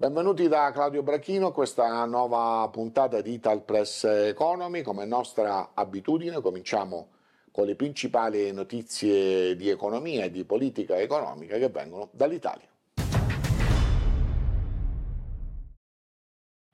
Benvenuti 0.00 0.48
da 0.48 0.70
Claudio 0.72 1.02
Brachino 1.02 1.48
a 1.48 1.52
questa 1.52 2.06
nuova 2.06 2.66
puntata 2.72 3.20
di 3.20 3.34
Ital 3.34 3.62
Press 3.64 4.04
Economy. 4.04 4.80
Come 4.80 5.04
nostra 5.04 5.72
abitudine 5.74 6.40
cominciamo 6.40 7.08
con 7.50 7.66
le 7.66 7.74
principali 7.74 8.50
notizie 8.50 9.54
di 9.56 9.68
economia 9.68 10.24
e 10.24 10.30
di 10.30 10.42
politica 10.44 10.98
economica 10.98 11.58
che 11.58 11.68
vengono 11.68 12.08
dall'Italia. 12.12 12.66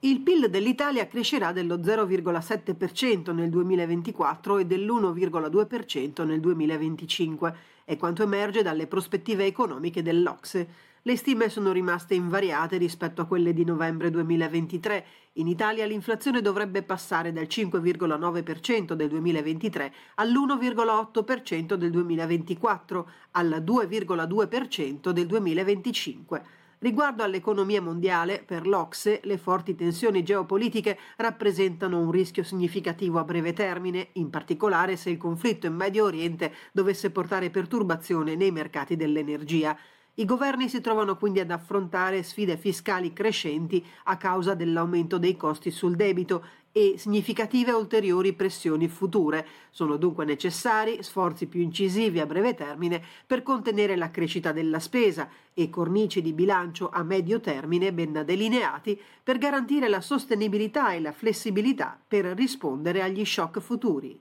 Il 0.03 0.21
PIL 0.21 0.49
dell'Italia 0.49 1.09
crescerà 1.09 1.51
dello 1.51 1.79
0,7% 1.79 3.35
nel 3.35 3.51
2024 3.51 4.59
e 4.59 4.67
dell'1,2% 4.67 6.25
nel 6.25 6.39
2025, 6.39 7.57
è 7.85 7.97
quanto 7.97 8.23
emerge 8.23 8.63
dalle 8.63 8.87
prospettive 8.87 9.47
economiche 9.47 10.01
dell'Ocse. 10.01 10.95
Le 11.07 11.17
stime 11.17 11.49
sono 11.49 11.71
rimaste 11.71 12.15
invariate 12.15 12.79
rispetto 12.79 13.23
a 13.23 13.27
quelle 13.27 13.53
di 13.53 13.65
novembre 13.65 14.11
2023. 14.11 15.07
In 15.35 15.47
Italia 15.47 15.87
l'inflazione 15.87 16.41
dovrebbe 16.41 16.83
passare 16.83 17.33
dal 17.33 17.45
5,9% 17.45 18.93
del 18.95 19.09
2023 19.11 19.93
all'1,8% 20.17 21.75
del 21.75 21.91
2024, 21.93 23.11
al 23.31 23.63
2,2% 23.65 25.11
del 25.11 25.27
2025. 25.27 26.43
Riguardo 26.81 27.23
all'economia 27.23 27.81
mondiale, 27.81 28.43
per 28.45 28.67
l'Ocse 28.67 29.21
le 29.23 29.39
forti 29.39 29.77
tensioni 29.77 30.25
geopolitiche 30.25 30.99
rappresentano 31.19 32.01
un 32.01 32.11
rischio 32.11 32.43
significativo 32.43 33.21
a 33.21 33.25
breve 33.25 33.53
termine, 33.53 34.09
in 34.15 34.29
particolare 34.29 34.97
se 34.97 35.11
il 35.11 35.19
conflitto 35.19 35.69
in 35.69 35.75
Medio 35.77 36.05
Oriente 36.05 36.53
dovesse 36.73 37.13
portare 37.13 37.51
perturbazione 37.51 38.35
nei 38.35 38.51
mercati 38.51 38.97
dell'energia. 38.97 39.79
I 40.19 40.25
governi 40.25 40.71
si 40.71 40.81
trovano 40.81 41.19
quindi 41.19 41.41
ad 41.41 41.51
affrontare 41.51 42.23
sfide 42.23 42.57
fiscali 42.57 43.13
crescenti 43.13 43.85
a 44.05 44.17
causa 44.17 44.55
dell'aumento 44.55 45.19
dei 45.19 45.37
costi 45.37 45.71
sul 45.71 45.95
debito 45.95 46.43
e 46.73 46.95
significative 46.97 47.73
ulteriori 47.73 48.33
pressioni 48.33 48.89
future. 48.89 49.47
Sono 49.69 49.99
dunque 49.99 50.25
necessari 50.25 51.03
sforzi 51.03 51.49
più 51.49 51.61
incisivi 51.61 52.21
a 52.21 52.25
breve 52.25 52.55
termine 52.55 53.03
per 53.27 53.43
contenere 53.43 53.95
la 53.95 54.11
crescita 54.11 54.53
della 54.53 54.79
spesa 54.79 55.29
e 55.53 55.69
cornici 55.69 56.23
di 56.23 56.33
bilancio 56.33 56.89
a 56.89 57.03
medio 57.03 57.39
termine 57.39 57.93
ben 57.93 58.23
delineati 58.25 58.99
per 59.23 59.37
garantire 59.37 59.87
la 59.87 60.01
sostenibilità 60.01 60.95
e 60.95 61.01
la 61.01 61.13
flessibilità 61.13 62.01
per 62.09 62.25
rispondere 62.25 63.03
agli 63.03 63.25
shock 63.27 63.61
futuri. 63.61 64.19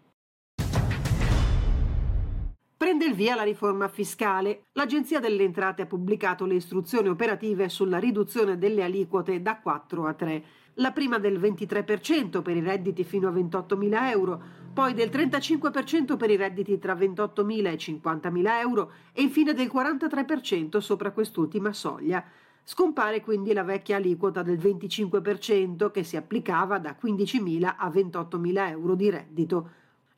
Prende 2.86 3.06
il 3.06 3.16
via 3.16 3.34
la 3.34 3.42
riforma 3.42 3.88
fiscale. 3.88 4.66
L'Agenzia 4.74 5.20
delle 5.20 5.42
Entrate 5.42 5.82
ha 5.82 5.86
pubblicato 5.88 6.46
le 6.46 6.54
istruzioni 6.54 7.10
operative 7.10 7.68
sulla 7.68 7.98
riduzione 7.98 8.60
delle 8.60 8.84
aliquote 8.84 9.42
da 9.42 9.58
4 9.58 10.06
a 10.06 10.14
3. 10.14 10.44
La 10.76 10.92
prima 10.92 11.18
del 11.18 11.40
23% 11.40 12.44
per 12.44 12.56
i 12.56 12.62
redditi 12.62 13.04
fino 13.04 13.28
a 13.28 13.32
28.000 13.32 14.10
euro, 14.12 14.42
poi 14.72 14.94
del 14.94 15.10
35% 15.10 16.16
per 16.16 16.30
i 16.30 16.36
redditi 16.36 16.78
tra 16.78 16.94
28.000 16.94 17.66
e 17.66 17.76
50.000 17.76 18.60
euro 18.60 18.92
e 19.14 19.24
infine 19.24 19.56
del 19.56 19.72
43% 19.74 20.78
sopra 20.78 21.10
quest'ultima 21.10 21.74
soglia. 21.74 22.24
Scompare 22.64 23.22
quindi 23.22 23.52
la 23.54 23.64
vecchia 23.64 23.96
aliquota 23.96 24.44
del 24.44 24.60
25% 24.60 25.90
che 25.90 26.04
si 26.04 26.18
applicava 26.18 26.78
da 26.78 26.96
15.000 27.02 27.74
a 27.78 27.90
28.000 27.90 28.70
euro 28.70 28.94
di 28.94 29.10
reddito. 29.10 29.70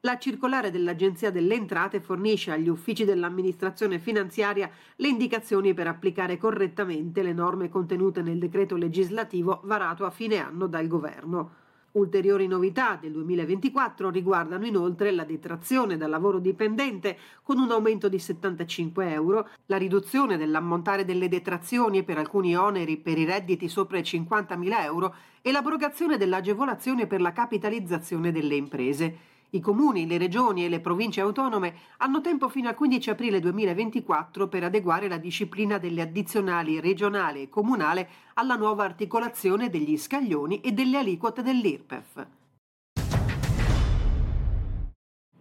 La 0.07 0.17
circolare 0.17 0.71
dell'Agenzia 0.71 1.31
delle 1.31 1.55
Entrate 1.55 1.99
fornisce 1.99 2.51
agli 2.51 2.69
uffici 2.69 3.03
dell'amministrazione 3.03 3.99
finanziaria 3.99 4.69
le 4.95 5.07
indicazioni 5.09 5.73
per 5.73 5.87
applicare 5.87 6.37
correttamente 6.37 7.21
le 7.21 7.33
norme 7.33 7.67
contenute 7.67 8.21
nel 8.21 8.39
decreto 8.39 8.77
legislativo 8.77 9.59
varato 9.65 10.05
a 10.05 10.09
fine 10.09 10.37
anno 10.37 10.67
dal 10.67 10.87
Governo. 10.87 11.51
Ulteriori 11.91 12.47
novità 12.47 12.95
del 12.95 13.11
2024 13.11 14.09
riguardano 14.09 14.65
inoltre 14.65 15.11
la 15.11 15.25
detrazione 15.25 15.97
dal 15.97 16.09
lavoro 16.09 16.39
dipendente 16.39 17.17
con 17.43 17.59
un 17.59 17.69
aumento 17.71 18.07
di 18.07 18.17
75 18.17 19.11
euro, 19.11 19.49
la 19.65 19.75
riduzione 19.75 20.37
dell'ammontare 20.37 21.03
delle 21.03 21.27
detrazioni 21.27 22.03
per 22.03 22.17
alcuni 22.17 22.55
oneri 22.55 22.95
per 22.95 23.17
i 23.17 23.25
redditi 23.25 23.67
sopra 23.67 23.97
i 23.97 24.03
50.000 24.03 24.83
euro 24.83 25.13
e 25.41 25.51
l'abrogazione 25.51 26.15
dell'agevolazione 26.15 27.07
per 27.07 27.19
la 27.19 27.33
capitalizzazione 27.33 28.31
delle 28.31 28.55
imprese. 28.55 29.35
I 29.51 29.61
comuni, 29.61 30.05
le 30.05 30.17
regioni 30.17 30.65
e 30.65 30.69
le 30.69 30.81
province 30.81 31.21
autonome 31.21 31.73
hanno 31.97 32.19
tempo 32.19 32.49
fino 32.49 32.67
al 32.67 32.75
15 32.75 33.11
aprile 33.11 33.39
2024 33.39 34.49
per 34.49 34.65
adeguare 34.65 35.07
la 35.07 35.17
disciplina 35.17 35.77
delle 35.77 36.01
addizionali 36.01 36.81
regionale 36.81 37.43
e 37.43 37.49
comunale 37.49 38.09
alla 38.33 38.55
nuova 38.55 38.83
articolazione 38.83 39.69
degli 39.69 39.97
scaglioni 39.97 40.59
e 40.59 40.73
delle 40.73 40.97
aliquote 40.97 41.43
dell'IRPEF. 41.43 42.27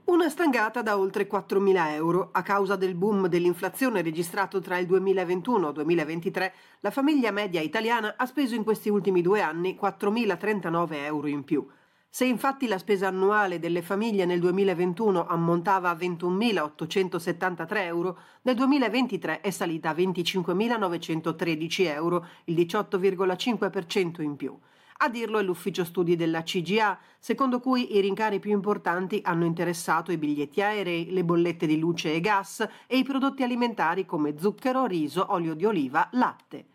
Una 0.04 0.28
stangata 0.28 0.82
da 0.82 0.96
oltre 0.96 1.28
4.000 1.28 1.90
euro. 1.94 2.28
A 2.30 2.42
causa 2.42 2.76
del 2.76 2.94
boom 2.94 3.26
dell'inflazione 3.26 4.02
registrato 4.02 4.60
tra 4.60 4.78
il 4.78 4.86
2021 4.86 5.66
e 5.66 5.68
il 5.68 5.74
2023, 5.74 6.54
la 6.80 6.92
famiglia 6.92 7.32
media 7.32 7.60
italiana 7.60 8.14
ha 8.16 8.24
speso 8.24 8.54
in 8.54 8.62
questi 8.62 8.88
ultimi 8.88 9.20
due 9.20 9.42
anni 9.42 9.76
4.039 9.78 10.92
euro 10.92 11.26
in 11.26 11.42
più. 11.42 11.66
Se 12.16 12.24
infatti 12.24 12.66
la 12.66 12.78
spesa 12.78 13.08
annuale 13.08 13.58
delle 13.58 13.82
famiglie 13.82 14.24
nel 14.24 14.40
2021 14.40 15.26
ammontava 15.26 15.90
a 15.90 15.94
21.873 15.94 17.76
euro, 17.80 18.18
nel 18.40 18.54
2023 18.54 19.42
è 19.42 19.50
salita 19.50 19.90
a 19.90 19.92
25.913 19.92 21.82
euro, 21.88 22.26
il 22.44 22.54
18,5% 22.56 24.22
in 24.22 24.34
più. 24.36 24.58
A 24.96 25.10
dirlo 25.10 25.38
è 25.38 25.42
l'ufficio 25.42 25.84
studi 25.84 26.16
della 26.16 26.42
CGA, 26.42 26.98
secondo 27.18 27.60
cui 27.60 27.94
i 27.94 28.00
rincari 28.00 28.38
più 28.38 28.52
importanti 28.52 29.20
hanno 29.22 29.44
interessato 29.44 30.10
i 30.10 30.16
biglietti 30.16 30.62
aerei, 30.62 31.12
le 31.12 31.22
bollette 31.22 31.66
di 31.66 31.78
luce 31.78 32.14
e 32.14 32.20
gas 32.20 32.66
e 32.86 32.96
i 32.96 33.04
prodotti 33.04 33.42
alimentari 33.42 34.06
come 34.06 34.38
zucchero, 34.38 34.86
riso, 34.86 35.34
olio 35.34 35.52
di 35.52 35.66
oliva, 35.66 36.08
latte. 36.12 36.68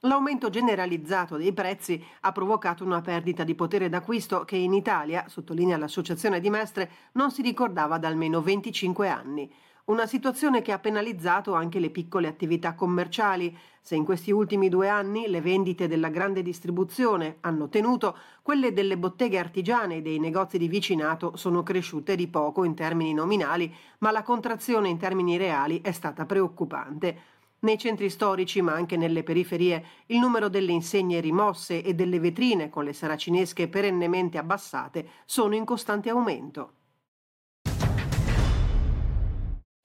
L'aumento 0.00 0.50
generalizzato 0.50 1.38
dei 1.38 1.54
prezzi 1.54 2.04
ha 2.20 2.30
provocato 2.30 2.84
una 2.84 3.00
perdita 3.00 3.44
di 3.44 3.54
potere 3.54 3.88
d'acquisto 3.88 4.44
che 4.44 4.56
in 4.56 4.74
Italia, 4.74 5.24
sottolinea 5.26 5.78
l'Associazione 5.78 6.38
di 6.38 6.50
Mestre, 6.50 6.90
non 7.12 7.30
si 7.30 7.40
ricordava 7.40 7.96
da 7.96 8.06
almeno 8.06 8.42
25 8.42 9.08
anni. 9.08 9.50
Una 9.86 10.06
situazione 10.06 10.60
che 10.60 10.72
ha 10.72 10.78
penalizzato 10.78 11.54
anche 11.54 11.78
le 11.78 11.88
piccole 11.90 12.28
attività 12.28 12.74
commerciali. 12.74 13.56
Se 13.80 13.94
in 13.94 14.04
questi 14.04 14.32
ultimi 14.32 14.68
due 14.68 14.88
anni 14.88 15.28
le 15.28 15.40
vendite 15.40 15.88
della 15.88 16.08
grande 16.08 16.42
distribuzione 16.42 17.38
hanno 17.40 17.68
tenuto, 17.70 18.18
quelle 18.42 18.74
delle 18.74 18.98
botteghe 18.98 19.38
artigiane 19.38 19.96
e 19.96 20.02
dei 20.02 20.18
negozi 20.18 20.58
di 20.58 20.68
vicinato 20.68 21.36
sono 21.36 21.62
cresciute 21.62 22.16
di 22.16 22.26
poco 22.26 22.64
in 22.64 22.74
termini 22.74 23.14
nominali, 23.14 23.72
ma 23.98 24.10
la 24.10 24.22
contrazione 24.24 24.88
in 24.88 24.98
termini 24.98 25.38
reali 25.38 25.80
è 25.80 25.92
stata 25.92 26.26
preoccupante. 26.26 27.35
Nei 27.66 27.78
centri 27.78 28.10
storici, 28.10 28.62
ma 28.62 28.74
anche 28.74 28.96
nelle 28.96 29.24
periferie, 29.24 29.84
il 30.06 30.20
numero 30.20 30.48
delle 30.48 30.70
insegne 30.70 31.18
rimosse 31.18 31.82
e 31.82 31.94
delle 31.94 32.20
vetrine 32.20 32.70
con 32.70 32.84
le 32.84 32.92
saracinesche 32.92 33.66
perennemente 33.66 34.38
abbassate 34.38 35.08
sono 35.24 35.56
in 35.56 35.64
costante 35.64 36.08
aumento. 36.08 36.74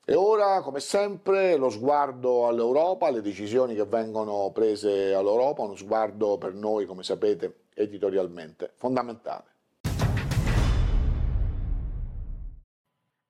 E 0.05 0.13
ora, 0.13 0.61
come 0.61 0.79
sempre, 0.79 1.55
lo 1.55 1.71
sguardo 1.71 2.45
all'Europa, 2.45 3.07
alle 3.07 3.21
decisioni 3.21 3.73
che 3.73 3.85
vengono 3.85 4.51
prese 4.53 5.15
all'Europa, 5.15 5.63
uno 5.63 5.75
sguardo 5.75 6.37
per 6.37 6.53
noi, 6.53 6.85
come 6.85 7.01
sapete, 7.01 7.61
editorialmente 7.73 8.73
fondamentale. 8.75 9.50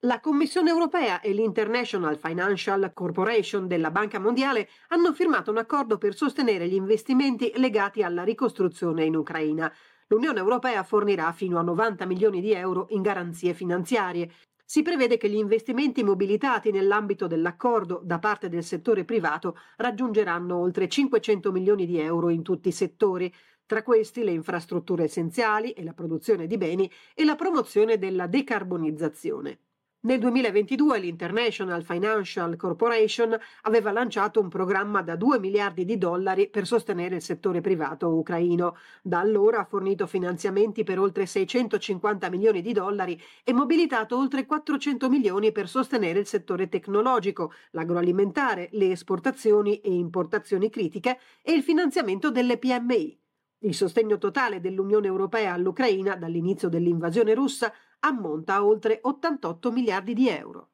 La 0.04 0.18
Commissione 0.18 0.68
europea 0.68 1.20
e 1.20 1.30
l'International 1.30 2.18
Financial 2.18 2.90
Corporation 2.92 3.68
della 3.68 3.92
Banca 3.92 4.18
Mondiale 4.18 4.68
hanno 4.88 5.12
firmato 5.12 5.52
un 5.52 5.58
accordo 5.58 5.96
per 5.96 6.16
sostenere 6.16 6.66
gli 6.66 6.74
investimenti 6.74 7.52
legati 7.54 8.02
alla 8.02 8.24
ricostruzione 8.24 9.04
in 9.04 9.14
Ucraina. 9.14 9.72
L'Unione 10.08 10.40
Europea 10.40 10.82
fornirà 10.82 11.30
fino 11.30 11.56
a 11.56 11.62
90 11.62 12.04
milioni 12.06 12.40
di 12.40 12.52
euro 12.52 12.86
in 12.90 13.00
garanzie 13.00 13.54
finanziarie. 13.54 14.28
Si 14.64 14.82
prevede 14.82 15.18
che 15.18 15.28
gli 15.28 15.36
investimenti 15.36 16.02
mobilitati 16.02 16.72
nell'ambito 16.72 17.28
dell'accordo 17.28 18.00
da 18.02 18.18
parte 18.18 18.48
del 18.48 18.64
settore 18.64 19.04
privato 19.04 19.56
raggiungeranno 19.76 20.56
oltre 20.56 20.88
500 20.88 21.52
milioni 21.52 21.86
di 21.86 22.00
euro 22.00 22.28
in 22.28 22.42
tutti 22.42 22.66
i 22.66 22.72
settori, 22.72 23.32
tra 23.64 23.84
questi 23.84 24.24
le 24.24 24.32
infrastrutture 24.32 25.04
essenziali 25.04 25.70
e 25.70 25.84
la 25.84 25.92
produzione 25.92 26.48
di 26.48 26.56
beni 26.58 26.90
e 27.14 27.24
la 27.24 27.36
promozione 27.36 27.98
della 27.98 28.26
decarbonizzazione. 28.26 29.58
Nel 30.04 30.18
2022 30.18 30.98
l'International 30.98 31.84
Financial 31.84 32.56
Corporation 32.56 33.38
aveva 33.62 33.92
lanciato 33.92 34.40
un 34.40 34.48
programma 34.48 35.00
da 35.00 35.14
2 35.14 35.38
miliardi 35.38 35.84
di 35.84 35.96
dollari 35.96 36.48
per 36.48 36.66
sostenere 36.66 37.14
il 37.14 37.22
settore 37.22 37.60
privato 37.60 38.08
ucraino. 38.08 38.76
Da 39.00 39.20
allora 39.20 39.60
ha 39.60 39.64
fornito 39.64 40.08
finanziamenti 40.08 40.82
per 40.82 40.98
oltre 40.98 41.24
650 41.24 42.30
milioni 42.30 42.62
di 42.62 42.72
dollari 42.72 43.16
e 43.44 43.52
mobilitato 43.52 44.18
oltre 44.18 44.44
400 44.44 45.08
milioni 45.08 45.52
per 45.52 45.68
sostenere 45.68 46.18
il 46.18 46.26
settore 46.26 46.68
tecnologico, 46.68 47.52
l'agroalimentare, 47.70 48.70
le 48.72 48.90
esportazioni 48.90 49.78
e 49.78 49.92
importazioni 49.92 50.68
critiche 50.68 51.20
e 51.40 51.52
il 51.52 51.62
finanziamento 51.62 52.32
delle 52.32 52.58
PMI. 52.58 53.20
Il 53.64 53.74
sostegno 53.74 54.18
totale 54.18 54.60
dell'Unione 54.60 55.06
Europea 55.06 55.52
all'Ucraina 55.52 56.16
dall'inizio 56.16 56.68
dell'invasione 56.68 57.34
russa 57.34 57.72
ammonta 58.04 58.54
a 58.54 58.64
oltre 58.64 58.98
88 59.02 59.70
miliardi 59.70 60.14
di 60.14 60.28
euro. 60.28 60.68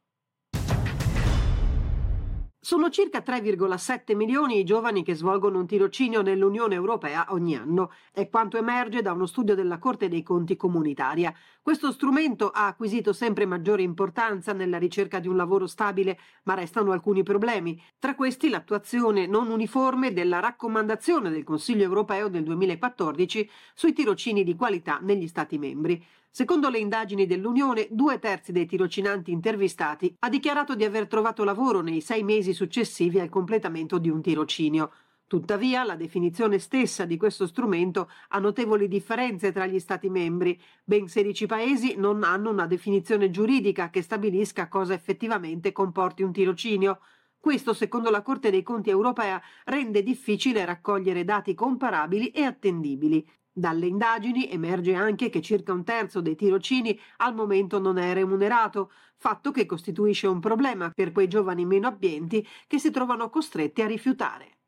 Sono 2.60 2.90
circa 2.90 3.22
3,7 3.24 4.14
milioni 4.14 4.58
i 4.58 4.64
giovani 4.64 5.02
che 5.02 5.14
svolgono 5.14 5.58
un 5.58 5.66
tirocinio 5.66 6.20
nell'Unione 6.20 6.74
Europea 6.74 7.26
ogni 7.30 7.56
anno. 7.56 7.92
È 8.12 8.28
quanto 8.28 8.58
emerge 8.58 9.00
da 9.00 9.12
uno 9.12 9.24
studio 9.24 9.54
della 9.54 9.78
Corte 9.78 10.08
dei 10.08 10.22
Conti 10.22 10.56
comunitaria. 10.56 11.32
Questo 11.62 11.92
strumento 11.92 12.50
ha 12.50 12.66
acquisito 12.66 13.14
sempre 13.14 13.46
maggiore 13.46 13.82
importanza 13.82 14.52
nella 14.52 14.76
ricerca 14.76 15.18
di 15.18 15.28
un 15.28 15.36
lavoro 15.36 15.66
stabile, 15.66 16.18
ma 16.42 16.54
restano 16.54 16.92
alcuni 16.92 17.22
problemi. 17.22 17.80
Tra 17.98 18.14
questi 18.14 18.50
l'attuazione 18.50 19.26
non 19.26 19.48
uniforme 19.48 20.12
della 20.12 20.40
raccomandazione 20.40 21.30
del 21.30 21.44
Consiglio 21.44 21.84
europeo 21.84 22.28
del 22.28 22.42
2014 22.42 23.48
sui 23.72 23.94
tirocini 23.94 24.44
di 24.44 24.56
qualità 24.56 24.98
negli 25.00 25.28
Stati 25.28 25.56
membri. 25.56 26.04
Secondo 26.30 26.68
le 26.68 26.78
indagini 26.78 27.26
dell'Unione, 27.26 27.88
due 27.90 28.18
terzi 28.18 28.52
dei 28.52 28.66
tirocinanti 28.66 29.32
intervistati 29.32 30.14
ha 30.20 30.28
dichiarato 30.28 30.74
di 30.74 30.84
aver 30.84 31.08
trovato 31.08 31.42
lavoro 31.42 31.80
nei 31.80 32.00
sei 32.00 32.22
mesi 32.22 32.52
successivi 32.52 33.18
al 33.18 33.28
completamento 33.28 33.98
di 33.98 34.08
un 34.08 34.22
tirocinio. 34.22 34.92
Tuttavia, 35.26 35.84
la 35.84 35.94
definizione 35.94 36.58
stessa 36.58 37.04
di 37.04 37.18
questo 37.18 37.46
strumento 37.46 38.08
ha 38.28 38.38
notevoli 38.38 38.88
differenze 38.88 39.52
tra 39.52 39.66
gli 39.66 39.78
Stati 39.78 40.08
membri. 40.08 40.58
Ben 40.84 41.06
16 41.06 41.44
paesi 41.46 41.96
non 41.96 42.22
hanno 42.22 42.50
una 42.50 42.66
definizione 42.66 43.28
giuridica 43.30 43.90
che 43.90 44.00
stabilisca 44.00 44.68
cosa 44.68 44.94
effettivamente 44.94 45.72
comporti 45.72 46.22
un 46.22 46.32
tirocinio. 46.32 47.00
Questo, 47.38 47.74
secondo 47.74 48.10
la 48.10 48.22
Corte 48.22 48.50
dei 48.50 48.62
Conti 48.62 48.90
europea, 48.90 49.40
rende 49.64 50.02
difficile 50.02 50.64
raccogliere 50.64 51.24
dati 51.24 51.52
comparabili 51.54 52.28
e 52.30 52.44
attendibili. 52.44 53.26
Dalle 53.58 53.86
indagini 53.86 54.48
emerge 54.48 54.94
anche 54.94 55.30
che 55.30 55.42
circa 55.42 55.72
un 55.72 55.82
terzo 55.82 56.20
dei 56.20 56.36
tirocini 56.36 56.96
al 57.16 57.34
momento 57.34 57.80
non 57.80 57.98
è 57.98 58.14
remunerato, 58.14 58.92
fatto 59.16 59.50
che 59.50 59.66
costituisce 59.66 60.28
un 60.28 60.38
problema 60.38 60.92
per 60.94 61.10
quei 61.10 61.26
giovani 61.26 61.64
meno 61.64 61.88
abbienti 61.88 62.46
che 62.68 62.78
si 62.78 62.92
trovano 62.92 63.28
costretti 63.30 63.82
a 63.82 63.88
rifiutare. 63.88 64.58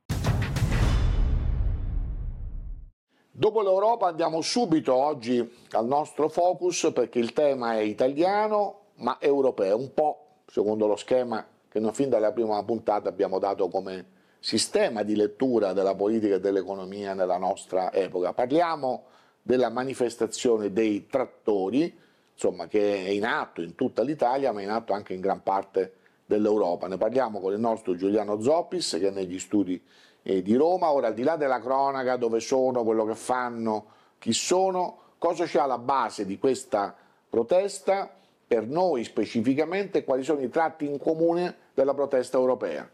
Dopo 3.31 3.63
l'Europa 3.63 4.09
andiamo 4.09 4.41
subito 4.41 4.93
oggi 4.93 5.49
al 5.71 5.87
nostro 5.87 6.29
focus 6.29 6.91
perché 6.93 7.21
il 7.21 7.33
tema 7.33 7.75
è 7.75 7.83
italiano 7.83 8.87
ma 8.97 9.19
europeo, 9.21 9.79
un 9.79 9.95
po' 9.95 10.41
secondo 10.47 10.89
lo 10.89 10.97
schema 10.97 11.47
che 11.69 11.79
non 11.79 11.95
fin 11.95 12.09
dalla 12.09 12.33
prima 12.33 12.61
puntata 12.65 13.09
abbiamo 13.09 13.39
dato 13.39 13.69
come 13.69 14.19
sistema 14.41 15.03
di 15.03 15.15
lettura 15.15 15.75
della 15.75 15.95
politica 15.95 16.37
e 16.37 16.41
dell'economia 16.41 17.13
nella 17.15 17.37
nostra 17.37 17.93
epoca. 17.93 18.33
Parliamo 18.33 19.05
della 19.43 19.69
manifestazione 19.69 20.73
dei 20.73 21.07
trattori, 21.07 21.97
insomma, 22.33 22.67
che 22.67 23.05
è 23.05 23.09
in 23.11 23.27
atto 23.27 23.61
in 23.61 23.75
tutta 23.75 24.03
l'Italia, 24.03 24.53
ma 24.53 24.61
è 24.61 24.65
in 24.65 24.71
atto 24.71 24.95
anche 24.95 25.13
in 25.13 25.21
gran 25.21 25.43
parte 25.43 25.93
dell'Europa. 26.25 26.89
Ne 26.89 26.97
parliamo 26.97 27.39
con 27.39 27.53
il 27.53 27.61
nostro 27.61 27.95
Giuliano 27.95 28.41
Zoppis, 28.41 28.97
che 28.99 29.09
è 29.09 29.11
negli 29.11 29.39
studi 29.39 29.81
eh, 30.23 30.43
di 30.43 30.55
Roma. 30.55 30.91
Ora, 30.91 31.09
al 31.09 31.15
di 31.15 31.23
là 31.23 31.37
della 31.37 31.61
cronaca, 31.61 32.17
dove 32.17 32.41
sono, 32.41 32.83
quello 32.83 33.05
che 33.05 33.15
fanno, 33.15 33.87
chi 34.19 34.33
sono, 34.33 34.99
cosa 35.19 35.45
c'è 35.45 35.61
alla 35.61 35.79
base 35.79 36.25
di 36.25 36.39
questa 36.39 36.97
protesta, 37.29 38.11
per 38.47 38.67
noi 38.67 39.05
specificamente, 39.05 40.03
quali 40.03 40.25
sono 40.25 40.41
i 40.41 40.49
tratti 40.49 40.87
in 40.87 40.99
comune 40.99 41.57
della 41.75 41.95
protesta 41.95 42.37
europea? 42.37 42.89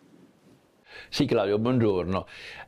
Sì 1.09 1.25
Claudio, 1.25 1.59
buongiorno. 1.59 2.27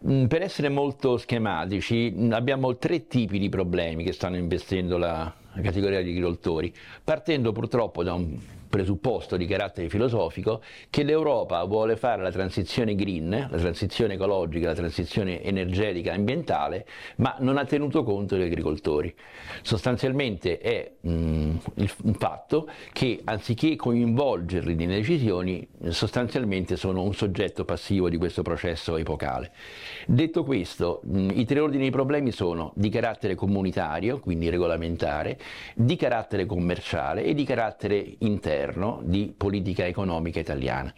Mm, 0.08 0.26
per 0.26 0.42
essere 0.42 0.68
molto 0.68 1.16
schematici 1.16 2.12
mm, 2.14 2.32
abbiamo 2.32 2.76
tre 2.76 3.06
tipi 3.06 3.38
di 3.38 3.48
problemi 3.48 4.04
che 4.04 4.12
stanno 4.12 4.36
investendo 4.36 4.98
la 4.98 5.32
categoria 5.62 6.02
di 6.02 6.10
agricoltori, 6.10 6.72
partendo 7.02 7.52
purtroppo 7.52 8.02
da 8.02 8.14
un 8.14 8.36
presupposto 8.68 9.36
di 9.36 9.46
carattere 9.46 9.88
filosofico 9.88 10.62
che 10.90 11.02
l'Europa 11.02 11.64
vuole 11.64 11.96
fare 11.96 12.22
la 12.22 12.30
transizione 12.30 12.94
green, 12.94 13.48
la 13.50 13.56
transizione 13.56 14.14
ecologica, 14.14 14.68
la 14.68 14.74
transizione 14.74 15.42
energetica 15.42 16.12
ambientale, 16.12 16.86
ma 17.16 17.36
non 17.40 17.56
ha 17.56 17.64
tenuto 17.64 18.02
conto 18.02 18.36
degli 18.36 18.46
agricoltori. 18.46 19.14
Sostanzialmente 19.62 20.58
è 20.58 20.92
mh, 21.00 21.10
mm, 21.10 21.56
il, 21.74 22.16
fatto 22.18 22.68
che 22.92 23.20
anziché 23.24 23.76
coinvolgerli 23.76 24.74
nelle 24.74 24.96
decisioni, 24.96 25.66
sostanzialmente 25.88 26.76
sono 26.76 27.02
un 27.02 27.14
soggetto 27.14 27.64
passivo 27.64 28.08
di 28.08 28.16
questo 28.16 28.42
processo 28.42 28.96
epocale. 28.96 29.52
Detto 30.06 30.44
questo, 30.44 31.00
mh, 31.04 31.30
i 31.34 31.44
tre 31.44 31.60
ordini 31.60 31.84
di 31.84 31.90
problemi 31.90 32.32
sono 32.32 32.72
di 32.74 32.88
carattere 32.88 33.34
comunitario, 33.34 34.20
quindi 34.20 34.50
regolamentare, 34.50 35.38
di 35.74 35.96
carattere 35.96 36.46
commerciale 36.46 37.24
e 37.24 37.34
di 37.34 37.44
carattere 37.44 38.16
interno 38.18 38.57
governo 38.58 39.00
di 39.04 39.32
politica 39.36 39.86
economica 39.86 40.40
italiana. 40.40 40.92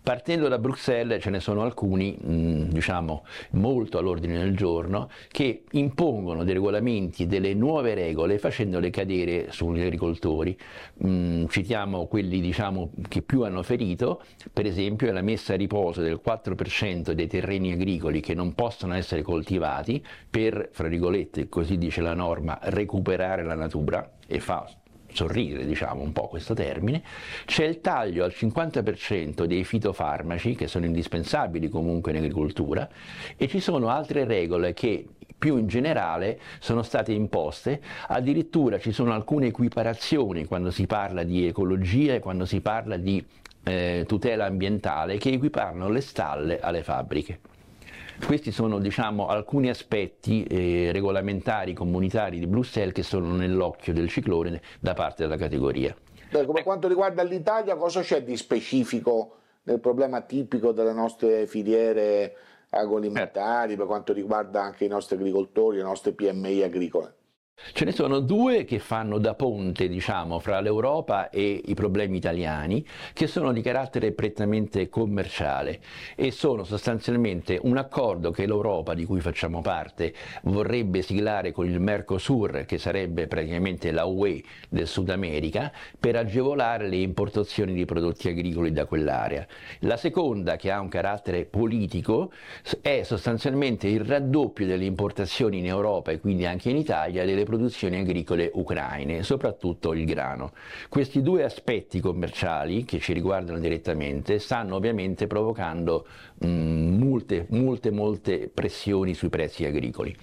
Partendo 0.00 0.48
da 0.48 0.58
Bruxelles 0.58 1.20
ce 1.22 1.28
ne 1.28 1.38
sono 1.38 1.62
alcuni, 1.62 2.16
mh, 2.18 2.68
diciamo 2.70 3.26
molto 3.52 3.98
all'ordine 3.98 4.38
del 4.38 4.56
giorno, 4.56 5.10
che 5.28 5.64
impongono 5.72 6.44
dei 6.44 6.54
regolamenti, 6.54 7.26
delle 7.26 7.52
nuove 7.52 7.92
regole 7.92 8.38
facendole 8.38 8.88
cadere 8.88 9.50
sugli 9.50 9.82
agricoltori. 9.82 10.56
Mh, 10.94 11.46
citiamo 11.48 12.06
quelli 12.06 12.40
diciamo, 12.40 12.92
che 13.06 13.20
più 13.20 13.42
hanno 13.42 13.62
ferito, 13.62 14.22
per 14.50 14.64
esempio 14.64 15.12
la 15.12 15.20
messa 15.20 15.52
a 15.52 15.56
riposo 15.56 16.00
del 16.00 16.20
4% 16.24 17.10
dei 17.10 17.26
terreni 17.26 17.72
agricoli 17.72 18.20
che 18.20 18.32
non 18.32 18.54
possono 18.54 18.94
essere 18.94 19.20
coltivati 19.20 20.02
per, 20.30 20.70
fra 20.72 20.88
virgolette, 20.88 21.50
così 21.50 21.76
dice 21.76 22.00
la 22.00 22.14
norma, 22.14 22.58
recuperare 22.62 23.42
la 23.44 23.56
natura 23.56 24.10
e 24.26 24.40
fa 24.40 24.66
sorridere 25.18 25.66
diciamo 25.66 26.02
un 26.02 26.12
po' 26.12 26.28
questo 26.28 26.54
termine, 26.54 27.02
c'è 27.44 27.64
il 27.64 27.80
taglio 27.80 28.22
al 28.22 28.32
50% 28.34 29.44
dei 29.44 29.64
fitofarmaci 29.64 30.54
che 30.54 30.68
sono 30.68 30.84
indispensabili 30.84 31.68
comunque 31.68 32.12
in 32.12 32.18
agricoltura 32.18 32.88
e 33.36 33.48
ci 33.48 33.58
sono 33.58 33.88
altre 33.88 34.24
regole 34.24 34.74
che 34.74 35.06
più 35.36 35.56
in 35.56 35.66
generale 35.66 36.38
sono 36.60 36.82
state 36.82 37.12
imposte, 37.12 37.80
addirittura 38.08 38.78
ci 38.78 38.92
sono 38.92 39.12
alcune 39.12 39.46
equiparazioni 39.46 40.46
quando 40.46 40.70
si 40.70 40.86
parla 40.86 41.22
di 41.22 41.46
ecologia 41.46 42.14
e 42.14 42.20
quando 42.20 42.44
si 42.44 42.60
parla 42.60 42.96
di 42.96 43.24
eh, 43.64 44.04
tutela 44.06 44.46
ambientale 44.46 45.18
che 45.18 45.30
equiparano 45.30 45.88
le 45.88 46.00
stalle 46.00 46.60
alle 46.60 46.82
fabbriche. 46.82 47.57
Questi 48.24 48.52
sono 48.52 48.78
diciamo, 48.78 49.26
alcuni 49.28 49.68
aspetti 49.68 50.44
eh, 50.44 50.90
regolamentari 50.92 51.72
comunitari 51.72 52.38
di 52.38 52.46
Bruxelles 52.46 52.92
che 52.92 53.02
sono 53.02 53.34
nell'occhio 53.34 53.92
del 53.92 54.08
ciclone 54.08 54.60
da 54.80 54.94
parte 54.94 55.22
della 55.22 55.36
categoria. 55.36 55.96
Per 56.30 56.42
ecco, 56.42 56.62
quanto 56.62 56.88
riguarda 56.88 57.22
l'Italia, 57.22 57.76
cosa 57.76 58.02
c'è 58.02 58.22
di 58.22 58.36
specifico 58.36 59.36
nel 59.62 59.80
problema 59.80 60.20
tipico 60.20 60.72
delle 60.72 60.92
nostre 60.92 61.46
filiere 61.46 62.36
agroalimentari 62.70 63.76
per 63.76 63.86
quanto 63.86 64.12
riguarda 64.12 64.62
anche 64.62 64.84
i 64.84 64.88
nostri 64.88 65.16
agricoltori, 65.16 65.78
le 65.78 65.84
nostre 65.84 66.12
PMI 66.12 66.62
agricole? 66.62 67.14
Ce 67.72 67.84
ne 67.84 67.90
sono 67.90 68.20
due 68.20 68.64
che 68.64 68.78
fanno 68.78 69.18
da 69.18 69.34
ponte, 69.34 69.88
diciamo, 69.88 70.38
fra 70.38 70.60
l'Europa 70.60 71.28
e 71.28 71.60
i 71.66 71.74
problemi 71.74 72.16
italiani, 72.16 72.86
che 73.12 73.26
sono 73.26 73.52
di 73.52 73.62
carattere 73.62 74.12
prettamente 74.12 74.88
commerciale 74.88 75.80
e 76.14 76.30
sono 76.30 76.62
sostanzialmente 76.62 77.58
un 77.60 77.76
accordo 77.76 78.30
che 78.30 78.46
l'Europa, 78.46 78.94
di 78.94 79.04
cui 79.04 79.20
facciamo 79.20 79.60
parte, 79.60 80.14
vorrebbe 80.42 81.02
siglare 81.02 81.50
con 81.50 81.66
il 81.66 81.80
Mercosur, 81.80 82.64
che 82.64 82.78
sarebbe 82.78 83.26
praticamente 83.26 83.90
la 83.90 84.04
UE 84.04 84.40
del 84.68 84.86
Sud 84.86 85.10
America, 85.10 85.72
per 85.98 86.14
agevolare 86.14 86.88
le 86.88 86.98
importazioni 86.98 87.74
di 87.74 87.84
prodotti 87.84 88.28
agricoli 88.28 88.70
da 88.70 88.86
quell'area. 88.86 89.44
La 89.80 89.96
seconda, 89.96 90.54
che 90.54 90.70
ha 90.70 90.80
un 90.80 90.88
carattere 90.88 91.44
politico, 91.44 92.30
è 92.80 93.02
sostanzialmente 93.02 93.88
il 93.88 94.04
raddoppio 94.04 94.64
delle 94.64 94.84
importazioni 94.84 95.58
in 95.58 95.66
Europa 95.66 96.12
e 96.12 96.20
quindi 96.20 96.46
anche 96.46 96.70
in 96.70 96.76
Italia 96.76 97.24
delle 97.24 97.46
produzioni 97.48 97.96
agricole 97.96 98.50
ucraine, 98.52 99.22
soprattutto 99.22 99.94
il 99.94 100.04
grano. 100.04 100.52
Questi 100.90 101.22
due 101.22 101.44
aspetti 101.44 101.98
commerciali 101.98 102.84
che 102.84 102.98
ci 102.98 103.14
riguardano 103.14 103.58
direttamente 103.58 104.38
stanno 104.38 104.76
ovviamente 104.76 105.26
provocando 105.26 106.06
mh, 106.40 106.46
molte, 106.46 107.46
molte, 107.48 107.90
molte 107.90 108.50
pressioni 108.52 109.14
sui 109.14 109.30
prezzi 109.30 109.64
agricoli. 109.64 110.14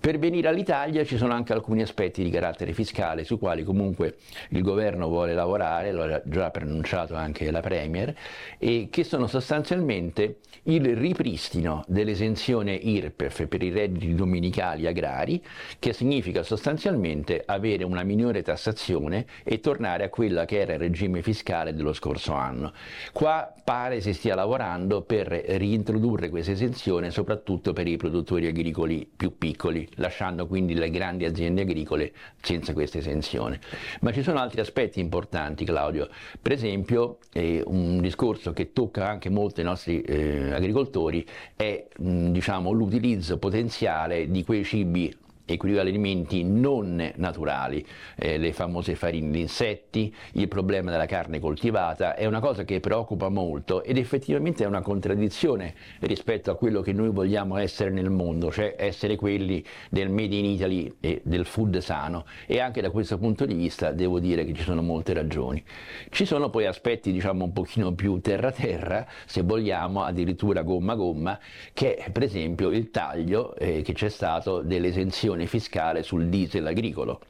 Per 0.00 0.16
venire 0.16 0.46
all'Italia 0.46 1.04
ci 1.04 1.16
sono 1.16 1.32
anche 1.34 1.52
alcuni 1.52 1.82
aspetti 1.82 2.22
di 2.22 2.30
carattere 2.30 2.72
fiscale 2.72 3.24
su 3.24 3.36
quali 3.36 3.64
comunque 3.64 4.18
il 4.50 4.62
governo 4.62 5.08
vuole 5.08 5.34
lavorare, 5.34 5.90
lo 5.90 6.04
ha 6.04 6.22
già 6.24 6.50
preannunciato 6.50 7.16
anche 7.16 7.50
la 7.50 7.60
Premier, 7.60 8.14
e 8.58 8.88
che 8.90 9.02
sono 9.02 9.26
sostanzialmente 9.26 10.38
il 10.64 10.96
ripristino 10.96 11.84
dell'esenzione 11.88 12.74
IRPEF 12.74 13.48
per 13.48 13.62
i 13.62 13.70
redditi 13.70 14.14
dominicali 14.14 14.86
agrari, 14.86 15.42
che 15.80 15.92
significa 15.92 16.44
sostanzialmente 16.44 17.42
avere 17.44 17.82
una 17.82 18.04
minore 18.04 18.42
tassazione 18.42 19.26
e 19.42 19.58
tornare 19.58 20.04
a 20.04 20.10
quella 20.10 20.44
che 20.44 20.60
era 20.60 20.74
il 20.74 20.78
regime 20.78 21.22
fiscale 21.22 21.74
dello 21.74 21.92
scorso 21.92 22.34
anno. 22.34 22.72
Qua 23.12 23.52
pare 23.64 24.00
si 24.00 24.12
stia 24.12 24.36
lavorando 24.36 25.02
per 25.02 25.26
reintrodurre 25.26 26.28
questa 26.28 26.52
esenzione 26.52 27.10
soprattutto 27.10 27.72
per 27.72 27.88
i 27.88 27.96
produttori 27.96 28.46
agricoli 28.46 29.10
più 29.14 29.36
piccoli 29.36 29.87
lasciando 29.96 30.46
quindi 30.46 30.74
le 30.74 30.90
grandi 30.90 31.24
aziende 31.24 31.62
agricole 31.62 32.12
senza 32.40 32.72
questa 32.72 32.98
esenzione. 32.98 33.60
Ma 34.00 34.12
ci 34.12 34.22
sono 34.22 34.38
altri 34.38 34.60
aspetti 34.60 35.00
importanti, 35.00 35.64
Claudio. 35.64 36.08
Per 36.40 36.52
esempio, 36.52 37.18
eh, 37.32 37.62
un 37.66 38.00
discorso 38.00 38.52
che 38.52 38.72
tocca 38.72 39.08
anche 39.08 39.28
molto 39.30 39.60
i 39.60 39.64
nostri 39.64 40.00
eh, 40.02 40.52
agricoltori 40.52 41.26
è 41.56 41.86
diciamo, 41.96 42.70
l'utilizzo 42.72 43.38
potenziale 43.38 44.30
di 44.30 44.44
quei 44.44 44.64
cibi 44.64 45.14
equivalimenti 45.48 46.44
non 46.44 47.12
naturali, 47.16 47.84
eh, 48.16 48.36
le 48.36 48.52
famose 48.52 48.94
farine 48.94 49.30
di 49.30 49.40
insetti, 49.40 50.14
il 50.32 50.48
problema 50.48 50.90
della 50.90 51.06
carne 51.06 51.40
coltivata, 51.40 52.14
è 52.14 52.26
una 52.26 52.40
cosa 52.40 52.64
che 52.64 52.80
preoccupa 52.80 53.28
molto 53.30 53.82
ed 53.82 53.96
effettivamente 53.96 54.64
è 54.64 54.66
una 54.66 54.82
contraddizione 54.82 55.74
rispetto 56.00 56.50
a 56.50 56.56
quello 56.56 56.82
che 56.82 56.92
noi 56.92 57.10
vogliamo 57.10 57.56
essere 57.56 57.90
nel 57.90 58.10
mondo, 58.10 58.52
cioè 58.52 58.74
essere 58.78 59.16
quelli 59.16 59.64
del 59.88 60.10
Made 60.10 60.36
in 60.36 60.44
Italy 60.44 60.96
e 61.00 61.22
del 61.24 61.46
food 61.46 61.78
sano 61.78 62.26
e 62.46 62.60
anche 62.60 62.82
da 62.82 62.90
questo 62.90 63.16
punto 63.18 63.46
di 63.46 63.54
vista 63.54 63.92
devo 63.92 64.20
dire 64.20 64.44
che 64.44 64.52
ci 64.52 64.62
sono 64.62 64.82
molte 64.82 65.14
ragioni. 65.14 65.62
Ci 66.10 66.24
sono 66.26 66.50
poi 66.50 66.66
aspetti 66.66 67.10
diciamo 67.10 67.44
un 67.44 67.52
pochino 67.52 67.92
più 67.94 68.20
terra-terra, 68.20 69.06
se 69.24 69.42
vogliamo 69.42 70.02
addirittura 70.02 70.62
gomma-gomma, 70.62 71.38
che 71.72 71.94
è 71.94 72.10
per 72.10 72.24
esempio 72.24 72.70
il 72.70 72.90
taglio 72.90 73.54
eh, 73.56 73.82
che 73.82 73.92
c'è 73.92 74.08
stato 74.08 74.60
dell'esenzione 74.60 75.37
pressione 75.38 75.46
fiscale 75.46 76.02
sul 76.02 76.26
diesel 76.26 76.66
agricolo. 76.66 77.20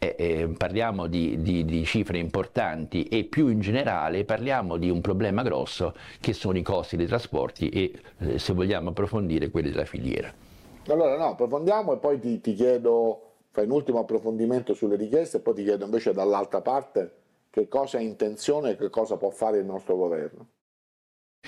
Eh, 0.00 0.14
eh, 0.16 0.48
parliamo 0.56 1.08
di, 1.08 1.42
di, 1.42 1.64
di, 1.64 1.84
cifre 1.84 2.18
importanti 2.18 3.02
e 3.04 3.24
più 3.24 3.48
in 3.48 3.58
generale 3.58 4.24
parliamo 4.24 4.76
di 4.76 4.90
un 4.90 5.00
problema 5.00 5.42
grosso 5.42 5.92
che 6.20 6.32
sono 6.32 6.56
i 6.56 6.62
costi 6.62 6.96
dei 6.96 7.06
trasporti 7.06 7.68
e 7.68 7.92
eh, 8.18 8.38
se 8.38 8.52
vogliamo 8.52 8.90
approfondire 8.90 9.50
quelli 9.50 9.70
della 9.70 9.84
filiera. 9.84 10.32
Allora 10.86 11.16
no, 11.16 11.30
approfondiamo 11.30 11.94
e 11.94 11.96
poi 11.96 12.20
ti, 12.20 12.40
ti 12.40 12.54
chiedo, 12.54 13.32
fai 13.50 13.64
un 13.64 13.72
ultimo 13.72 13.98
approfondimento 13.98 14.72
sulle 14.72 14.94
richieste 14.94 15.38
e 15.38 15.40
poi 15.40 15.54
ti 15.54 15.64
chiedo 15.64 15.84
invece 15.84 16.12
dall'altra 16.12 16.60
parte 16.60 17.14
che 17.50 17.66
cosa 17.66 17.98
è 17.98 18.00
intenzione 18.00 18.70
e 18.70 18.76
che 18.76 18.90
cosa 18.90 19.16
può 19.16 19.30
fare 19.30 19.58
il 19.58 19.64
nostro 19.64 19.96
governo. 19.96 20.46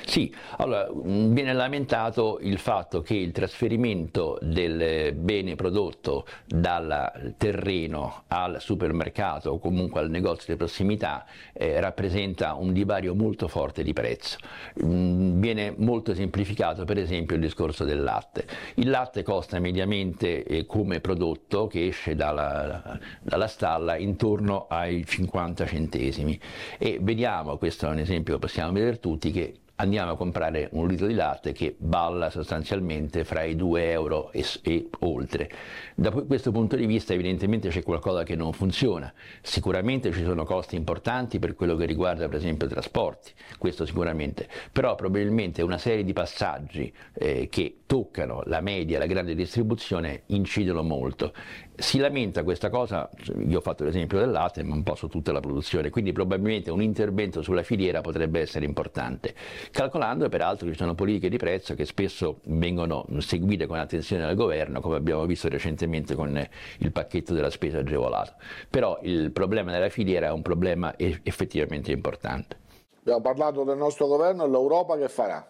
Sì, 0.06 0.34
allora 0.56 0.88
mm, 0.92 1.32
viene 1.32 1.52
lamentato 1.52 2.38
il 2.42 2.58
fatto 2.58 3.00
che 3.02 3.14
il 3.14 3.32
trasferimento 3.32 4.38
del 4.40 5.12
bene 5.14 5.54
prodotto 5.54 6.26
dal 6.46 7.34
terreno 7.36 8.24
al 8.28 8.60
supermercato 8.60 9.50
o 9.50 9.58
comunque 9.58 10.00
al 10.00 10.10
negozio 10.10 10.52
di 10.52 10.58
prossimità 10.58 11.24
eh, 11.52 11.80
rappresenta 11.80 12.54
un 12.54 12.72
divario 12.72 13.14
molto 13.14 13.48
forte 13.48 13.82
di 13.82 13.92
prezzo. 13.92 14.38
Mm, 14.84 15.40
viene 15.40 15.74
molto 15.76 16.14
semplificato 16.14 16.84
per 16.84 16.98
esempio 16.98 17.36
il 17.36 17.42
discorso 17.42 17.84
del 17.84 18.02
latte. 18.02 18.46
Il 18.74 18.90
latte 18.90 19.22
costa 19.22 19.58
mediamente 19.58 20.44
eh, 20.44 20.66
come 20.66 21.00
prodotto 21.00 21.66
che 21.66 21.86
esce 21.86 22.14
dalla, 22.14 22.98
dalla 23.20 23.46
stalla 23.46 23.96
intorno 23.96 24.66
ai 24.68 25.04
50 25.04 25.66
centesimi 25.66 26.38
e 26.78 26.98
vediamo, 27.00 27.56
questo 27.56 27.86
è 27.86 27.90
un 27.90 27.98
esempio 27.98 28.34
che 28.34 28.40
possiamo 28.40 28.72
vedere 28.72 28.98
tutti, 28.98 29.30
che 29.30 29.59
andiamo 29.80 30.12
a 30.12 30.16
comprare 30.16 30.68
un 30.72 30.86
litro 30.86 31.06
di 31.06 31.14
latte 31.14 31.52
che 31.52 31.74
balla 31.78 32.28
sostanzialmente 32.30 33.24
fra 33.24 33.42
i 33.42 33.56
2 33.56 33.90
euro 33.90 34.30
e, 34.32 34.44
e, 34.62 34.88
oltre. 35.00 35.50
Da 35.94 36.10
questo 36.10 36.52
punto 36.52 36.76
di 36.76 36.86
vista 36.86 37.14
evidentemente 37.14 37.68
c'è 37.68 37.82
qualcosa 37.82 38.22
che 38.22 38.36
non 38.36 38.52
funziona, 38.52 39.12
sicuramente 39.40 40.12
ci 40.12 40.22
sono 40.22 40.44
costi 40.44 40.76
importanti 40.76 41.38
per 41.38 41.54
quello 41.54 41.76
che 41.76 41.86
riguarda 41.86 42.28
per 42.28 42.38
esempio 42.38 42.66
i 42.66 42.70
trasporti, 42.70 43.32
questo 43.58 43.86
sicuramente, 43.86 44.48
però 44.70 44.94
probabilmente 44.94 45.62
una 45.62 45.78
serie 45.78 46.04
di 46.04 46.12
passaggi 46.12 46.92
eh, 47.14 47.48
che 47.50 47.78
toccano 47.86 48.42
la 48.46 48.60
media, 48.60 48.98
la 48.98 49.06
grande 49.06 49.34
distribuzione 49.34 50.22
incidono 50.26 50.82
molto 50.82 51.32
si 51.80 51.98
lamenta 51.98 52.42
questa 52.42 52.68
cosa, 52.68 53.08
io 53.46 53.58
ho 53.58 53.60
fatto 53.60 53.84
l'esempio 53.84 54.18
del 54.18 54.30
latte, 54.30 54.62
ma 54.62 54.74
un 54.74 54.82
po' 54.82 54.94
su 54.94 55.08
tutta 55.08 55.32
la 55.32 55.40
produzione, 55.40 55.90
quindi 55.90 56.12
probabilmente 56.12 56.70
un 56.70 56.82
intervento 56.82 57.42
sulla 57.42 57.62
filiera 57.62 58.00
potrebbe 58.00 58.40
essere 58.40 58.64
importante, 58.64 59.34
calcolando 59.70 60.28
peraltro 60.28 60.66
che 60.66 60.72
ci 60.72 60.78
sono 60.78 60.94
politiche 60.94 61.28
di 61.28 61.38
prezzo 61.38 61.74
che 61.74 61.84
spesso 61.84 62.40
vengono 62.44 63.04
seguite 63.18 63.66
con 63.66 63.78
attenzione 63.78 64.22
dal 64.22 64.34
governo, 64.34 64.80
come 64.80 64.96
abbiamo 64.96 65.24
visto 65.26 65.48
recentemente 65.48 66.14
con 66.14 66.48
il 66.78 66.92
pacchetto 66.92 67.34
della 67.34 67.50
spesa 67.50 67.78
agevolato. 67.78 68.34
Però 68.68 68.98
il 69.02 69.30
problema 69.32 69.72
della 69.72 69.88
filiera 69.88 70.28
è 70.28 70.30
un 70.30 70.42
problema 70.42 70.94
effettivamente 70.96 71.92
importante. 71.92 72.58
Abbiamo 73.00 73.20
parlato 73.20 73.64
del 73.64 73.78
nostro 73.78 74.06
governo 74.06 74.44
e 74.44 74.48
l'Europa 74.48 74.96
che 74.96 75.08
farà? 75.08 75.46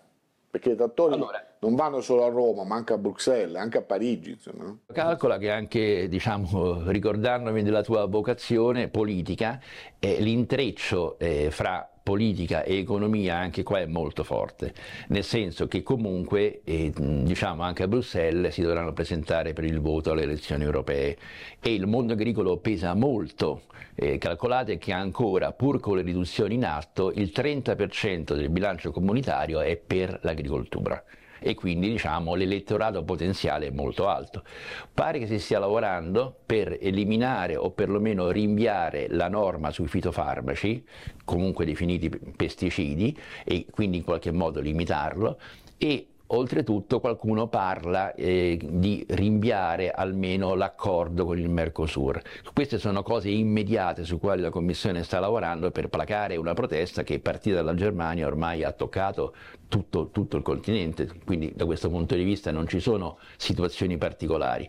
Perché 0.51 0.71
i 0.71 0.77
trattori 0.77 1.15
allora, 1.15 1.41
non 1.61 1.77
vanno 1.77 2.01
solo 2.01 2.25
a 2.25 2.29
Roma, 2.29 2.65
ma 2.65 2.75
anche 2.75 2.93
a 2.93 2.99
Bruxelles, 2.99 3.55
anche 3.55 3.79
a 3.79 3.83
Parigi. 3.83 4.33
Insomma. 4.33 4.77
Calcola 4.93 5.39
che 5.39 5.51
anche, 5.51 6.09
diciamo, 6.09 6.91
ricordandomi 6.91 7.63
della 7.63 7.83
tua 7.83 8.07
vocazione 8.07 8.89
politica, 8.89 9.61
eh, 10.01 10.21
l'intreccio 10.21 11.19
eh, 11.19 11.51
fra 11.53 11.90
politica 12.03 12.63
e 12.63 12.79
economia 12.79 13.37
anche 13.37 13.63
qua 13.63 13.79
è 13.79 13.87
molto 13.87 14.25
forte, 14.25 14.73
nel 15.09 15.25
senso 15.25 15.67
che 15.67 15.83
comunque 15.83 16.61
eh, 16.65 16.93
diciamo 16.95 17.63
anche 17.63 17.83
a 17.83 17.89
Bruxelles 17.89 18.53
si 18.53 18.63
dovranno 18.63 18.93
presentare 18.93 19.53
per 19.53 19.65
il 19.65 19.81
voto 19.81 20.11
alle 20.11 20.23
elezioni 20.23 20.65
europee 20.65 21.17
e 21.61 21.75
il 21.75 21.87
mondo 21.87 22.15
agricolo 22.15 22.57
pesa 22.59 22.95
molto. 22.95 23.63
Eh, 23.95 24.19
calcolate 24.19 24.79
che 24.79 24.93
ancora, 24.93 25.53
pur 25.53 25.79
con 25.81 25.97
le 25.97 26.03
riduzioni 26.03 26.55
in 26.55 26.65
atto, 26.65 27.13
il 27.13 27.33
30% 27.35 28.35
del 28.35 28.49
bilancio 28.49 28.93
comunitario 28.93 29.61
è 29.61 29.77
per 29.77 30.19
l'agricoltura 30.23 31.03
e 31.41 31.55
quindi 31.55 31.91
diciamo, 31.91 32.35
l'elettorato 32.35 33.03
potenziale 33.03 33.69
è 33.69 33.71
molto 33.71 34.09
alto. 34.09 34.45
Pare 34.93 35.19
che 35.19 35.27
si 35.27 35.39
stia 35.39 35.59
lavorando 35.59 36.37
per 36.47 36.77
eliminare 36.81 37.57
o 37.57 37.71
perlomeno 37.71 38.31
rinviare 38.31 39.07
la 39.09 39.29
norma 39.29 39.71
sui 39.71 39.89
fitofarmaci, 39.89 40.85
comunque 41.25 41.65
definiti 41.65 42.09
pesticidi, 42.09 43.17
e 43.45 43.67
quindi 43.71 43.97
in 43.99 44.05
qualche 44.05 44.31
modo 44.31 44.61
limitarlo, 44.61 45.39
e 45.79 46.10
Oltretutto 46.33 47.01
qualcuno 47.01 47.49
parla 47.49 48.15
eh, 48.15 48.57
di 48.63 49.05
rinviare 49.09 49.91
almeno 49.91 50.55
l'accordo 50.55 51.25
con 51.25 51.37
il 51.37 51.49
Mercosur. 51.49 52.23
Queste 52.53 52.79
sono 52.79 53.03
cose 53.03 53.31
immediate 53.31 54.05
su 54.05 54.21
quali 54.21 54.41
la 54.41 54.51
Commissione 54.51 55.03
sta 55.03 55.19
lavorando 55.19 55.73
per 55.73 55.89
placare 55.89 56.37
una 56.37 56.55
protesta 56.55 57.03
che 57.03 57.19
partita 57.19 57.57
dalla 57.57 57.75
Germania 57.75 58.29
ormai 58.29 58.63
ha 58.63 58.71
toccato 58.71 59.35
tutto, 59.67 60.11
tutto 60.11 60.37
il 60.37 60.45
continente, 60.45 61.11
quindi 61.25 61.53
da 61.53 61.65
questo 61.65 61.89
punto 61.89 62.15
di 62.15 62.23
vista 62.23 62.53
non 62.53 62.69
ci 62.69 62.79
sono 62.79 63.19
situazioni 63.37 63.99
particolari. 63.99 64.69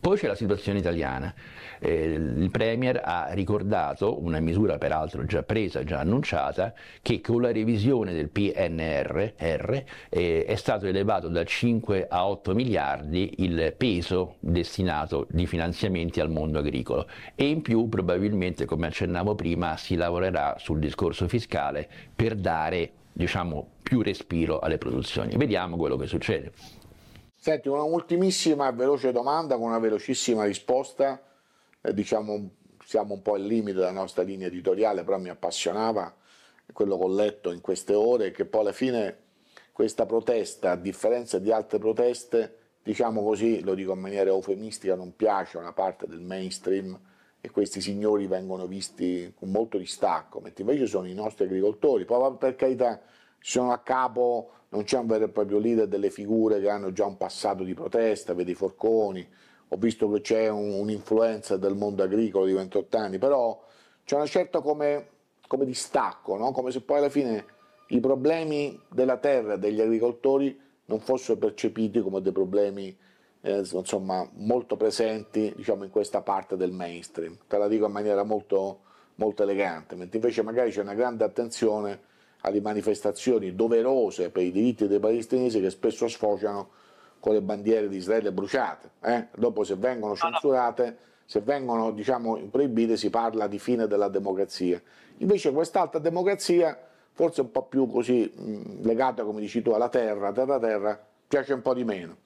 Poi 0.00 0.16
c'è 0.16 0.26
la 0.26 0.34
situazione 0.34 0.78
italiana. 0.78 1.34
Eh, 1.78 2.04
il 2.04 2.50
Premier 2.50 3.00
ha 3.04 3.28
ricordato, 3.32 4.22
una 4.22 4.40
misura 4.40 4.78
peraltro 4.78 5.26
già 5.26 5.42
presa, 5.42 5.84
già 5.84 5.98
annunciata, 5.98 6.72
che 7.02 7.20
con 7.20 7.42
la 7.42 7.52
revisione 7.52 8.14
del 8.14 8.30
PNR 8.30 9.34
eh, 9.36 10.44
è 10.46 10.54
stato 10.56 10.86
elevato 10.86 11.28
da 11.28 11.44
5 11.44 12.06
a 12.08 12.26
8 12.26 12.54
miliardi 12.54 13.34
il 13.38 13.74
peso 13.76 14.36
destinato 14.40 15.26
di 15.28 15.46
finanziamenti 15.46 16.20
al 16.20 16.30
mondo 16.30 16.60
agricolo 16.60 17.06
e 17.34 17.48
in 17.48 17.60
più 17.60 17.88
probabilmente, 17.90 18.64
come 18.64 18.86
accennavo 18.86 19.34
prima, 19.34 19.76
si 19.76 19.96
lavorerà 19.96 20.56
sul 20.58 20.78
discorso 20.78 21.28
fiscale 21.28 21.86
per 22.14 22.36
dare 22.36 22.92
diciamo, 23.12 23.68
più 23.82 24.00
respiro 24.00 24.60
alle 24.60 24.78
produzioni. 24.78 25.36
Vediamo 25.36 25.76
quello 25.76 25.96
che 25.96 26.06
succede. 26.06 26.52
Senti, 27.42 27.68
una 27.68 27.84
ultimissima 27.84 28.70
veloce 28.70 29.12
domanda 29.12 29.56
con 29.56 29.68
una 29.68 29.78
velocissima 29.78 30.44
risposta. 30.44 31.22
Eh, 31.80 31.94
diciamo, 31.94 32.50
siamo 32.84 33.14
un 33.14 33.22
po' 33.22 33.32
al 33.32 33.40
limite 33.40 33.78
della 33.78 33.92
nostra 33.92 34.22
linea 34.22 34.48
editoriale, 34.48 35.04
però 35.04 35.16
mi 35.16 35.30
appassionava 35.30 36.14
quello 36.70 36.98
che 36.98 37.04
ho 37.04 37.08
letto 37.08 37.50
in 37.50 37.62
queste 37.62 37.94
ore, 37.94 38.30
che 38.30 38.44
poi 38.44 38.60
alla 38.60 38.72
fine 38.72 39.16
questa 39.72 40.04
protesta, 40.04 40.72
a 40.72 40.76
differenza 40.76 41.38
di 41.38 41.50
altre 41.50 41.78
proteste, 41.78 42.56
diciamo 42.82 43.24
così, 43.24 43.62
lo 43.62 43.72
dico 43.72 43.94
in 43.94 44.00
maniera 44.00 44.28
eufemistica, 44.28 44.94
non 44.94 45.16
piace 45.16 45.56
a 45.56 45.62
una 45.62 45.72
parte 45.72 46.06
del 46.06 46.20
mainstream 46.20 47.00
e 47.40 47.50
questi 47.50 47.80
signori 47.80 48.26
vengono 48.26 48.66
visti 48.66 49.32
con 49.34 49.50
molto 49.50 49.78
distacco, 49.78 50.40
mentre 50.40 50.62
invece 50.62 50.84
sono 50.84 51.06
i 51.06 51.14
nostri 51.14 51.46
agricoltori. 51.46 52.04
Poi 52.04 52.36
per 52.36 52.54
carità, 52.54 53.00
sono 53.38 53.72
a 53.72 53.78
capo 53.78 54.50
non 54.70 54.84
c'è 54.84 54.98
un 54.98 55.06
vero 55.06 55.24
e 55.24 55.28
proprio 55.28 55.58
leader 55.58 55.86
delle 55.86 56.10
figure 56.10 56.60
che 56.60 56.68
hanno 56.68 56.92
già 56.92 57.04
un 57.06 57.16
passato 57.16 57.62
di 57.64 57.74
protesta, 57.74 58.34
vedi 58.34 58.54
Forconi, 58.54 59.26
ho 59.68 59.76
visto 59.76 60.10
che 60.10 60.20
c'è 60.20 60.48
un, 60.48 60.72
un'influenza 60.72 61.56
del 61.56 61.74
mondo 61.74 62.02
agricolo 62.02 62.46
di 62.46 62.52
28 62.52 62.96
anni, 62.96 63.18
però 63.18 63.62
c'è 64.04 64.16
una 64.16 64.26
certa 64.26 64.60
come, 64.60 65.08
come 65.46 65.64
distacco, 65.64 66.36
no? 66.36 66.52
come 66.52 66.70
se 66.70 66.80
poi 66.80 66.98
alla 66.98 67.08
fine 67.08 67.44
i 67.88 68.00
problemi 68.00 68.80
della 68.88 69.16
terra 69.16 69.56
degli 69.56 69.80
agricoltori 69.80 70.58
non 70.86 71.00
fossero 71.00 71.38
percepiti 71.38 72.00
come 72.00 72.20
dei 72.20 72.32
problemi 72.32 72.96
eh, 73.42 73.58
insomma, 73.72 74.28
molto 74.34 74.76
presenti 74.76 75.52
diciamo, 75.56 75.84
in 75.84 75.90
questa 75.90 76.20
parte 76.20 76.56
del 76.56 76.72
mainstream. 76.72 77.36
Te 77.46 77.58
la 77.58 77.68
dico 77.68 77.86
in 77.86 77.92
maniera 77.92 78.22
molto, 78.22 78.80
molto 79.16 79.42
elegante, 79.42 79.96
mentre 79.96 80.18
invece 80.18 80.42
magari 80.42 80.70
c'è 80.70 80.80
una 80.80 80.94
grande 80.94 81.24
attenzione 81.24 82.08
alle 82.42 82.60
manifestazioni 82.60 83.54
doverose 83.54 84.30
per 84.30 84.42
i 84.42 84.50
diritti 84.50 84.86
dei 84.86 84.98
palestinesi 84.98 85.60
che 85.60 85.70
spesso 85.70 86.08
sfociano 86.08 86.68
con 87.18 87.34
le 87.34 87.42
bandiere 87.42 87.88
di 87.88 87.96
Israele 87.96 88.32
bruciate. 88.32 88.90
Eh? 89.02 89.26
Dopo 89.36 89.62
se 89.62 89.76
vengono 89.76 90.16
censurate, 90.16 90.96
se 91.26 91.40
vengono 91.40 91.92
diciamo, 91.92 92.36
proibite 92.50 92.96
si 92.96 93.10
parla 93.10 93.46
di 93.46 93.58
fine 93.58 93.86
della 93.86 94.08
democrazia. 94.08 94.80
Invece 95.18 95.52
quest'altra 95.52 96.00
democrazia, 96.00 96.78
forse 97.12 97.42
un 97.42 97.50
po' 97.50 97.64
più 97.64 97.86
così 97.86 98.32
mh, 98.34 98.82
legata, 98.82 99.22
come 99.22 99.40
dici 99.40 99.60
tu, 99.60 99.70
alla 99.70 99.90
terra, 99.90 100.32
terra-terra, 100.32 100.98
piace 101.28 101.52
un 101.52 101.60
po' 101.60 101.74
di 101.74 101.84
meno. 101.84 102.16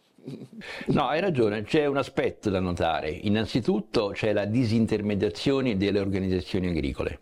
No, 0.87 1.09
hai 1.09 1.21
ragione, 1.21 1.65
c'è 1.65 1.85
un 1.85 1.99
aspetto 1.99 2.49
da 2.49 2.61
notare. 2.61 3.11
Innanzitutto 3.11 4.09
c'è 4.15 4.33
la 4.33 4.47
disintermediazione 4.47 5.77
delle 5.77 6.01
organizzazioni 6.01 6.69
agricole 6.69 7.19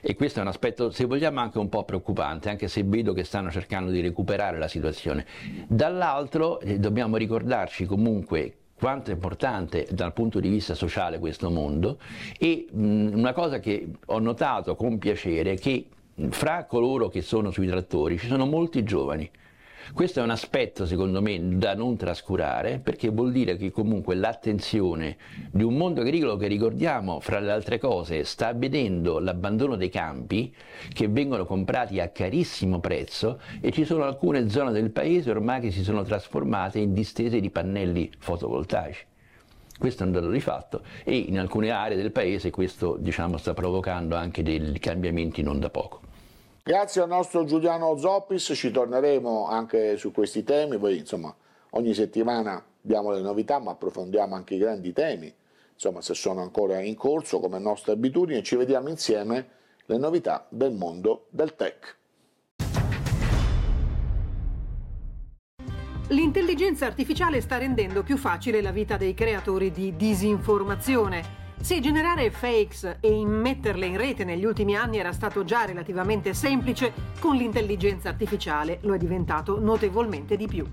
e 0.00 0.14
questo 0.14 0.38
è 0.38 0.42
un 0.42 0.48
aspetto, 0.48 0.90
se 0.90 1.04
vogliamo, 1.04 1.40
anche 1.40 1.58
un 1.58 1.68
po' 1.68 1.84
preoccupante, 1.84 2.48
anche 2.48 2.68
se 2.68 2.82
vedo 2.84 3.12
che 3.12 3.24
stanno 3.24 3.50
cercando 3.50 3.90
di 3.90 4.00
recuperare 4.00 4.58
la 4.58 4.68
situazione. 4.68 5.26
Dall'altro 5.66 6.60
eh, 6.60 6.78
dobbiamo 6.78 7.16
ricordarci 7.16 7.86
comunque 7.86 8.54
quanto 8.80 9.10
è 9.10 9.14
importante 9.14 9.86
dal 9.90 10.14
punto 10.14 10.40
di 10.40 10.48
vista 10.48 10.74
sociale 10.74 11.18
questo 11.18 11.50
mondo 11.50 11.98
e 12.38 12.66
mh, 12.70 13.10
una 13.12 13.34
cosa 13.34 13.58
che 13.58 13.88
ho 14.06 14.18
notato 14.18 14.74
con 14.74 14.96
piacere 14.98 15.52
è 15.52 15.58
che 15.58 15.86
fra 16.30 16.64
coloro 16.64 17.08
che 17.08 17.20
sono 17.20 17.50
sui 17.50 17.66
trattori 17.66 18.18
ci 18.18 18.26
sono 18.26 18.46
molti 18.46 18.82
giovani 18.82 19.30
questo 19.92 20.20
è 20.20 20.22
un 20.22 20.30
aspetto, 20.30 20.86
secondo 20.86 21.20
me, 21.20 21.38
da 21.56 21.74
non 21.74 21.96
trascurare, 21.96 22.78
perché 22.78 23.08
vuol 23.08 23.32
dire 23.32 23.56
che 23.56 23.70
comunque 23.70 24.14
l'attenzione 24.14 25.16
di 25.50 25.62
un 25.62 25.76
mondo 25.76 26.00
agricolo 26.00 26.36
che, 26.36 26.46
ricordiamo, 26.46 27.20
fra 27.20 27.40
le 27.40 27.50
altre 27.50 27.78
cose, 27.78 28.24
sta 28.24 28.52
vedendo 28.52 29.18
l'abbandono 29.18 29.76
dei 29.76 29.88
campi 29.88 30.54
che 30.92 31.08
vengono 31.08 31.44
comprati 31.44 32.00
a 32.00 32.08
carissimo 32.08 32.80
prezzo 32.80 33.40
e 33.60 33.72
ci 33.72 33.84
sono 33.84 34.04
alcune 34.04 34.48
zone 34.48 34.72
del 34.72 34.90
paese 34.90 35.30
ormai 35.30 35.60
che 35.60 35.70
si 35.70 35.82
sono 35.82 36.02
trasformate 36.02 36.78
in 36.78 36.92
distese 36.92 37.40
di 37.40 37.50
pannelli 37.50 38.10
fotovoltaici. 38.18 39.06
Questo 39.78 40.02
è 40.02 40.06
un 40.06 40.12
dato 40.12 40.28
di 40.28 40.40
fatto 40.40 40.82
e 41.04 41.16
in 41.16 41.38
alcune 41.38 41.70
aree 41.70 41.96
del 41.96 42.12
paese 42.12 42.50
questo 42.50 42.96
diciamo, 43.00 43.38
sta 43.38 43.54
provocando 43.54 44.14
anche 44.14 44.42
dei 44.42 44.78
cambiamenti 44.78 45.42
non 45.42 45.58
da 45.58 45.70
poco. 45.70 45.99
Grazie 46.70 47.02
al 47.02 47.08
nostro 47.08 47.42
Giuliano 47.42 47.96
Zoppis, 47.98 48.52
ci 48.54 48.70
torneremo 48.70 49.48
anche 49.48 49.96
su 49.96 50.12
questi 50.12 50.44
temi, 50.44 50.78
poi 50.78 50.98
insomma 50.98 51.34
ogni 51.70 51.92
settimana 51.94 52.64
abbiamo 52.84 53.10
le 53.10 53.20
novità 53.20 53.58
ma 53.58 53.72
approfondiamo 53.72 54.36
anche 54.36 54.54
i 54.54 54.58
grandi 54.58 54.92
temi, 54.92 55.34
insomma 55.72 56.00
se 56.00 56.14
sono 56.14 56.42
ancora 56.42 56.80
in 56.80 56.94
corso 56.94 57.40
come 57.40 57.58
nostra 57.58 57.92
abitudine, 57.92 58.44
ci 58.44 58.54
vediamo 58.54 58.88
insieme 58.88 59.48
le 59.86 59.98
novità 59.98 60.46
del 60.48 60.70
mondo 60.70 61.26
del 61.30 61.56
tech. 61.56 61.96
L'intelligenza 66.10 66.86
artificiale 66.86 67.40
sta 67.40 67.58
rendendo 67.58 68.04
più 68.04 68.16
facile 68.16 68.62
la 68.62 68.70
vita 68.70 68.96
dei 68.96 69.14
creatori 69.14 69.72
di 69.72 69.96
disinformazione. 69.96 71.39
Se 71.62 71.78
generare 71.78 72.30
fakes 72.30 72.96
e 73.00 73.12
immetterle 73.12 73.84
in 73.84 73.98
rete 73.98 74.24
negli 74.24 74.46
ultimi 74.46 74.74
anni 74.74 74.96
era 74.96 75.12
stato 75.12 75.44
già 75.44 75.66
relativamente 75.66 76.32
semplice, 76.32 76.92
con 77.18 77.36
l'intelligenza 77.36 78.08
artificiale 78.08 78.78
lo 78.82 78.94
è 78.94 78.98
diventato 78.98 79.60
notevolmente 79.60 80.36
di 80.36 80.46
più. 80.46 80.66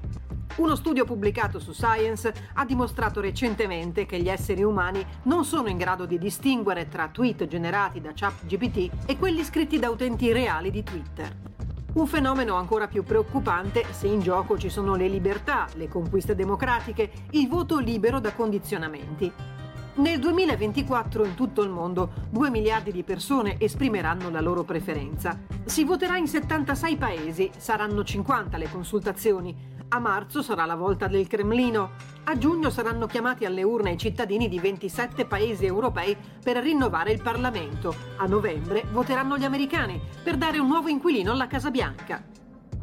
Uno 0.55 0.75
studio 0.75 1.03
pubblicato 1.03 1.59
su 1.59 1.73
Science 1.73 2.33
ha 2.53 2.65
dimostrato 2.65 3.19
recentemente 3.19 4.05
che 4.05 4.19
gli 4.19 4.29
esseri 4.29 4.63
umani 4.63 5.05
non 5.23 5.43
sono 5.43 5.67
in 5.67 5.77
grado 5.77 6.05
di 6.05 6.17
distinguere 6.17 6.87
tra 6.87 7.09
tweet 7.09 7.47
generati 7.47 7.99
da 7.99 8.13
ChatGPT 8.15 9.07
e 9.07 9.17
quelli 9.17 9.43
scritti 9.43 9.77
da 9.77 9.89
utenti 9.89 10.31
reali 10.31 10.71
di 10.71 10.83
Twitter. 10.83 11.35
Un 11.93 12.07
fenomeno 12.07 12.55
ancora 12.55 12.87
più 12.87 13.03
preoccupante 13.03 13.83
se 13.91 14.07
in 14.07 14.21
gioco 14.21 14.57
ci 14.57 14.69
sono 14.69 14.95
le 14.95 15.09
libertà, 15.09 15.67
le 15.75 15.89
conquiste 15.89 16.33
democratiche, 16.33 17.11
il 17.31 17.47
voto 17.49 17.77
libero 17.77 18.19
da 18.19 18.33
condizionamenti. 18.33 19.56
Nel 19.97 20.19
2024 20.19 21.25
in 21.25 21.33
tutto 21.33 21.63
il 21.63 21.71
mondo 21.71 22.11
2 22.29 22.51
miliardi 22.51 22.91
di 22.91 23.01
persone 23.01 23.59
esprimeranno 23.59 24.29
la 24.29 24.41
loro 24.41 24.63
preferenza. 24.63 25.39
Si 25.65 25.83
voterà 25.83 26.17
in 26.17 26.27
76 26.27 26.97
paesi, 26.97 27.49
saranno 27.57 28.03
50 28.03 28.57
le 28.57 28.69
consultazioni. 28.69 29.55
A 29.89 29.97
marzo 29.97 30.43
sarà 30.43 30.65
la 30.65 30.75
volta 30.75 31.07
del 31.07 31.25
Cremlino. 31.25 31.89
A 32.25 32.37
giugno 32.37 32.69
saranno 32.69 33.07
chiamati 33.07 33.45
alle 33.45 33.63
urne 33.63 33.93
i 33.93 33.97
cittadini 33.97 34.47
di 34.47 34.59
27 34.59 35.25
paesi 35.25 35.65
europei 35.65 36.15
per 36.43 36.57
rinnovare 36.57 37.11
il 37.11 37.23
Parlamento. 37.23 37.95
A 38.17 38.27
novembre 38.27 38.83
voteranno 38.91 39.35
gli 39.35 39.45
americani 39.45 39.99
per 40.21 40.37
dare 40.37 40.59
un 40.59 40.67
nuovo 40.67 40.89
inquilino 40.89 41.31
alla 41.31 41.47
Casa 41.47 41.71
Bianca. 41.71 42.23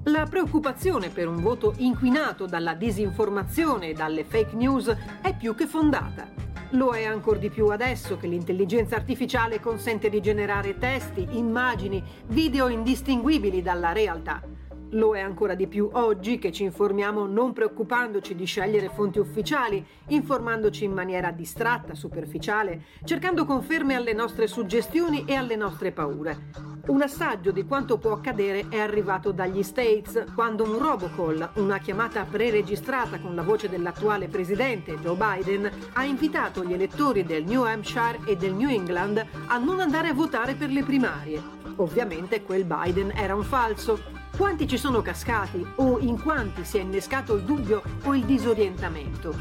La 0.07 0.27
preoccupazione 0.27 1.11
per 1.11 1.29
un 1.29 1.41
voto 1.41 1.75
inquinato 1.77 2.47
dalla 2.47 2.75
disinformazione 2.75 3.91
e 3.91 3.93
dalle 3.93 4.25
fake 4.25 4.57
news 4.57 4.93
è 5.23 5.37
più 5.37 5.55
che 5.55 5.69
fondata. 5.69 6.54
Lo 6.71 6.93
è 6.93 7.05
ancora 7.05 7.39
di 7.39 7.51
più 7.51 7.69
adesso 7.69 8.17
che 8.17 8.27
l'intelligenza 8.27 8.97
artificiale 8.97 9.61
consente 9.61 10.09
di 10.09 10.21
generare 10.21 10.77
testi, 10.79 11.27
immagini, 11.33 12.03
video 12.27 12.69
indistinguibili 12.69 13.63
dalla 13.63 13.93
realtà. 13.93 14.43
Lo 14.91 15.15
è 15.15 15.21
ancora 15.21 15.55
di 15.55 15.67
più 15.67 15.89
oggi 15.93 16.39
che 16.39 16.53
ci 16.53 16.63
informiamo 16.63 17.27
non 17.27 17.53
preoccupandoci 17.53 18.35
di 18.35 18.45
scegliere 18.45 18.89
fonti 18.89 19.19
ufficiali, 19.19 19.85
informandoci 20.09 20.85
in 20.85 20.93
maniera 20.93 21.31
distratta, 21.31 21.95
superficiale, 21.95 22.83
cercando 23.05 23.45
conferme 23.45 23.95
alle 23.95 24.13
nostre 24.13 24.47
suggestioni 24.47 25.25
e 25.27 25.35
alle 25.35 25.57
nostre 25.57 25.93
paure. 25.93 26.74
Un 26.87 27.01
assaggio 27.01 27.51
di 27.51 27.65
quanto 27.65 27.97
può 27.97 28.13
accadere 28.13 28.67
è 28.69 28.79
arrivato 28.79 29.33
dagli 29.33 29.63
States 29.63 30.23
quando 30.35 30.65
un 30.65 30.79
robocall, 30.79 31.53
una 31.55 31.79
chiamata 31.79 32.25
preregistrata 32.25 33.19
con 33.19 33.35
la 33.35 33.43
voce 33.43 33.71
dell'attuale 33.71 34.29
presidente 34.29 34.99
Joe 34.99 35.17
Biden, 35.17 35.71
ha 35.95 36.05
invitato 36.05 36.63
gli 36.63 36.75
elettori 36.75 37.25
del 37.25 37.45
New 37.45 37.65
Hampshire 37.65 38.21
e 38.27 38.37
del 38.37 38.53
New 38.53 38.69
England 38.69 39.25
a 39.47 39.57
non 39.57 39.81
andare 39.81 40.09
a 40.09 40.15
votare 40.15 40.57
per 40.57 40.69
le 40.69 40.83
primarie. 40.83 41.43
Ovviamente 41.77 42.43
quel 42.43 42.65
Biden 42.65 43.13
era 43.17 43.35
un 43.35 43.45
falso. 43.45 43.99
Quanti 44.37 44.69
ci 44.69 44.77
sono 44.77 45.01
cascati 45.01 45.67
o 45.77 45.99
in 46.01 46.21
quanti 46.21 46.65
si 46.65 46.77
è 46.77 46.83
innescato 46.83 47.37
il 47.37 47.45
dubbio 47.45 47.83
o 48.03 48.15
il 48.15 48.25
disorientamento? 48.25 49.35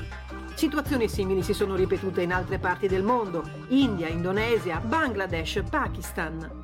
Situazioni 0.54 1.10
simili 1.10 1.44
si 1.44 1.54
sono 1.54 1.76
ripetute 1.76 2.22
in 2.22 2.32
altre 2.32 2.58
parti 2.58 2.88
del 2.88 3.04
mondo, 3.04 3.44
India, 3.70 4.08
Indonesia, 4.08 4.80
Bangladesh, 4.80 5.62
Pakistan. 5.70 6.63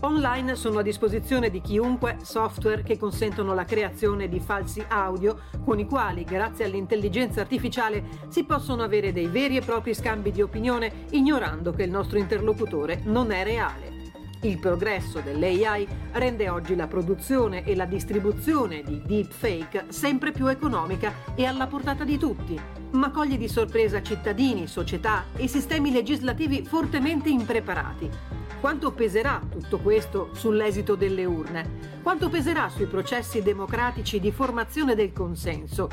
Online 0.00 0.56
sono 0.56 0.80
a 0.80 0.82
disposizione 0.82 1.48
di 1.48 1.62
chiunque 1.62 2.18
software 2.20 2.82
che 2.82 2.98
consentono 2.98 3.54
la 3.54 3.64
creazione 3.64 4.28
di 4.28 4.40
falsi 4.40 4.84
audio 4.86 5.40
con 5.64 5.78
i 5.78 5.86
quali, 5.86 6.22
grazie 6.22 6.66
all'intelligenza 6.66 7.40
artificiale, 7.40 8.04
si 8.28 8.44
possono 8.44 8.82
avere 8.82 9.12
dei 9.12 9.26
veri 9.26 9.56
e 9.56 9.62
propri 9.62 9.94
scambi 9.94 10.32
di 10.32 10.42
opinione 10.42 11.06
ignorando 11.12 11.72
che 11.72 11.84
il 11.84 11.90
nostro 11.90 12.18
interlocutore 12.18 13.00
non 13.04 13.32
è 13.32 13.42
reale. 13.42 13.94
Il 14.42 14.58
progresso 14.58 15.20
dell'AI 15.20 15.88
rende 16.12 16.50
oggi 16.50 16.76
la 16.76 16.86
produzione 16.86 17.64
e 17.64 17.74
la 17.74 17.86
distribuzione 17.86 18.82
di 18.82 19.00
deepfake 19.02 19.86
sempre 19.88 20.30
più 20.30 20.46
economica 20.46 21.12
e 21.34 21.46
alla 21.46 21.66
portata 21.66 22.04
di 22.04 22.18
tutti, 22.18 22.60
ma 22.92 23.10
coglie 23.10 23.38
di 23.38 23.48
sorpresa 23.48 24.02
cittadini, 24.02 24.66
società 24.66 25.24
e 25.34 25.48
sistemi 25.48 25.90
legislativi 25.90 26.64
fortemente 26.64 27.30
impreparati. 27.30 28.44
Quanto 28.60 28.90
peserà 28.92 29.40
tutto 29.48 29.78
questo 29.78 30.30
sull'esito 30.32 30.94
delle 30.96 31.24
urne? 31.24 32.00
Quanto 32.02 32.28
peserà 32.30 32.68
sui 32.68 32.86
processi 32.86 33.42
democratici 33.42 34.18
di 34.18 34.32
formazione 34.32 34.94
del 34.94 35.12
consenso? 35.12 35.88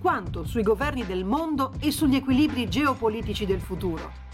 Quanto 0.00 0.44
sui 0.44 0.62
governi 0.62 1.06
del 1.06 1.24
mondo 1.24 1.72
e 1.78 1.92
sugli 1.92 2.16
equilibri 2.16 2.68
geopolitici 2.68 3.46
del 3.46 3.60
futuro? 3.60 4.27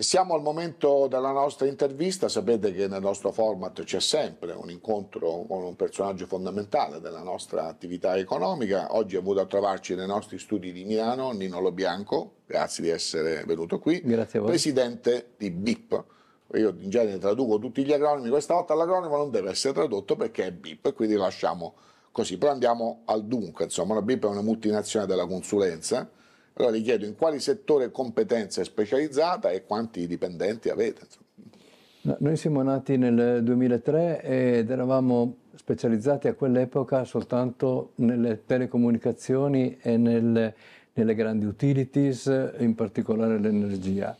Siamo 0.00 0.32
al 0.32 0.40
momento 0.40 1.08
della 1.08 1.30
nostra 1.30 1.66
intervista, 1.66 2.30
sapete 2.30 2.72
che 2.72 2.88
nel 2.88 3.02
nostro 3.02 3.32
format 3.32 3.84
c'è 3.84 4.00
sempre 4.00 4.52
un 4.52 4.70
incontro 4.70 5.44
con 5.46 5.62
un 5.62 5.76
personaggio 5.76 6.24
fondamentale 6.24 7.00
della 7.00 7.20
nostra 7.20 7.66
attività 7.66 8.16
economica. 8.16 8.96
Oggi 8.96 9.16
ha 9.16 9.18
avuto 9.18 9.40
a 9.40 9.44
trovarci 9.44 9.94
nei 9.94 10.06
nostri 10.06 10.38
studi 10.38 10.72
di 10.72 10.84
Milano 10.84 11.32
Nino 11.32 11.60
Lobianco, 11.60 12.36
grazie 12.46 12.82
di 12.82 12.88
essere 12.88 13.44
venuto 13.44 13.78
qui, 13.78 14.00
presidente 14.46 15.32
di 15.36 15.50
BIP. 15.50 16.04
Io 16.54 16.74
in 16.78 16.88
genere 16.88 17.18
traduco 17.18 17.58
tutti 17.58 17.84
gli 17.84 17.92
acronimi, 17.92 18.30
questa 18.30 18.54
volta 18.54 18.72
l'acronimo 18.72 19.18
non 19.18 19.30
deve 19.30 19.50
essere 19.50 19.74
tradotto 19.74 20.16
perché 20.16 20.46
è 20.46 20.50
BIP, 20.50 20.94
quindi 20.94 21.16
lasciamo 21.16 21.74
così. 22.10 22.38
Però 22.38 22.52
andiamo 22.52 23.02
al 23.04 23.26
dunque, 23.26 23.64
insomma, 23.64 23.92
la 23.92 24.02
BIP 24.02 24.24
è 24.24 24.28
una 24.28 24.40
multinazionale 24.40 25.10
della 25.12 25.26
consulenza 25.26 26.08
allora 26.60 26.76
gli 26.76 26.82
chiedo 26.82 27.06
in 27.06 27.16
quali 27.16 27.40
settore 27.40 27.90
competenza 27.90 28.60
è 28.60 28.64
specializzata 28.64 29.50
e 29.50 29.64
quanti 29.64 30.06
dipendenti 30.06 30.68
avete. 30.68 31.02
No, 32.02 32.16
noi 32.20 32.36
siamo 32.36 32.62
nati 32.62 32.96
nel 32.96 33.42
2003 33.42 34.22
ed 34.22 34.70
eravamo 34.70 35.36
specializzati 35.54 36.28
a 36.28 36.34
quell'epoca 36.34 37.04
soltanto 37.04 37.92
nelle 37.96 38.44
telecomunicazioni 38.46 39.76
e 39.80 39.96
nelle, 39.96 40.54
nelle 40.94 41.14
grandi 41.14 41.44
utilities, 41.44 42.52
in 42.58 42.74
particolare 42.74 43.38
l'energia. 43.38 44.16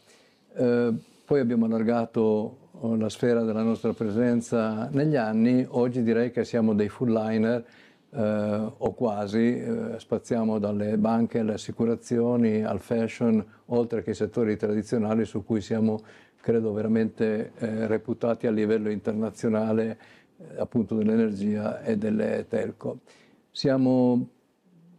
Eh, 0.55 0.93
poi 1.25 1.41
abbiamo 1.41 1.67
allargato 1.67 2.57
la 2.97 3.09
sfera 3.09 3.43
della 3.43 3.63
nostra 3.63 3.93
presenza 3.93 4.89
negli 4.93 5.17
anni, 5.17 5.65
oggi 5.69 6.03
direi 6.03 6.31
che 6.31 6.45
siamo 6.45 6.75
dei 6.75 6.89
full 6.89 7.13
liner 7.13 7.65
eh, 8.13 8.73
o 8.77 8.93
quasi, 8.95 9.57
eh, 9.57 9.95
spaziamo 9.99 10.59
dalle 10.59 10.99
banche 10.99 11.41
alle 11.41 11.55
assicurazioni 11.55 12.63
al 12.63 12.81
fashion, 12.81 13.45
oltre 13.67 14.03
che 14.03 14.11
ai 14.11 14.17
settori 14.17 14.57
tradizionali 14.57 15.25
su 15.25 15.45
cui 15.45 15.61
siamo, 15.61 16.01
credo, 16.41 16.73
veramente 16.73 17.53
eh, 17.59 17.87
reputati 17.87 18.47
a 18.47 18.51
livello 18.51 18.91
internazionale, 18.91 19.99
eh, 20.39 20.59
appunto 20.59 20.97
dell'energia 20.97 21.83
e 21.83 21.97
delle 21.97 22.47
telco. 22.49 22.99
Siamo 23.51 24.29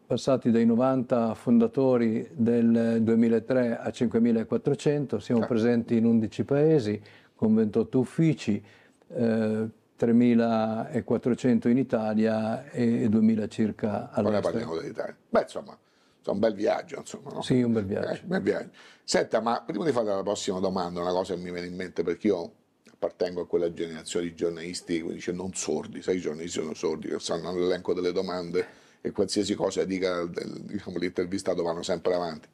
passati 0.06 0.52
dai 0.52 0.66
90 0.66 1.34
fondatori 1.36 2.28
del 2.34 3.00
2003 3.02 3.78
a 3.78 3.88
5.400, 3.88 5.18
siamo 5.18 5.46
presenti 5.46 5.96
in 5.96 6.06
11 6.06 6.44
paesi 6.44 7.02
con 7.34 7.56
28 7.56 8.00
uffici, 8.00 8.62
eh, 9.08 9.70
3.400 10.06 11.68
in 11.70 11.78
Italia 11.78 12.70
e 12.72 13.08
2.000 13.08 13.48
circa 13.50 14.10
all'estero. 14.12 14.28
Ora 14.28 14.40
parliamo 14.40 14.76
dell'Italia. 14.76 15.16
Beh, 15.30 15.42
insomma, 15.42 15.78
è 16.24 16.30
un 16.30 16.40
bel 16.40 16.56
viaggio, 16.56 16.98
insomma, 16.98 17.32
no? 17.32 17.42
Sì, 17.44 17.62
un 17.62 17.74
bel 17.74 17.86
viaggio. 17.86 18.10
Eh, 18.10 18.22
bel 18.24 18.42
viaggio. 18.42 18.70
Senta, 19.04 19.40
ma 19.42 19.62
prima 19.62 19.86
di 19.86 19.92
fare 19.92 20.08
la 20.08 20.24
prossima 20.24 20.60
domanda, 20.60 21.02
una 21.02 21.12
cosa 21.12 21.36
che 21.36 21.40
mi 21.40 21.52
viene 21.52 21.68
in 21.68 21.76
mente, 21.76 22.02
perché 22.02 22.28
io 22.28 22.54
appartengo 22.92 23.42
a 23.42 23.48
quella 23.48 23.72
generazione 23.72 24.26
di 24.26 24.34
giornalisti, 24.34 25.02
come 25.02 25.14
dice, 25.14 25.32
non 25.32 25.54
sordi, 25.54 26.02
sai, 26.02 26.18
i 26.18 26.20
giornalisti 26.20 26.60
sono 26.60 26.74
sordi, 26.74 27.08
che 27.08 27.20
sanno 27.20 27.54
l'elenco 27.54 27.94
delle 27.94 28.12
domande 28.12 28.80
e 29.02 29.12
qualsiasi 29.12 29.54
cosa 29.56 29.84
dica 29.84 30.26
diciamo, 30.26 30.98
l'intervistato 30.98 31.62
vanno 31.64 31.84
sempre 31.84 32.14
avanti. 32.16 32.48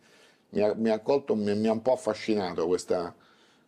Mi 0.50 0.62
ha, 0.62 0.74
mi 0.76 0.90
ha, 0.90 1.00
colto, 1.00 1.36
mi, 1.36 1.54
mi 1.56 1.68
ha 1.68 1.72
un 1.72 1.82
po' 1.82 1.94
affascinato 1.94 2.68
questa, 2.68 3.14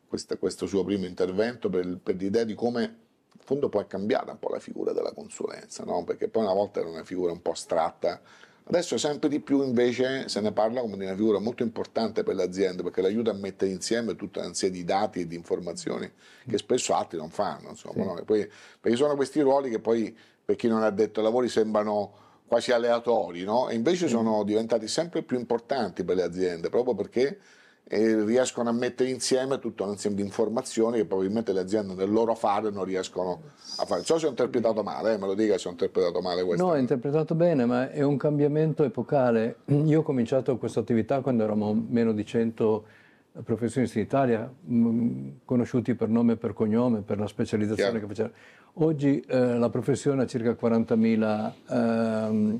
questa, 0.07 0.37
questo 0.37 0.65
suo 0.65 0.83
primo 0.83 1.05
intervento 1.05 1.69
per, 1.69 1.97
per 2.01 2.15
l'idea 2.15 2.45
di 2.45 2.55
come 2.55 3.07
in 3.39 3.45
fondo 3.45 3.69
poi 3.69 3.84
è 3.84 3.88
cambiata 3.88 4.32
un 4.32 4.39
po' 4.39 4.49
la 4.49 4.60
figura 4.60 4.91
della 4.91 5.12
consulenza, 5.13 5.84
no? 5.84 6.04
perché 6.04 6.28
poi 6.28 6.43
una 6.43 6.54
volta 6.54 6.82
era 6.82 6.89
una 6.89 7.04
figura 7.04 7.32
un 7.32 7.41
po' 7.41 7.52
astratta, 7.52 8.21
adesso 8.65 8.97
sempre 8.97 9.30
di 9.30 9.39
più 9.39 9.63
invece 9.63 10.28
se 10.28 10.41
ne 10.41 10.52
parla 10.52 10.82
come 10.82 10.97
di 10.97 11.06
una 11.06 11.15
figura 11.15 11.39
molto 11.39 11.63
importante 11.63 12.23
per 12.23 12.36
le 12.36 12.43
aziende 12.43 12.84
perché 12.84 13.02
l'aiuta 13.02 13.32
a 13.32 13.34
mettere 13.34 13.71
insieme 13.71 14.15
tutta 14.15 14.41
una 14.41 14.54
serie 14.54 14.75
di 14.75 14.84
dati 14.84 15.21
e 15.21 15.28
di 15.28 15.36
informazioni 15.36 16.12
che 16.47 16.58
spesso 16.58 16.93
altri 16.93 17.17
non 17.17 17.30
fanno, 17.30 17.69
insomma, 17.69 18.04
sì. 18.04 18.08
no? 18.08 18.21
poi, 18.25 18.47
perché 18.80 18.97
sono 18.97 19.15
questi 19.15 19.41
ruoli 19.41 19.69
che 19.69 19.80
poi 19.80 20.15
per 20.43 20.56
chi 20.56 20.67
non 20.67 20.84
ha 20.84 20.89
detto 20.91 21.21
lavori 21.21 21.47
sembrano 21.47 22.28
quasi 22.45 22.71
aleatori, 22.71 23.43
no? 23.43 23.69
e 23.69 23.75
invece 23.75 24.08
sono 24.08 24.43
diventati 24.43 24.88
sempre 24.88 25.21
più 25.23 25.38
importanti 25.38 26.04
per 26.04 26.15
le 26.15 26.23
aziende 26.23 26.69
proprio 26.69 26.95
perché 26.95 27.39
e 27.91 28.23
riescono 28.23 28.69
a 28.69 28.71
mettere 28.71 29.10
insieme 29.10 29.58
tutto 29.58 29.84
un 29.84 29.89
insieme 29.89 30.15
di 30.15 30.21
informazioni 30.21 30.97
che 30.97 31.06
probabilmente 31.06 31.52
le 31.52 31.62
aziende 31.62 31.95
nel 31.95 32.12
loro 32.12 32.36
fare 32.36 32.69
non 32.69 32.84
riescono 32.84 33.41
a 33.78 33.86
fare. 33.86 34.04
So 34.04 34.19
se 34.19 34.28
ho 34.28 34.30
interpretato 34.30 34.84
male, 34.84 35.13
eh, 35.13 35.17
me 35.17 35.25
lo 35.25 35.34
dica 35.34 35.58
se 35.58 35.69
ho 35.69 35.71
interpretato 35.71 36.21
male 36.21 36.43
questo. 36.43 36.63
No, 36.63 36.73
ho 36.73 36.78
interpretato 36.78 37.34
bene, 37.34 37.65
ma 37.65 37.89
è 37.89 38.04
un 38.04 38.15
cambiamento 38.15 38.84
epocale. 38.84 39.58
Io 39.65 40.02
ho 40.02 40.04
cominciato 40.04 40.56
questa 40.58 40.82
attività 40.82 41.21
quando 41.21 41.43
eravamo 41.43 41.73
meno 41.89 42.12
di 42.13 42.23
100 42.23 42.86
professionisti 43.43 43.97
in 43.97 44.04
Italia, 44.04 44.47
mh, 44.62 45.30
conosciuti 45.45 45.95
per 45.95 46.10
nome 46.10 46.34
e 46.34 46.36
per 46.36 46.54
cognome, 46.54 47.02
per 47.02 47.17
la 47.17 47.28
specializzazione 47.28 47.99
Chiaro. 47.99 48.06
che 48.06 48.13
facevano. 48.13 48.34
Oggi 48.86 49.19
eh, 49.28 49.58
la 49.58 49.69
professione 49.69 50.23
ha 50.23 50.28
circa 50.28 50.52
40.000 50.52 51.52
ehm, 51.69 52.60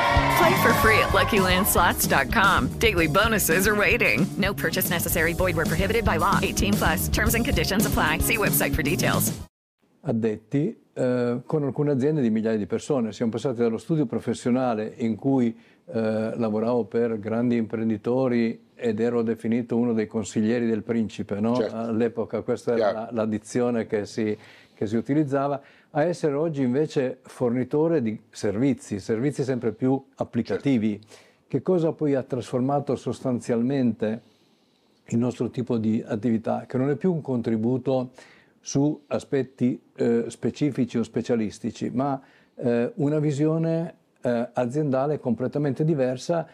Play 0.37 0.61
for 0.61 0.73
free 0.75 0.97
at 0.99 1.09
LuckyLandSlots.com. 1.09 2.79
Daily 2.79 3.07
bonuses 3.07 3.67
are 3.67 3.75
waiting. 3.75 4.25
No 4.37 4.53
purchase 4.53 4.89
necessary. 4.89 5.33
Void 5.33 5.55
where 5.55 5.65
prohibited 5.65 6.05
by 6.05 6.17
law. 6.17 6.39
18 6.41 6.73
plus. 6.73 7.07
Terms 7.09 7.35
and 7.35 7.43
conditions 7.43 7.85
apply. 7.85 8.19
See 8.19 8.37
website 8.37 8.75
for 8.75 8.83
details. 8.83 9.31
Addetti 10.03 10.75
eh, 10.93 11.41
con 11.45 11.63
alcune 11.63 11.91
aziende 11.91 12.21
di 12.21 12.29
migliaia 12.29 12.57
di 12.57 12.65
persone. 12.65 13.11
Siamo 13.11 13.31
passati 13.31 13.59
dallo 13.59 13.77
studio 13.77 14.05
professionale 14.05 14.93
in 14.97 15.15
cui 15.15 15.55
eh, 15.85 16.31
lavoravo 16.35 16.85
per 16.85 17.19
grandi 17.19 17.55
imprenditori 17.55 18.69
ed 18.75 18.99
ero 18.99 19.21
definito 19.21 19.77
uno 19.77 19.93
dei 19.93 20.07
consiglieri 20.07 20.65
del 20.65 20.83
principe, 20.83 21.39
no? 21.39 21.55
certo. 21.55 21.75
all'epoca 21.75 22.41
questa 22.41 22.73
era 22.73 22.91
la, 22.91 23.09
la 23.11 23.25
dizione 23.25 23.85
che 23.85 24.05
si, 24.05 24.35
che 24.73 24.87
si 24.87 24.95
utilizzava 24.95 25.61
a 25.91 26.03
essere 26.03 26.35
oggi 26.35 26.61
invece 26.61 27.19
fornitore 27.23 28.01
di 28.01 28.19
servizi, 28.29 28.99
servizi 28.99 29.43
sempre 29.43 29.73
più 29.73 30.01
applicativi. 30.15 30.99
Certo. 31.01 31.29
Che 31.47 31.61
cosa 31.61 31.91
poi 31.91 32.15
ha 32.15 32.23
trasformato 32.23 32.95
sostanzialmente 32.95 34.21
il 35.05 35.17
nostro 35.17 35.49
tipo 35.49 35.77
di 35.77 36.01
attività? 36.05 36.65
Che 36.65 36.77
non 36.77 36.89
è 36.89 36.95
più 36.95 37.11
un 37.11 37.21
contributo 37.21 38.11
su 38.61 39.01
aspetti 39.07 39.81
eh, 39.95 40.25
specifici 40.29 40.97
o 40.97 41.03
specialistici, 41.03 41.89
ma 41.89 42.21
eh, 42.55 42.91
una 42.95 43.19
visione 43.19 43.95
eh, 44.21 44.49
aziendale 44.53 45.19
completamente 45.19 45.83
diversa 45.83 46.47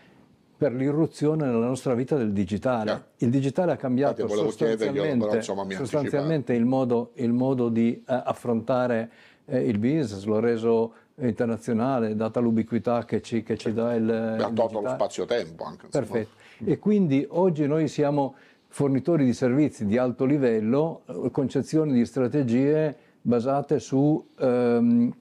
per 0.57 0.73
l'irruzione 0.73 1.45
nella 1.45 1.67
nostra 1.67 1.93
vita 1.93 2.15
del 2.15 2.31
digitale. 2.31 2.89
Yeah. 2.89 3.05
Il 3.17 3.29
digitale 3.29 3.73
ha 3.73 3.75
cambiato 3.75 4.27
sostanzialmente, 4.27 5.27
però, 5.27 5.41
sostanzialmente 5.41 6.53
il, 6.53 6.65
modo, 6.65 7.11
il, 7.15 7.31
modo, 7.31 7.69
di 7.69 7.93
eh, 7.93 8.03
affrontare 8.07 9.11
eh, 9.47 9.59
il 9.67 9.79
business, 9.79 10.23
l'ho 10.25 10.39
reso 10.39 10.93
internazionale, 11.19 12.15
data 12.15 12.39
l'ubiquità 12.39 13.05
che 13.05 13.21
ci, 13.21 13.43
che 13.43 13.57
ci 13.57 13.73
dà 13.73 13.95
il... 13.95 14.09
Ha 14.09 14.51
tolto 14.51 14.81
lo 14.81 14.89
spazio-tempo 14.89 15.63
anche. 15.63 15.87
Perfetto. 15.87 16.45
E 16.63 16.77
quindi 16.79 17.25
oggi 17.29 17.65
noi 17.65 17.87
siamo 17.87 18.35
fornitori 18.67 19.25
di 19.25 19.33
servizi 19.33 19.85
di 19.85 19.97
alto 19.97 20.25
livello, 20.25 21.01
eh, 21.07 21.31
concezioni 21.31 21.93
di 21.93 22.05
strategie 22.05 22.95
basate 23.21 23.79
su... 23.79 24.23
Ehm, 24.39 25.13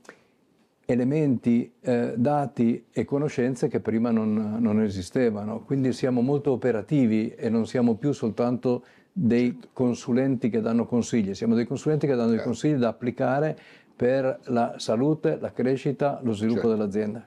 elementi, 0.89 1.73
eh, 1.81 2.15
dati 2.17 2.87
e 2.93 3.05
conoscenze 3.05 3.67
che 3.67 3.81
prima 3.81 4.13
non, 4.13 4.59
non, 4.61 4.81
esistevano. 4.81 5.61
Quindi 5.65 5.93
siamo 5.93 6.21
molto 6.21 6.53
operativi 6.53 7.35
e 7.35 7.51
non 7.51 7.67
siamo 7.67 7.97
più 7.97 8.13
soltanto 8.13 8.85
dei 9.13 9.59
consulenti 9.73 10.49
che 10.49 10.61
danno 10.61 10.87
consigli, 10.87 11.35
siamo 11.35 11.55
dei 11.55 11.67
consulenti 11.67 12.07
che 12.07 12.15
danno 12.15 12.29
dei 12.29 12.37
certo. 12.37 12.51
consigli 12.51 12.75
da 12.75 12.89
applicare 12.89 13.59
per 13.97 14.41
la 14.45 14.75
salute, 14.77 15.39
la 15.41 15.53
crescita, 15.53 16.21
lo 16.23 16.33
sviluppo 16.33 16.61
certo. 16.61 16.77
dell'azienda. 16.77 17.27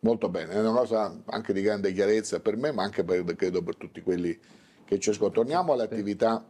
Molto 0.00 0.28
bene, 0.28 0.52
è 0.52 0.60
una 0.60 0.72
cosa 0.72 1.14
anche 1.26 1.52
di 1.52 1.60
grande 1.60 1.92
chiarezza 1.92 2.40
per 2.40 2.56
me, 2.56 2.72
ma 2.72 2.82
anche 2.82 3.04
per, 3.04 3.24
credo 3.36 3.62
per 3.62 3.76
tutti 3.76 4.00
quelli 4.00 4.36
che 4.84 4.98
ci 4.98 5.10
ascoltano. 5.10 5.44
Torniamo 5.44 5.72
alle 5.72 5.82
attività 5.82 6.44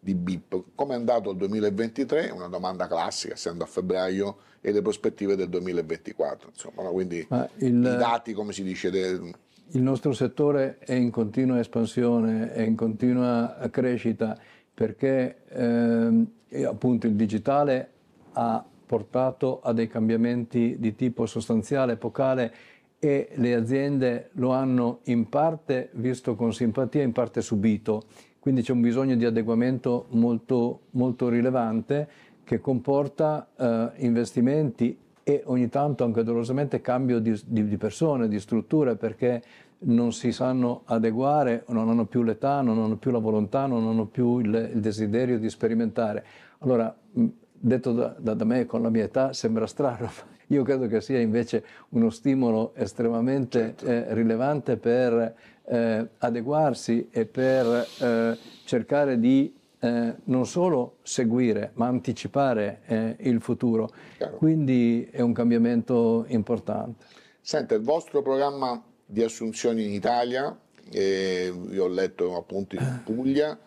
di 0.00 0.14
BIP. 0.14 0.64
Come 0.74 0.94
è 0.94 0.96
andato 0.96 1.30
il 1.30 1.36
2023? 1.36 2.30
Una 2.30 2.48
domanda 2.48 2.88
classica, 2.88 3.34
essendo 3.34 3.62
a 3.62 3.66
febbraio, 3.66 4.36
e 4.60 4.72
le 4.72 4.82
prospettive 4.82 5.36
del 5.36 5.48
2024. 5.48 6.48
Insomma, 6.48 6.88
quindi 6.90 7.26
il, 7.56 7.76
i 7.76 7.80
dati, 7.80 8.32
come 8.32 8.52
si 8.52 8.64
dice... 8.64 8.90
De... 8.90 9.32
Il 9.74 9.82
nostro 9.82 10.12
settore 10.12 10.78
è 10.78 10.94
in 10.94 11.10
continua 11.10 11.60
espansione, 11.60 12.52
è 12.52 12.62
in 12.62 12.74
continua 12.74 13.68
crescita, 13.70 14.36
perché 14.74 15.44
eh, 15.48 16.64
appunto 16.64 17.06
il 17.06 17.14
digitale 17.14 17.90
ha 18.32 18.64
portato 18.92 19.60
a 19.62 19.72
dei 19.72 19.88
cambiamenti 19.88 20.76
di 20.78 20.94
tipo 20.94 21.24
sostanziale, 21.24 21.92
epocale, 21.94 22.54
e 22.98 23.30
le 23.34 23.54
aziende 23.54 24.28
lo 24.32 24.50
hanno 24.50 25.00
in 25.04 25.28
parte 25.28 25.88
visto 25.92 26.34
con 26.34 26.52
simpatia, 26.52 27.02
in 27.02 27.12
parte 27.12 27.40
subito 27.40 28.04
quindi 28.42 28.62
c'è 28.62 28.72
un 28.72 28.80
bisogno 28.80 29.14
di 29.14 29.24
adeguamento 29.24 30.06
molto, 30.08 30.80
molto 30.90 31.28
rilevante 31.28 32.08
che 32.42 32.58
comporta 32.58 33.46
eh, 33.56 33.90
investimenti 33.98 34.98
e 35.22 35.42
ogni 35.44 35.68
tanto 35.68 36.02
anche 36.02 36.24
dolorosamente 36.24 36.80
cambio 36.80 37.20
di, 37.20 37.40
di, 37.46 37.68
di, 37.68 37.76
persone, 37.76 38.26
di 38.26 38.40
strutture, 38.40 38.96
perché 38.96 39.40
non 39.84 40.12
si 40.12 40.32
sanno 40.32 40.82
adeguare, 40.86 41.62
non 41.68 41.88
hanno 41.88 42.06
più 42.06 42.24
l'età, 42.24 42.62
non 42.62 42.80
hanno 42.80 42.96
più 42.96 43.12
la 43.12 43.20
volontà, 43.20 43.66
non 43.66 43.86
hanno 43.86 44.06
più 44.06 44.40
il, 44.40 44.70
il 44.74 44.80
desiderio 44.80 45.38
di 45.38 45.48
sperimentare. 45.48 46.24
Allora, 46.58 46.92
detto 47.64 47.92
da, 47.92 48.14
da, 48.18 48.34
da, 48.34 48.44
me 48.44 48.66
con 48.66 48.82
la 48.82 48.90
mia 48.90 49.04
età 49.04 49.32
sembra 49.32 49.66
strano, 49.66 50.10
io 50.48 50.62
credo 50.64 50.88
che 50.88 51.00
sia 51.00 51.20
invece 51.20 51.64
uno 51.90 52.10
stimolo 52.10 52.72
estremamente 52.74 53.74
certo. 53.76 53.86
eh, 53.86 54.14
rilevante 54.14 54.76
per 54.76 55.34
eh, 55.64 56.08
adeguarsi 56.18 57.08
e 57.10 57.24
per 57.24 57.86
eh, 58.00 58.38
cercare 58.64 59.18
di 59.18 59.54
eh, 59.78 60.14
non 60.24 60.46
solo 60.46 60.98
seguire 61.02 61.70
ma 61.74 61.86
anticipare 61.86 62.80
eh, 62.86 63.16
il 63.20 63.40
futuro. 63.40 63.90
Chiaro. 64.16 64.36
Quindi 64.36 65.08
è 65.10 65.20
un 65.20 65.32
cambiamento 65.32 66.24
importante. 66.28 67.04
Senta, 67.40 67.74
il 67.74 67.82
vostro 67.82 68.22
programma 68.22 68.80
di 69.04 69.22
assunzioni 69.22 69.84
in 69.84 69.92
Italia, 69.92 70.56
eh, 70.90 71.52
io 71.70 71.84
ho 71.84 71.88
letto 71.88 72.36
appunto 72.36 72.76
in 72.76 73.00
Puglia, 73.04 73.58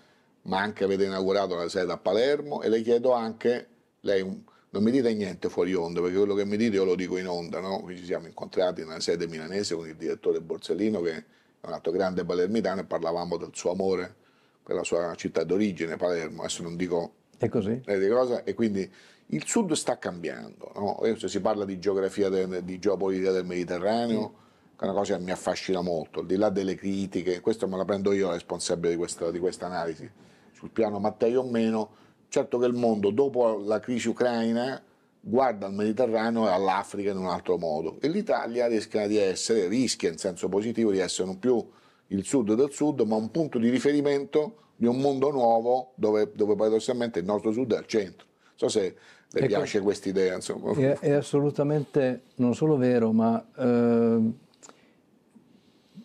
ma 0.43 0.59
anche 0.59 0.83
avete 0.83 1.05
inaugurato 1.05 1.55
la 1.55 1.67
sede 1.67 1.91
a 1.91 1.97
Palermo 1.97 2.61
e 2.61 2.69
le 2.69 2.81
chiedo 2.81 3.11
anche, 3.13 3.67
lei 4.05 4.43
non 4.69 4.83
mi 4.83 4.91
dite 4.91 5.13
niente 5.13 5.49
fuori 5.49 5.73
onda, 5.73 6.01
perché 6.01 6.17
quello 6.17 6.35
che 6.35 6.45
mi 6.45 6.57
dite 6.57 6.75
io 6.75 6.83
lo 6.83 6.95
dico 6.95 7.17
in 7.17 7.27
onda, 7.27 7.59
no? 7.59 7.81
Qui 7.81 7.97
ci 7.97 8.05
siamo 8.05 8.27
incontrati 8.27 8.83
nella 8.83 8.99
sede 8.99 9.27
milanese 9.27 9.75
con 9.75 9.87
il 9.87 9.95
direttore 9.95 10.41
Borsellino 10.41 11.01
che 11.01 11.15
è 11.15 11.23
un 11.61 11.73
altro 11.73 11.91
grande 11.91 12.23
palermitano 12.23 12.81
e 12.81 12.85
parlavamo 12.85 13.37
del 13.37 13.49
suo 13.53 13.71
amore 13.71 14.15
per 14.61 14.75
la 14.75 14.83
sua 14.83 15.13
città 15.15 15.43
d'origine, 15.43 15.95
Palermo, 15.95 16.41
adesso 16.41 16.63
non 16.63 16.75
dico 16.75 17.13
è 17.37 17.49
così. 17.49 17.81
cosa, 18.09 18.43
e 18.43 18.53
quindi 18.53 18.89
il 19.27 19.45
sud 19.45 19.73
sta 19.73 19.97
cambiando, 19.97 20.71
no? 20.75 20.95
Adesso 20.97 21.27
si 21.27 21.39
parla 21.39 21.65
di 21.65 21.79
geografia, 21.79 22.29
de, 22.29 22.63
di 22.63 22.77
geopolitica 22.77 23.31
del 23.31 23.45
Mediterraneo, 23.45 24.33
che 24.75 24.85
è 24.85 24.87
una 24.87 24.97
cosa 24.97 25.17
che 25.17 25.23
mi 25.23 25.31
affascina 25.31 25.81
molto, 25.81 26.19
al 26.19 26.25
di 26.25 26.35
là 26.35 26.49
delle 26.49 26.75
critiche, 26.75 27.39
questo 27.39 27.67
me 27.67 27.77
la 27.77 27.85
prendo 27.85 28.11
io 28.11 28.27
la 28.27 28.33
responsabile 28.33 28.91
di 28.91 28.97
questa, 28.97 29.31
di 29.31 29.39
questa 29.39 29.67
analisi, 29.67 30.09
sul 30.51 30.69
piano 30.69 30.99
Mattei 30.99 31.35
o 31.35 31.43
meno, 31.43 32.03
certo 32.35 32.57
che 32.57 32.65
il 32.65 32.73
mondo 32.73 33.11
dopo 33.11 33.61
la 33.63 33.79
crisi 33.79 34.09
ucraina 34.09 34.81
guarda 35.21 35.67
al 35.67 35.73
Mediterraneo 35.73 36.45
e 36.45 36.51
all'Africa 36.51 37.11
in 37.11 37.17
un 37.17 37.27
altro 37.27 37.57
modo 37.57 37.95
e 38.01 38.09
l'Italia 38.09 38.67
rischia 38.67 39.07
di 39.07 39.15
essere, 39.15 39.69
rischia 39.69 40.09
in 40.09 40.17
senso 40.17 40.49
positivo 40.49 40.91
di 40.91 40.99
essere 40.99 41.27
non 41.27 41.39
più 41.39 41.65
il 42.07 42.25
sud 42.25 42.53
del 42.53 42.71
sud 42.71 42.99
ma 43.01 43.15
un 43.15 43.31
punto 43.31 43.57
di 43.57 43.69
riferimento 43.69 44.57
di 44.75 44.85
un 44.85 44.97
mondo 44.97 45.31
nuovo 45.31 45.93
dove, 45.95 46.29
dove 46.35 46.55
paradossalmente 46.55 47.19
il 47.19 47.25
nostro 47.25 47.53
sud 47.53 47.73
è 47.73 47.77
al 47.77 47.85
centro. 47.85 48.27
Non 48.27 48.53
so 48.55 48.67
se 48.67 48.95
le 49.31 49.39
ecco, 49.39 49.47
piace 49.47 49.79
questa 49.79 50.09
idea. 50.09 50.37
È, 50.37 50.99
è, 50.99 51.11
assolutamente 51.11 52.23
non 52.35 52.53
solo 52.53 52.75
vero 52.75 53.13
ma 53.13 53.41
eh, 53.57 54.19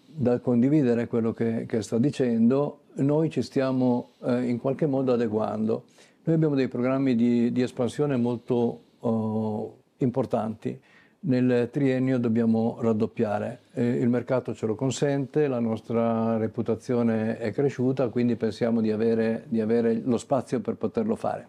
da 0.07 0.39
condividere 0.39 1.09
quello 1.09 1.33
che, 1.33 1.67
che, 1.67 1.83
sta 1.83 1.99
dicendo, 1.99 2.83
noi 2.95 3.31
ci 3.31 3.43
stiamo 3.43 4.11
eh, 4.23 4.45
in 4.45 4.61
qualche 4.61 4.87
modo 4.87 5.13
adeguando. 5.13 5.85
Noi 6.23 6.35
abbiamo 6.35 6.55
dei 6.55 6.69
programmi 6.69 7.17
di, 7.17 7.51
di 7.51 7.63
espansione 7.63 8.15
molto 8.19 8.83
oh, 8.99 9.79
importanti. 9.99 10.79
Nel 11.21 11.71
triennio 11.71 12.19
dobbiamo 12.19 12.77
raddoppiare, 12.81 13.61
eh, 13.73 13.87
il 13.87 14.09
mercato 14.11 14.55
ce 14.55 14.67
lo 14.67 14.75
consente, 14.75 15.49
la 15.49 15.61
nostra 15.61 16.37
reputazione 16.37 17.39
è 17.39 17.53
cresciuta, 17.53 18.09
quindi 18.09 18.37
pensiamo 18.37 18.83
di 18.83 18.91
avere, 18.91 19.45
di 19.49 19.63
avere 19.63 19.95
lo 19.95 20.19
spazio 20.19 20.61
per 20.61 20.77
poterlo 20.77 21.17
fare. 21.17 21.47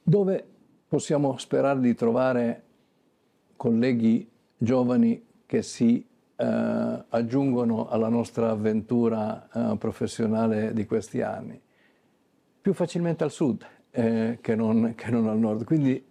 Dove 0.00 0.44
possiamo 0.86 1.36
sperare 1.36 1.80
di 1.80 1.94
trovare 1.96 2.62
colleghi 3.56 4.28
giovani 4.56 5.24
che 5.46 5.62
si 5.62 6.06
eh, 6.36 7.04
aggiungono 7.08 7.88
alla 7.88 8.08
nostra 8.08 8.50
avventura 8.50 9.48
eh, 9.52 9.76
professionale 9.76 10.72
di 10.72 10.86
questi 10.86 11.22
anni? 11.22 11.60
Più 12.68 12.76
facilmente 12.76 13.24
al 13.24 13.30
sud, 13.30 13.66
eh, 13.92 14.40
che, 14.42 14.54
non, 14.54 14.92
che, 14.94 15.10
non, 15.10 15.26
al 15.26 15.38
nord. 15.38 15.64
Quindi 15.64 16.04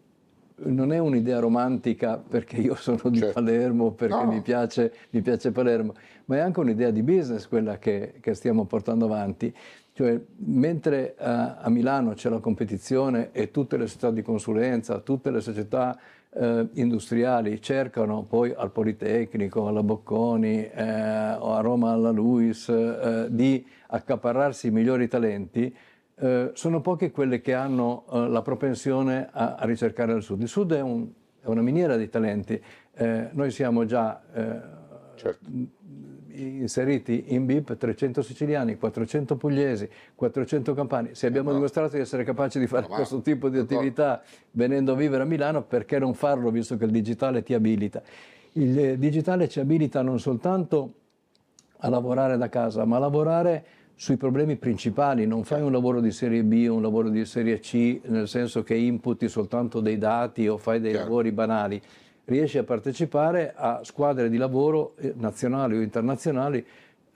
non 0.64 0.92
è 0.92 0.98
un'idea 0.98 1.38
romantica 1.38 2.18
perché 2.18 2.56
io 2.58 2.74
sono 2.74 3.12
di 3.12 3.20
certo. 3.20 3.34
Palermo, 3.36 3.92
perché 3.92 4.16
no. 4.16 4.32
mi, 4.32 4.42
piace, 4.42 4.92
mi, 5.12 5.22
piace, 5.22 5.52
Palermo, 5.52 5.94
ma 6.26 6.38
è 6.38 6.40
anche 6.40 6.60
un'idea 6.60 6.90
di 6.90 7.04
business 7.04 7.48
quella 7.48 7.78
che, 7.78 8.16
che 8.20 8.34
stiamo 8.34 8.66
portando 8.66 9.06
avanti. 9.06 9.56
Cioè, 9.94 10.20
mentre 10.38 11.14
uh, 11.20 11.24
a 11.24 11.70
Milano 11.70 12.14
c'è 12.14 12.28
la 12.30 12.40
competizione 12.40 13.30
e 13.34 13.52
tutte 13.52 13.78
le 13.78 13.86
società 13.86 14.10
di 14.10 14.24
consulenza, 14.24 14.98
tutte 14.98 15.30
le 15.30 15.42
società 15.42 15.96
uh, 16.30 16.70
industriali 16.74 17.62
cercano 17.62 18.24
poi 18.24 18.52
al 18.58 18.72
Politecnico, 18.72 19.68
alla 19.68 19.84
Bocconi 19.84 20.68
eh, 20.68 21.34
o 21.34 21.54
a 21.54 21.62
Roma 21.62 21.92
alla 21.92 22.10
Luis 22.10 22.68
eh, 22.68 23.28
di 23.30 23.64
accaparrarsi 23.90 24.68
i 24.68 24.72
migliori 24.72 25.08
talenti, 25.08 25.74
eh, 26.20 26.52
sono 26.54 26.82
poche 26.82 27.12
quelle 27.12 27.42
che 27.42 27.54
hanno 27.54 28.06
eh, 28.12 28.28
la 28.28 28.42
propensione 28.42 29.30
a, 29.32 29.56
a, 29.56 29.66
ricercare 29.66 30.14
il 30.14 30.24
Sud. 30.24 30.42
Il 30.42 30.48
Sud 30.48 30.74
è, 30.74 30.82
un, 30.82 31.08
è 31.40 31.46
una 31.46 31.62
miniera 31.62 31.96
di 31.96 32.10
talenti. 32.10 32.60
Eh, 32.96 33.30
noi 33.34 33.52
siamo 33.52 33.86
già 33.86 34.22
eh, 34.34 34.60
certo. 35.14 35.48
inseriti 36.32 37.26
in 37.28 37.46
BIP 37.46 37.78
300 37.78 38.24
siciliani, 38.24 38.78
400 38.78 39.36
pugliesi, 39.36 39.88
400 40.16 40.74
campani. 40.74 41.10
Se 41.14 41.28
abbiamo 41.28 41.50
no. 41.50 41.56
dimostrato 41.56 41.96
di 41.96 42.02
essere 42.02 42.24
capaci 42.24 42.58
di 42.58 42.66
fare 42.66 42.88
no, 42.90 42.96
questo 42.96 43.22
tipo 43.22 43.50
di 43.50 43.60
attività 43.60 44.24
venendo 44.52 44.94
a 44.94 44.96
vivere 44.96 45.22
a 45.22 45.26
Milano, 45.28 45.62
perché 45.62 46.00
non 46.00 46.16
farlo 46.16 46.50
visto 46.50 46.78
che 46.78 46.86
il 46.86 46.92
digitale 46.92 47.44
ti 47.44 47.54
abilita? 47.54 48.02
Il 48.54 48.98
digitale 48.98 49.48
ci 49.48 49.60
abilita 49.60 50.02
non 50.02 50.20
soltanto 50.20 50.94
a 51.78 51.90
lavorare 51.90 52.38
da 52.38 52.50
casa, 52.50 52.86
ma 52.86 52.96
a 52.96 53.00
lavorare 53.00 53.66
sui 54.00 54.16
problemi 54.16 54.58
principali, 54.58 55.26
non 55.26 55.44
fai 55.44 55.64
un 55.64 55.72
lavoro 55.72 56.00
di 56.02 56.12
serie 56.12 56.44
B 56.44 56.68
o 56.70 56.76
un 56.76 56.84
lavoro 56.84 57.10
di 57.10 57.26
serie 57.26 57.60
C, 57.60 58.00
nel 58.04 58.28
senso 58.28 58.62
che 58.62 58.76
inputi 58.76 59.28
soltanto 59.28 59.80
dei 59.80 59.98
dati 59.98 60.48
o 60.48 60.58
fai 60.58 60.80
dei 60.80 60.92
Chiaro. 60.92 61.08
lavori 61.08 61.32
banali, 61.32 61.82
riesci 62.26 62.60
a 62.60 62.64
partecipare 62.64 63.54
a 63.56 63.82
squadre 63.84 64.30
di 64.30 64.38
lavoro 64.38 64.94
eh, 64.98 65.14
nazionali 65.18 65.78
o 65.78 65.82
internazionali. 65.82 66.64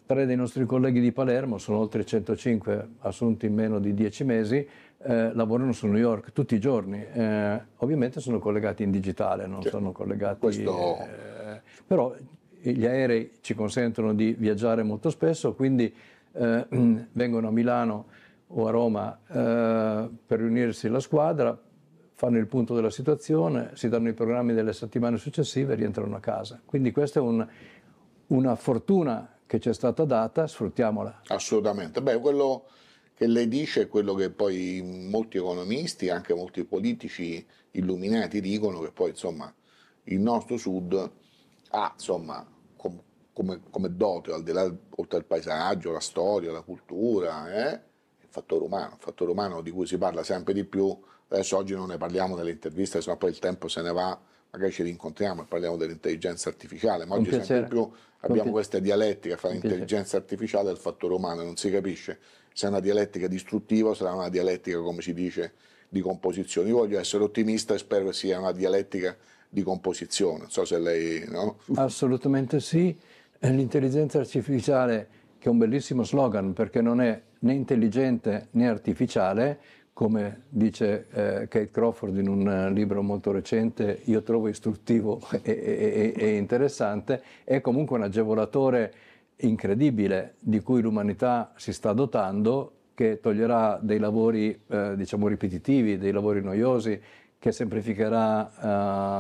Tre 0.07 0.25
dei 0.25 0.35
nostri 0.35 0.65
colleghi 0.65 0.99
di 0.99 1.11
Palermo, 1.11 1.59
sono 1.59 1.77
oltre 1.77 2.03
105 2.03 2.87
assunti 3.01 3.45
in 3.45 3.53
meno 3.53 3.77
di 3.77 3.93
10 3.93 4.23
mesi, 4.23 4.55
eh, 4.55 5.33
lavorano 5.33 5.73
su 5.73 5.85
New 5.85 5.99
York 5.99 6.31
tutti 6.33 6.55
i 6.55 6.59
giorni. 6.59 7.05
Eh, 7.13 7.61
ovviamente 7.77 8.19
sono 8.19 8.39
collegati 8.39 8.81
in 8.81 8.89
digitale, 8.89 9.45
non 9.45 9.61
certo. 9.61 9.77
sono 9.77 9.91
collegati... 9.91 10.39
Questo... 10.39 10.97
Eh, 10.97 11.61
però 11.85 12.15
gli 12.59 12.85
aerei 12.85 13.31
ci 13.41 13.53
consentono 13.53 14.13
di 14.13 14.35
viaggiare 14.37 14.83
molto 14.83 15.09
spesso, 15.09 15.53
quindi 15.53 15.93
eh, 16.33 16.67
vengono 17.11 17.47
a 17.47 17.51
Milano 17.51 18.07
o 18.47 18.67
a 18.67 18.71
Roma 18.71 19.19
eh, 19.27 20.09
per 20.25 20.39
riunirsi 20.39 20.87
la 20.89 20.99
squadra, 20.99 21.59
fanno 22.13 22.37
il 22.37 22.47
punto 22.47 22.75
della 22.75 22.89
situazione, 22.89 23.71
si 23.73 23.89
danno 23.89 24.09
i 24.09 24.13
programmi 24.13 24.53
delle 24.53 24.73
settimane 24.73 25.17
successive 25.17 25.73
e 25.73 25.75
rientrano 25.75 26.15
a 26.15 26.19
casa. 26.19 26.61
Quindi 26.63 26.91
questa 26.91 27.19
è 27.19 27.23
un, 27.23 27.45
una 28.27 28.55
fortuna 28.55 29.37
che 29.45 29.59
ci 29.59 29.69
è 29.69 29.73
stata 29.73 30.05
data, 30.05 30.47
sfruttiamola. 30.47 31.21
Assolutamente. 31.27 32.01
Beh, 32.01 32.19
quello 32.19 32.65
che 33.15 33.27
lei 33.27 33.47
dice 33.47 33.81
è 33.81 33.87
quello 33.87 34.13
che 34.13 34.29
poi 34.29 35.07
molti 35.09 35.37
economisti, 35.37 36.09
anche 36.09 36.33
molti 36.33 36.63
politici 36.63 37.45
illuminati 37.71 38.41
dicono 38.41 38.79
che 38.79 38.91
poi 38.91 39.09
insomma 39.09 39.53
il 40.05 40.19
nostro 40.19 40.57
sud 40.57 41.11
ha 41.69 41.91
insomma 41.93 42.45
come, 43.41 43.61
come, 43.69 43.95
dote, 43.95 44.31
al 44.31 44.43
di 44.43 44.51
là, 44.51 44.71
oltre 44.95 45.17
al 45.17 45.25
paesaggio, 45.25 45.91
la 45.91 45.99
storia, 45.99 46.51
la 46.51 46.61
cultura, 46.61 47.51
eh, 47.51 47.71
il 48.21 48.27
fattore 48.29 48.63
umano, 48.63 48.93
il 48.97 49.03
fattore 49.03 49.31
umano 49.31 49.61
di 49.61 49.71
cui 49.71 49.85
si 49.85 49.97
parla 49.97 50.23
sempre 50.23 50.53
di 50.53 50.63
più, 50.63 50.95
adesso 51.27 51.57
oggi 51.57 51.73
non 51.73 51.87
ne 51.87 51.97
parliamo 51.97 52.35
nelle 52.35 52.51
interviste, 52.51 53.01
se 53.01 53.09
no 53.09 53.17
poi 53.17 53.31
il 53.31 53.39
tempo 53.39 53.67
se 53.67 53.81
ne 53.81 53.91
va, 53.91 54.19
magari 54.51 54.71
ci 54.71 54.83
rincontriamo 54.83 55.41
e 55.41 55.45
parliamo 55.45 55.75
dell'intelligenza 55.75 56.49
artificiale, 56.49 57.05
ma 57.05 57.15
oggi 57.15 57.31
sempre 57.31 57.67
più 57.67 57.89
abbiamo 58.19 58.51
questa 58.51 58.79
dialettica 58.79 59.35
fra 59.37 59.49
l'intelligenza 59.49 60.17
artificiale 60.17 60.69
e 60.69 60.73
il 60.73 60.77
fattore 60.77 61.13
umano, 61.15 61.43
non 61.43 61.57
si 61.57 61.71
capisce 61.71 62.19
se 62.53 62.67
è 62.67 62.69
una 62.69 62.79
dialettica 62.79 63.27
distruttiva 63.27 63.89
o 63.89 63.93
sarà 63.93 64.13
una 64.13 64.29
dialettica, 64.29 64.79
come 64.79 65.01
si 65.01 65.13
dice, 65.13 65.53
di 65.87 66.01
composizione. 66.01 66.69
Io 66.69 66.77
voglio 66.77 66.99
essere 66.99 67.23
ottimista 67.23 67.73
e 67.73 67.77
spero 67.77 68.07
che 68.07 68.13
sia 68.13 68.39
una 68.39 68.51
dialettica 68.51 69.15
di 69.47 69.63
composizione. 69.63 70.39
Non 70.39 70.49
so 70.49 70.65
se 70.65 70.79
lei... 70.79 71.25
No? 71.27 71.59
Assolutamente 71.75 72.59
sì. 72.59 72.97
L'intelligenza 73.43 74.19
artificiale, 74.19 75.07
che 75.39 75.47
è 75.47 75.51
un 75.51 75.57
bellissimo 75.57 76.03
slogan 76.03 76.53
perché 76.53 76.79
non 76.79 77.01
è 77.01 77.19
né 77.39 77.53
intelligente 77.53 78.49
né 78.51 78.69
artificiale, 78.69 79.59
come 79.93 80.43
dice 80.49 81.07
eh, 81.09 81.47
Kate 81.47 81.71
Crawford 81.71 82.17
in 82.17 82.27
un 82.27 82.45
uh, 82.45 82.71
libro 82.71 83.01
molto 83.01 83.31
recente, 83.31 84.01
io 84.05 84.21
trovo 84.21 84.47
istruttivo 84.47 85.19
e, 85.41 85.41
e, 85.43 86.13
e 86.15 86.37
interessante, 86.37 87.23
è 87.43 87.61
comunque 87.61 87.97
un 87.97 88.03
agevolatore 88.03 88.93
incredibile 89.37 90.35
di 90.37 90.59
cui 90.59 90.81
l'umanità 90.81 91.51
si 91.55 91.73
sta 91.73 91.93
dotando, 91.93 92.73
che 92.93 93.19
toglierà 93.19 93.79
dei 93.81 93.97
lavori 93.97 94.55
eh, 94.67 94.95
diciamo 94.95 95.27
ripetitivi, 95.27 95.97
dei 95.97 96.11
lavori 96.11 96.43
noiosi, 96.43 97.01
che 97.39 97.51
semplificherà 97.51 98.51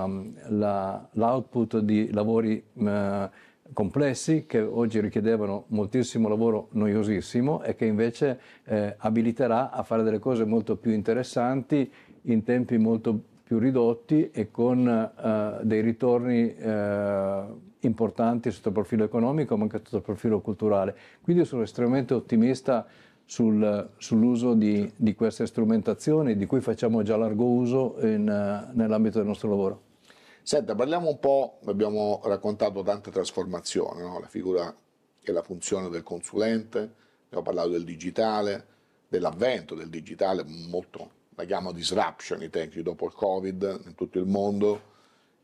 eh, 0.05 0.31
la, 0.49 1.09
l'output 1.13 1.79
di 1.79 2.11
lavori 2.11 2.63
eh, 2.75 3.49
complessi 3.73 4.45
che 4.45 4.59
oggi 4.59 4.99
richiedevano 4.99 5.65
moltissimo 5.67 6.27
lavoro 6.27 6.67
noiosissimo 6.71 7.63
e 7.63 7.75
che 7.75 7.85
invece 7.85 8.39
eh, 8.65 8.95
abiliterà 8.97 9.71
a 9.71 9.83
fare 9.83 10.03
delle 10.03 10.19
cose 10.19 10.45
molto 10.45 10.75
più 10.75 10.91
interessanti 10.91 11.91
in 12.23 12.43
tempi 12.43 12.77
molto 12.77 13.19
più 13.43 13.59
ridotti 13.59 14.29
e 14.31 14.49
con 14.51 14.87
eh, 14.87 15.59
dei 15.63 15.81
ritorni 15.81 16.55
eh, 16.55 17.43
importanti 17.79 18.51
sotto 18.51 18.69
il 18.69 18.73
profilo 18.73 19.03
economico 19.03 19.57
ma 19.57 19.63
anche 19.63 19.79
sotto 19.83 19.97
il 19.97 20.03
profilo 20.03 20.39
culturale. 20.39 20.95
Quindi 21.21 21.45
sono 21.45 21.61
estremamente 21.61 22.13
ottimista 22.13 22.85
sul, 23.25 23.89
sull'uso 23.97 24.53
di, 24.53 24.91
di, 24.95 25.15
queste 25.15 25.45
strumentazioni 25.45 26.35
di 26.35 26.45
cui 26.45 26.59
facciamo 26.59 27.01
già 27.01 27.15
largo 27.15 27.45
uso 27.45 27.95
in, 28.01 28.23
nell'ambito 28.73 29.19
del 29.19 29.27
nostro 29.27 29.49
lavoro. 29.49 29.90
Senta, 30.43 30.73
parliamo 30.73 31.07
un 31.07 31.19
po', 31.19 31.59
abbiamo 31.65 32.19
raccontato 32.23 32.81
tante 32.81 33.11
trasformazioni, 33.11 34.01
no? 34.01 34.19
la 34.19 34.27
figura 34.27 34.75
e 35.21 35.31
la 35.31 35.43
funzione 35.43 35.89
del 35.89 36.01
consulente, 36.01 36.93
abbiamo 37.25 37.43
parlato 37.43 37.69
del 37.69 37.83
digitale, 37.83 38.65
dell'avvento 39.07 39.75
del 39.75 39.89
digitale, 39.89 40.43
molto, 40.69 41.11
la 41.35 41.45
chiamo 41.45 41.71
disruption 41.71 42.41
i 42.41 42.49
tempi 42.49 42.81
dopo 42.81 43.05
il 43.05 43.13
Covid 43.13 43.81
in 43.85 43.93
tutto 43.93 44.17
il 44.17 44.25
mondo, 44.25 44.89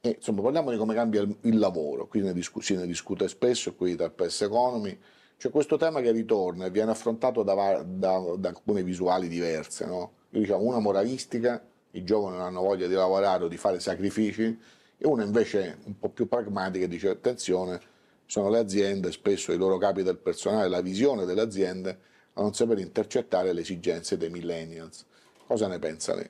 e 0.01 0.15
insomma 0.17 0.41
parliamo 0.41 0.71
di 0.71 0.77
come 0.77 0.95
cambia 0.95 1.21
il, 1.21 1.37
il 1.41 1.59
lavoro, 1.59 2.07
qui 2.07 2.21
ne 2.21 2.33
discu- 2.33 2.63
se 2.63 2.75
ne 2.75 2.87
discute 2.87 3.27
spesso, 3.27 3.75
qui 3.75 3.95
dal 3.95 4.11
PS 4.11 4.41
Economy, 4.41 4.97
c'è 5.37 5.51
questo 5.51 5.77
tema 5.77 6.01
che 6.01 6.11
ritorna 6.11 6.65
e 6.65 6.71
viene 6.71 6.89
affrontato 6.89 7.43
da, 7.43 7.83
da, 7.85 8.19
da 8.35 8.49
alcune 8.49 8.81
visuali 8.81 9.27
diverse, 9.27 9.85
no? 9.85 10.13
Io 10.31 10.39
diciamo 10.39 10.63
una 10.63 10.79
moralistica, 10.79 11.63
i 11.91 12.03
giovani 12.03 12.37
non 12.37 12.45
hanno 12.45 12.61
voglia 12.61 12.87
di 12.87 12.95
lavorare 12.95 13.43
o 13.43 13.47
di 13.47 13.57
fare 13.57 13.79
sacrifici, 13.79 14.57
e 14.97 15.07
una 15.07 15.23
invece 15.23 15.77
un 15.83 15.97
po' 15.97 16.09
più 16.09 16.27
pragmatica 16.27 16.87
dice 16.87 17.09
attenzione, 17.09 17.79
sono 18.25 18.49
le 18.49 18.59
aziende, 18.59 19.11
spesso 19.11 19.51
i 19.53 19.57
loro 19.57 19.77
capi 19.77 20.03
del 20.03 20.17
personale, 20.17 20.67
la 20.67 20.81
visione 20.81 21.25
delle 21.25 21.41
aziende 21.41 21.99
a 22.33 22.41
non 22.41 22.53
saper 22.53 22.79
intercettare 22.79 23.53
le 23.53 23.61
esigenze 23.61 24.17
dei 24.17 24.29
millennials. 24.29 25.05
Cosa 25.45 25.67
ne 25.67 25.79
pensa 25.79 26.13
lei? 26.13 26.29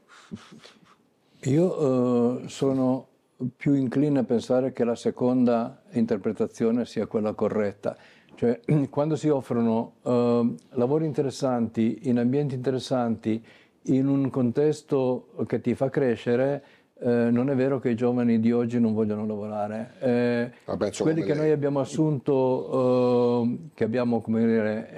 Io 1.43 2.41
eh, 2.43 2.49
sono 2.49 3.07
più 3.55 3.73
incline 3.73 4.19
a 4.19 4.23
pensare 4.23 4.73
che 4.73 4.83
la 4.83 4.95
seconda 4.95 5.83
interpretazione 5.91 6.85
sia 6.85 7.07
quella 7.07 7.33
corretta. 7.33 7.95
Cioè, 8.35 8.59
quando 8.89 9.15
si 9.15 9.29
offrono 9.29 9.95
eh, 10.03 10.55
lavori 10.71 11.05
interessanti, 11.05 12.01
in 12.03 12.19
ambienti 12.19 12.55
interessanti, 12.55 13.43
in 13.89 14.07
un 14.07 14.29
contesto 14.29 15.29
che 15.47 15.61
ti 15.61 15.73
fa 15.73 15.89
crescere, 15.89 16.63
eh, 16.99 17.29
non 17.29 17.49
è 17.49 17.55
vero 17.55 17.79
che 17.79 17.89
i 17.89 17.95
giovani 17.95 18.39
di 18.39 18.51
oggi 18.51 18.79
non 18.79 18.93
vogliono 18.93 19.25
lavorare. 19.25 19.93
Eh, 19.99 20.51
quelli 20.97 21.21
che 21.21 21.33
lei. 21.33 21.37
noi 21.37 21.51
abbiamo 21.51 21.79
assunto, 21.79 23.43
eh, 23.43 23.57
che 23.73 23.83
abbiamo 23.83 24.23
dire, 24.25 24.89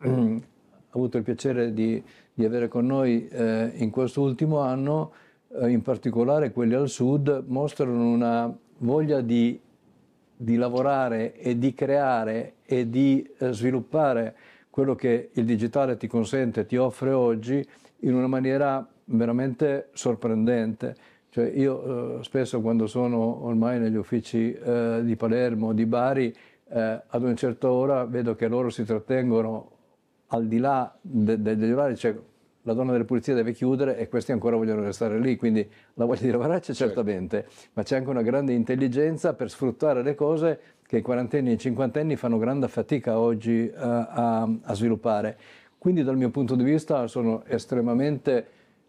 eh, 0.00 0.08
avuto 0.90 1.18
il 1.18 1.22
piacere 1.22 1.74
di, 1.74 2.02
di 2.32 2.44
avere 2.44 2.68
con 2.68 2.86
noi 2.86 3.28
eh, 3.28 3.70
in 3.74 3.90
questo 3.90 4.22
ultimo 4.22 4.60
anno, 4.60 5.12
eh, 5.60 5.68
in 5.70 5.82
particolare 5.82 6.52
quelli 6.52 6.74
al 6.74 6.88
sud, 6.88 7.44
mostrano 7.48 8.08
una 8.08 8.56
voglia 8.78 9.20
di, 9.20 9.60
di 10.34 10.56
lavorare 10.56 11.34
e 11.34 11.58
di 11.58 11.74
creare 11.74 12.54
e 12.64 12.88
di 12.88 13.28
sviluppare 13.38 14.34
quello 14.70 14.94
che 14.94 15.30
il 15.32 15.44
digitale 15.44 15.96
ti 15.96 16.06
consente, 16.06 16.66
ti 16.66 16.76
offre 16.76 17.12
oggi 17.12 17.66
in 18.00 18.14
una 18.14 18.26
maniera 18.26 18.86
veramente 19.06 19.88
sorprendente. 19.92 21.14
Cioè 21.36 21.52
io 21.54 22.20
eh, 22.20 22.24
spesso 22.24 22.62
quando 22.62 22.86
sono 22.86 23.44
ormai 23.44 23.78
negli 23.78 23.96
uffici 23.96 24.54
eh, 24.54 25.00
di 25.02 25.16
Palermo, 25.16 25.74
di 25.74 25.84
Bari, 25.84 26.34
eh, 26.70 27.02
ad 27.06 27.22
una 27.22 27.34
certa 27.34 27.70
ora 27.70 28.06
vedo 28.06 28.34
che 28.34 28.48
loro 28.48 28.70
si 28.70 28.86
trattengono 28.86 29.70
al 30.28 30.46
di 30.46 30.56
là 30.56 30.96
de- 30.98 31.42
de- 31.42 31.56
degli 31.56 31.72
orari, 31.72 31.94
cioè 31.94 32.16
la 32.62 32.72
donna 32.72 32.92
delle 32.92 33.04
pulizie 33.04 33.34
deve 33.34 33.52
chiudere 33.52 33.98
e 33.98 34.08
questi 34.08 34.32
ancora 34.32 34.56
vogliono 34.56 34.80
restare 34.82 35.18
lì, 35.20 35.36
quindi 35.36 35.68
la 35.92 36.06
voglia 36.06 36.22
di 36.22 36.30
lavorare 36.30 36.60
c'è 36.60 36.72
certo. 36.72 36.84
certamente, 36.84 37.46
ma 37.74 37.82
c'è 37.82 37.96
anche 37.96 38.08
una 38.08 38.22
grande 38.22 38.54
intelligenza 38.54 39.34
per 39.34 39.50
sfruttare 39.50 40.02
le 40.02 40.14
cose 40.14 40.60
che 40.86 40.96
i 40.96 41.02
quarantenni 41.02 41.50
e 41.50 41.52
i 41.52 41.58
cinquantenni 41.58 42.16
fanno 42.16 42.38
grande 42.38 42.66
fatica 42.68 43.18
oggi 43.18 43.70
uh, 43.70 43.78
a, 43.78 44.50
a, 44.62 44.74
sviluppare. 44.74 45.36
Quindi 45.76 46.02
dal 46.02 46.16
mio 46.16 46.30
punto 46.30 46.54
di 46.54 46.64
vista 46.64 47.06
sono 47.08 47.44
estremamente 47.44 48.46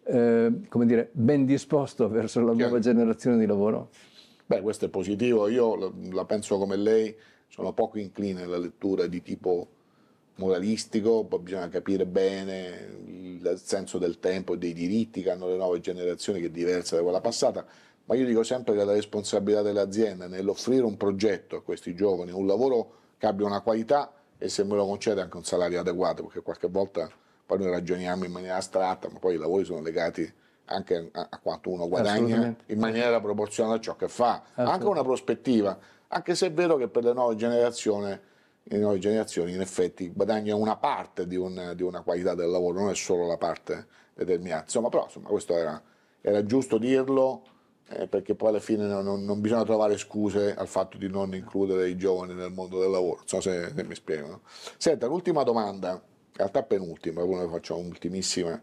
eh, 0.07 0.51
come 0.69 0.85
dire, 0.85 1.09
ben 1.11 1.45
disposto 1.45 2.07
verso 2.07 2.41
la 2.41 2.53
nuova 2.53 2.79
generazione 2.79 3.37
di 3.37 3.45
lavoro? 3.45 3.89
Beh, 4.45 4.61
questo 4.61 4.85
è 4.85 4.89
positivo. 4.89 5.47
Io 5.49 5.93
la 6.11 6.25
penso 6.25 6.57
come 6.57 6.77
lei, 6.77 7.15
sono 7.47 7.73
poco 7.73 7.99
incline 7.99 8.43
alla 8.43 8.57
lettura 8.57 9.07
di 9.07 9.21
tipo 9.21 9.67
moralistico, 10.35 11.25
poi 11.25 11.39
bisogna 11.39 11.67
capire 11.67 12.05
bene 12.05 12.89
il 13.07 13.59
senso 13.61 13.97
del 13.97 14.19
tempo 14.19 14.53
e 14.53 14.57
dei 14.57 14.73
diritti 14.73 15.21
che 15.21 15.31
hanno 15.31 15.47
le 15.47 15.57
nuove 15.57 15.79
generazioni, 15.79 16.39
che 16.39 16.47
è 16.47 16.51
diversa 16.51 16.95
da 16.95 17.01
quella 17.01 17.21
passata, 17.21 17.65
ma 18.05 18.15
io 18.15 18.25
dico 18.25 18.43
sempre 18.43 18.75
che 18.75 18.83
la 18.83 18.93
responsabilità 18.93 19.61
delle 19.61 19.81
aziende 19.81 20.27
nell'offrire 20.27 20.83
un 20.83 20.95
progetto 20.95 21.57
a 21.57 21.61
questi 21.61 21.93
giovani, 21.95 22.31
un 22.31 22.45
lavoro 22.45 22.93
che 23.17 23.25
abbia 23.25 23.45
una 23.45 23.61
qualità 23.61 24.13
e 24.37 24.47
se 24.47 24.63
me 24.63 24.75
lo 24.75 24.85
concede 24.85 25.21
anche 25.21 25.35
un 25.35 25.43
salario 25.43 25.79
adeguato, 25.79 26.23
perché 26.23 26.41
qualche 26.41 26.67
volta 26.67 27.09
poi 27.47 27.59
noi 27.59 27.69
ragioniamo 27.69 28.25
in 28.25 28.31
maniera 28.31 28.57
astratta, 28.57 29.07
ma 29.09 29.19
poi 29.19 29.35
i 29.35 29.37
lavori 29.37 29.63
sono 29.63 29.81
legati 29.81 30.31
anche 30.65 31.09
a, 31.13 31.27
a 31.29 31.39
quanto 31.39 31.69
uno 31.69 31.87
guadagna 31.87 32.53
in 32.65 32.77
maniera 32.77 33.21
proporzionale 33.21 33.77
a 33.77 33.79
ciò 33.79 33.95
che 33.95 34.09
fa, 34.09 34.43
anche 34.55 34.85
una 34.85 35.01
prospettiva, 35.01 35.79
anche 36.09 36.35
se 36.35 36.47
è 36.47 36.51
vero 36.51 36.75
che 36.75 36.89
per 36.89 37.05
le 37.05 37.13
nuove 37.13 37.35
generazioni, 37.35 38.19
le 38.63 38.77
nuove 38.77 38.99
generazioni 38.99 39.53
in 39.53 39.61
effetti 39.61 40.11
guadagnano 40.11 40.59
una 40.59 40.75
parte 40.75 41.25
di, 41.25 41.37
un, 41.37 41.71
di, 41.73 41.83
una 41.83 42.01
qualità 42.01 42.35
del 42.35 42.49
lavoro, 42.49 42.79
non 42.79 42.89
è 42.89 42.95
solo 42.95 43.25
la 43.25 43.37
parte 43.37 43.87
determinata, 44.13 44.63
insomma 44.63 44.89
però 44.89 45.05
insomma, 45.05 45.29
questo 45.29 45.55
era, 45.55 45.81
era 46.19 46.43
giusto 46.43 46.77
dirlo 46.77 47.43
eh, 47.87 48.07
perché 48.07 48.35
poi 48.35 48.49
alla 48.49 48.59
fine 48.59 48.85
non, 48.87 49.23
non, 49.23 49.39
bisogna 49.39 49.63
trovare 49.63 49.97
scuse 49.97 50.53
al 50.53 50.67
fatto 50.67 50.97
di 50.97 51.07
non 51.07 51.33
includere 51.33 51.87
i 51.87 51.95
giovani 51.95 52.33
nel 52.33 52.51
mondo 52.51 52.81
del 52.81 52.91
lavoro, 52.91 53.19
non 53.19 53.27
so 53.27 53.39
se, 53.39 53.71
se 53.73 53.83
mi 53.85 53.95
spiego. 53.95 54.27
No? 54.27 54.41
Senta, 54.75 55.07
l'ultima 55.07 55.43
domanda 55.43 56.01
in 56.29 56.35
realtà 56.35 56.63
penultima, 56.63 57.21
poi 57.21 57.35
noi 57.35 57.49
facciamo 57.49 57.79
un'ultimissima. 57.79 58.61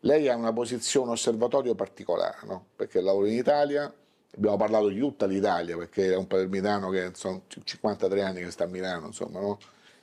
Lei 0.00 0.28
ha 0.28 0.34
una 0.34 0.52
posizione 0.52 1.12
osservatorio 1.12 1.74
particolare, 1.74 2.38
no? 2.44 2.66
perché 2.74 3.00
lavora 3.00 3.28
in 3.28 3.34
Italia, 3.34 3.92
abbiamo 4.34 4.56
parlato 4.56 4.88
di 4.88 4.98
tutta 4.98 5.26
l'Italia, 5.26 5.76
perché 5.76 6.12
è 6.12 6.16
un 6.16 6.26
palermitano 6.26 6.90
che 6.90 7.10
sono 7.14 7.42
53 7.62 8.22
anni 8.22 8.40
che 8.40 8.50
sta 8.50 8.64
a 8.64 8.66
Milano, 8.66 9.06
insomma, 9.06 9.40
no? 9.40 9.58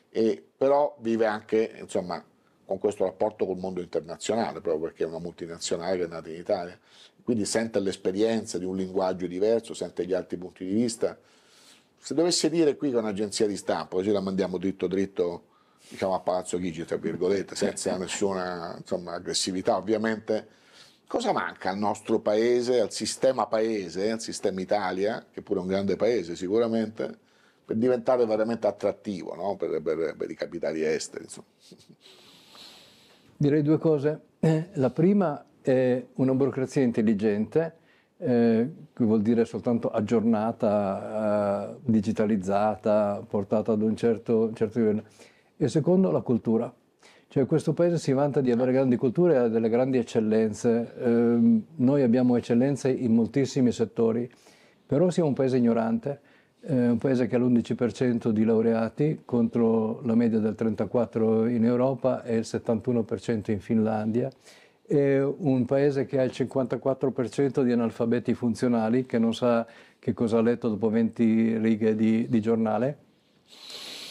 e, 0.10 0.44
però 0.56 0.96
vive 1.00 1.26
anche 1.26 1.76
insomma, 1.80 2.24
con 2.66 2.80
questo 2.80 3.04
rapporto 3.04 3.46
col 3.46 3.58
mondo 3.58 3.82
internazionale, 3.82 4.62
proprio 4.62 4.84
perché 4.84 5.04
è 5.04 5.08
una 5.08 5.20
multinazionale 5.20 5.98
che 5.98 6.04
è 6.06 6.08
nata 6.08 6.30
in 6.30 6.40
Italia, 6.40 6.80
quindi 7.24 7.46
sente 7.46 7.80
l'esperienza 7.80 8.58
di 8.58 8.66
un 8.66 8.76
linguaggio 8.76 9.28
diverso, 9.28 9.74
sente 9.74 10.06
gli 10.06 10.14
altri 10.14 10.38
punti 10.38 10.66
di 10.66 10.74
vista. 10.74 11.18
Se 11.98 12.14
dovesse 12.14 12.50
dire 12.50 12.76
qui 12.76 12.90
che 12.90 12.96
è 12.96 13.00
un'agenzia 13.00 13.46
di 13.46 13.58
stampa, 13.58 13.98
così 13.98 14.12
la 14.12 14.22
mandiamo 14.22 14.58
dritto 14.58 14.88
dritto 14.88 15.44
diciamo 15.90 16.14
a 16.14 16.20
Palazzo 16.20 16.58
Chigi, 16.60 16.86
tra 16.86 16.98
virgolette, 16.98 17.56
senza 17.56 17.98
nessuna 17.98 18.76
insomma, 18.78 19.14
aggressività 19.14 19.76
ovviamente. 19.76 20.58
Cosa 21.08 21.32
manca 21.32 21.72
al 21.72 21.78
nostro 21.78 22.20
paese, 22.20 22.80
al 22.80 22.92
sistema 22.92 23.48
paese, 23.48 24.12
al 24.12 24.22
sistema 24.22 24.62
Italia, 24.62 25.26
che 25.32 25.42
pure 25.42 25.60
è 25.60 25.62
un 25.64 25.68
grande 25.68 25.96
paese 25.96 26.36
sicuramente, 26.36 27.18
per 27.66 27.78
diventare 27.78 28.26
veramente 28.28 28.68
attrattivo 28.68 29.34
no? 29.34 29.56
per, 29.56 29.82
per, 29.82 30.16
per, 30.16 30.30
i 30.30 30.36
capitali 30.36 30.84
esteri? 30.84 31.24
Insomma. 31.24 31.48
Direi 33.36 33.64
due 33.64 33.80
cose. 33.80 34.22
La 34.74 34.92
prima 34.92 35.44
è 35.62 36.06
una 36.16 36.34
burocrazia 36.34 36.84
intelligente, 36.84 37.78
eh, 38.18 38.70
che 38.94 39.04
vuol 39.04 39.22
dire 39.22 39.46
soltanto 39.46 39.90
aggiornata, 39.90 41.72
eh, 41.72 41.76
digitalizzata, 41.86 43.24
portata 43.28 43.72
ad 43.72 43.82
un 43.82 43.96
certo, 43.96 44.52
certo 44.54 44.78
livello. 44.78 45.04
E 45.62 45.68
secondo, 45.68 46.10
la 46.10 46.22
cultura. 46.22 46.74
Cioè 47.28 47.46
questo 47.46 47.74
paese 47.74 47.98
si 47.98 48.14
vanta 48.14 48.40
di 48.40 48.50
avere 48.50 48.72
grandi 48.72 48.96
culture 48.96 49.34
e 49.34 49.36
ha 49.36 49.48
delle 49.50 49.68
grandi 49.68 49.98
eccellenze. 49.98 50.94
Eh, 50.98 51.62
noi 51.76 52.02
abbiamo 52.02 52.38
eccellenze 52.38 52.90
in 52.90 53.14
moltissimi 53.14 53.74
settori, 53.74 54.32
però 54.86 55.10
siamo 55.10 55.28
un 55.28 55.36
paese 55.36 55.58
ignorante, 55.58 56.22
eh, 56.62 56.88
un 56.88 56.98
paese 56.98 57.28
che 57.28 57.36
ha 57.36 57.40
l'11% 57.40 58.30
di 58.30 58.46
laureati 58.46 59.24
contro 59.26 60.00
la 60.06 60.16
media 60.16 60.40
del 60.40 60.56
34% 60.58 61.50
in 61.50 61.66
Europa 61.66 62.24
e 62.24 62.38
il 62.38 62.46
71% 62.46 63.52
in 63.52 63.60
Finlandia 63.60 64.32
è 64.88 65.22
un 65.22 65.66
paese 65.66 66.06
che 66.06 66.20
ha 66.20 66.24
il 66.24 66.32
54% 66.34 67.64
di 67.64 67.74
analfabeti 67.74 68.34
funzionali, 68.34 69.06
che 69.06 69.20
non 69.20 69.36
sa 69.36 69.68
che 70.00 70.14
cosa 70.14 70.38
ha 70.38 70.42
letto 70.42 70.70
dopo 70.70 70.90
20 70.90 71.58
righe 71.58 71.96
di, 71.98 72.28
di 72.30 72.40
giornale 72.40 73.08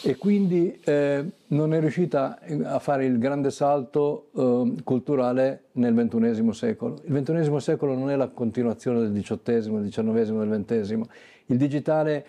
e 0.03 0.15
quindi 0.17 0.79
eh, 0.83 1.25
non 1.47 1.73
è 1.73 1.79
riuscita 1.79 2.39
a 2.63 2.79
fare 2.79 3.05
il 3.05 3.17
grande 3.17 3.51
salto 3.51 4.29
eh, 4.35 4.83
culturale 4.83 5.63
nel 5.73 5.93
XXI 5.93 6.53
secolo. 6.53 7.01
Il 7.05 7.21
XXI 7.21 7.59
secolo 7.59 7.95
non 7.95 8.09
è 8.09 8.15
la 8.15 8.29
continuazione 8.29 8.99
del 8.99 9.11
XVIII, 9.11 9.81
del 9.81 9.89
XIX, 9.89 10.47
del 10.47 10.65
XX. 10.65 11.09
Il 11.47 11.57
digitale 11.57 12.25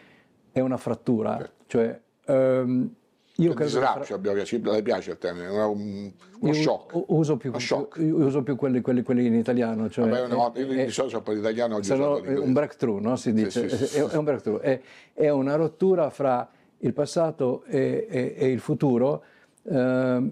è 0.52 0.60
una 0.60 0.76
frattura, 0.76 1.48
cioè 1.66 1.98
ehm, 2.24 2.90
io 3.36 3.54
credo 3.54 3.70
disruption, 3.70 4.20
fra... 4.20 4.72
le 4.72 4.82
piace 4.82 5.10
il 5.12 5.18
termine, 5.18 5.48
un, 5.48 6.10
uno 6.40 6.52
shock. 6.52 7.04
Uso 7.06 7.36
più, 7.36 7.56
shock. 7.58 7.96
uso 7.98 8.42
più 8.42 8.56
quelli, 8.56 8.80
quelli, 8.82 9.02
quelli, 9.02 9.26
in 9.26 9.34
italiano. 9.34 9.88
Cioè, 9.88 10.08
Vabbè, 10.08 10.28
no, 10.28 10.52
io 10.56 10.66
di 10.66 10.90
solito 10.90 11.16
so 11.16 11.22
per 11.22 11.36
l'italiano 11.36 11.76
oggi 11.76 11.96
no, 11.96 12.20
è 12.20 12.36
un 12.36 12.52
breakthrough, 12.52 13.00
no? 13.00 13.16
si 13.16 13.32
dice, 13.32 13.68
sì, 13.68 13.76
sì, 13.76 13.86
sì, 13.86 13.98
è, 13.98 14.04
è, 14.04 14.16
un 14.16 14.24
breakthrough, 14.24 14.60
è, 14.60 14.80
è, 15.14 15.28
una 15.30 15.54
rottura 15.54 16.10
fra 16.10 16.50
il 16.80 16.92
passato 16.92 17.64
e, 17.64 18.06
e, 18.08 18.34
e 18.36 18.50
il 18.50 18.60
futuro. 18.60 19.24
Eh, 19.62 20.30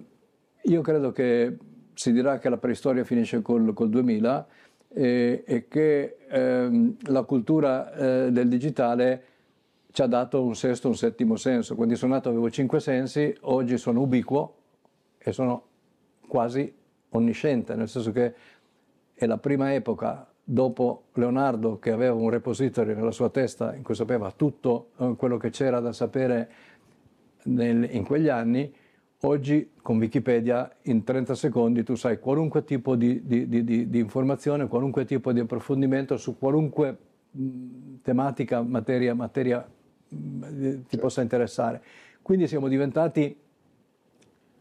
io 0.62 0.80
credo 0.82 1.12
che 1.12 1.56
si 1.94 2.12
dirà 2.12 2.38
che 2.38 2.48
la 2.48 2.58
preistoria 2.58 3.04
finisce 3.04 3.42
col, 3.42 3.72
col 3.74 3.88
2000 3.88 4.46
e, 4.88 5.44
e 5.46 5.68
che 5.68 6.16
ehm, 6.28 6.96
la 7.08 7.22
cultura 7.22 7.92
eh, 7.92 8.32
del 8.32 8.48
digitale 8.48 9.24
ci 9.90 10.02
ha 10.02 10.06
dato 10.06 10.44
un 10.44 10.54
sesto, 10.54 10.88
un 10.88 10.96
settimo 10.96 11.36
senso. 11.36 11.74
Quando 11.74 11.96
sono 11.96 12.14
nato 12.14 12.28
avevo 12.28 12.50
cinque 12.50 12.80
sensi, 12.80 13.34
oggi 13.42 13.78
sono 13.78 14.00
ubiquo 14.00 14.56
e 15.18 15.32
sono 15.32 15.64
quasi 16.26 16.72
onnisciente, 17.10 17.74
nel 17.74 17.88
senso 17.88 18.12
che 18.12 18.34
è 19.14 19.26
la 19.26 19.38
prima 19.38 19.74
epoca 19.74 20.30
dopo 20.50 21.08
Leonardo 21.12 21.78
che 21.78 21.90
aveva 21.90 22.14
un 22.14 22.30
repository 22.30 22.94
nella 22.94 23.10
sua 23.10 23.28
testa 23.28 23.74
in 23.74 23.82
cui 23.82 23.94
sapeva 23.94 24.32
tutto 24.34 24.92
eh, 24.96 25.14
quello 25.14 25.36
che 25.36 25.50
c'era 25.50 25.78
da 25.78 25.92
sapere 25.92 26.50
nel, 27.42 27.86
in 27.92 28.02
quegli 28.02 28.28
anni, 28.30 28.72
oggi 29.22 29.72
con 29.82 29.98
Wikipedia 29.98 30.74
in 30.84 31.04
30 31.04 31.34
secondi 31.34 31.82
tu 31.82 31.96
sai 31.96 32.18
qualunque 32.18 32.64
tipo 32.64 32.96
di, 32.96 33.26
di, 33.26 33.46
di, 33.46 33.90
di 33.90 33.98
informazione, 33.98 34.68
qualunque 34.68 35.04
tipo 35.04 35.32
di 35.32 35.40
approfondimento 35.40 36.16
su 36.16 36.38
qualunque 36.38 36.96
tematica, 38.00 38.62
materia, 38.62 39.14
materia 39.14 39.68
ti 40.08 40.16
certo. 40.16 40.96
possa 40.96 41.20
interessare. 41.20 41.82
Quindi 42.22 42.46
siamo 42.46 42.68
diventati 42.68 43.38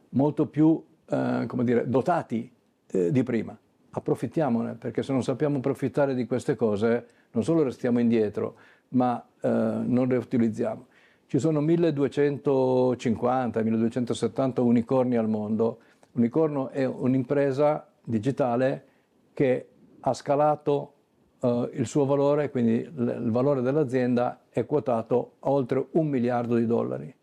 molto 0.10 0.48
più 0.48 0.84
eh, 1.06 1.46
come 1.48 1.64
dire, 1.64 1.88
dotati 1.88 2.52
eh, 2.88 3.10
di 3.10 3.24
prima. 3.24 3.58
Approfittiamone, 3.92 4.76
perché 4.76 5.04
se 5.04 5.12
non 5.12 5.24
sappiamo 5.24 5.58
approfittare 5.58 6.14
di 6.14 6.26
queste 6.26 6.56
cose, 6.56 7.08
non 7.32 7.44
solo 7.44 7.64
restiamo 7.64 8.00
indietro, 8.00 8.56
ma 8.90 9.22
eh, 9.42 9.50
non 9.50 10.08
le 10.08 10.18
utilizziamo. 10.18 10.86
Ci 11.28 11.40
sono 11.40 11.62
1250-1270 11.62 14.62
unicorni 14.62 15.18
al 15.18 15.28
mondo. 15.28 15.80
Unicorno 16.14 16.70
è 16.70 16.86
un'impresa 16.86 17.86
digitale 18.02 18.86
che 19.34 19.68
ha 20.00 20.14
scalato 20.14 20.94
uh, 21.40 21.70
il 21.74 21.86
suo 21.86 22.06
valore, 22.06 22.50
quindi 22.50 22.76
il 22.76 23.30
valore 23.30 23.60
dell'azienda 23.62 24.44
è 24.50 24.66
quotato 24.66 25.34
a 25.40 25.52
oltre 25.52 25.88
un 25.92 26.08
miliardo 26.08 26.56
di 26.56 26.66
dollari. 26.66 27.14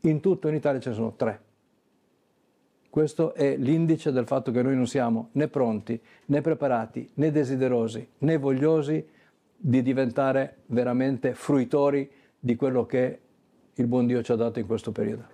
In 0.00 0.20
tutto 0.20 0.48
in 0.48 0.54
Italia 0.54 0.80
ce 0.80 0.88
ne 0.88 0.94
sono 0.96 1.14
tre. 1.14 1.40
Questo 2.94 3.34
è 3.34 3.56
l'indice 3.56 4.12
del 4.12 4.24
fatto 4.24 4.52
che 4.52 4.62
noi 4.62 4.76
non 4.76 4.86
siamo 4.86 5.30
né 5.32 5.48
pronti, 5.48 6.00
né 6.26 6.40
preparati, 6.42 7.10
né 7.14 7.32
desiderosi, 7.32 8.08
né 8.18 8.38
vogliosi 8.38 9.04
di 9.56 9.82
diventare 9.82 10.58
veramente 10.66 11.34
fruitori 11.34 12.08
di 12.38 12.54
quello 12.54 12.86
che 12.86 13.18
il 13.74 13.86
buon 13.88 14.06
Dio 14.06 14.22
ci 14.22 14.30
ha 14.30 14.36
dato 14.36 14.60
in 14.60 14.66
questo 14.66 14.92
periodo. 14.92 15.24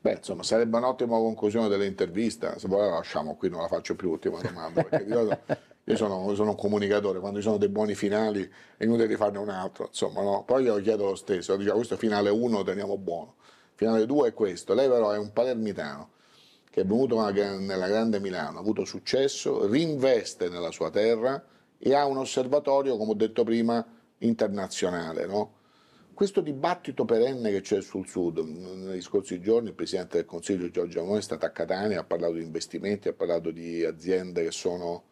Beh, 0.00 0.12
insomma, 0.12 0.42
sarebbe 0.42 0.78
un'ottima 0.78 1.18
conclusione 1.18 1.68
dell'intervista. 1.68 2.58
Se 2.58 2.66
vuoi 2.66 2.88
la 2.88 2.94
lasciamo 2.94 3.36
qui, 3.36 3.50
non 3.50 3.60
la 3.60 3.68
faccio 3.68 3.94
più 3.94 4.08
l'ultima 4.08 4.40
domanda, 4.40 4.82
perché 4.82 5.04
io 5.04 5.38
sono, 5.94 6.34
sono, 6.34 6.50
un 6.52 6.56
comunicatore, 6.56 7.20
quando 7.20 7.40
ci 7.40 7.44
sono 7.44 7.58
dei 7.58 7.68
buoni 7.68 7.94
finali 7.94 8.50
è 8.78 8.84
inutile 8.84 9.14
farne 9.16 9.36
un 9.36 9.50
altro, 9.50 9.88
insomma, 9.88 10.22
no? 10.22 10.44
Poi 10.46 10.62
io 10.62 10.80
chiedo 10.80 11.04
lo 11.04 11.14
stesso, 11.16 11.56
dico 11.56 11.74
questo 11.74 11.98
finale 11.98 12.30
1 12.30 12.62
teniamo 12.62 12.96
buono, 12.96 13.34
finale 13.74 14.06
2 14.06 14.28
è 14.28 14.32
questo, 14.32 14.72
lei 14.72 14.88
però 14.88 15.10
è 15.10 15.18
un 15.18 15.30
palermitano 15.30 16.12
che 16.72 16.80
è 16.80 16.84
venuto 16.86 17.20
nella 17.20 17.86
grande 17.86 18.18
Milano, 18.18 18.56
ha 18.56 18.60
avuto 18.60 18.86
successo, 18.86 19.66
rinveste 19.66 20.48
nella 20.48 20.70
sua 20.70 20.88
terra 20.88 21.44
e 21.76 21.94
ha 21.94 22.06
un 22.06 22.16
osservatorio, 22.16 22.96
come 22.96 23.10
ho 23.10 23.14
detto 23.14 23.44
prima, 23.44 23.86
internazionale, 24.20 25.26
no? 25.26 25.56
Questo 26.14 26.40
dibattito 26.40 27.04
perenne 27.04 27.50
che 27.50 27.60
c'è 27.60 27.82
sul 27.82 28.08
Sud, 28.08 28.38
negli 28.38 29.02
scorsi 29.02 29.38
giorni 29.38 29.68
il 29.68 29.74
Presidente 29.74 30.16
del 30.16 30.24
Consiglio 30.24 30.70
Giorgio 30.70 31.02
Amore 31.02 31.18
è 31.18 31.22
stato 31.22 31.44
a 31.44 31.50
Catania, 31.50 32.00
ha 32.00 32.04
parlato 32.04 32.34
di 32.34 32.42
investimenti, 32.42 33.08
ha 33.08 33.12
parlato 33.12 33.50
di 33.50 33.84
aziende 33.84 34.42
che 34.42 34.50
sono 34.50 35.02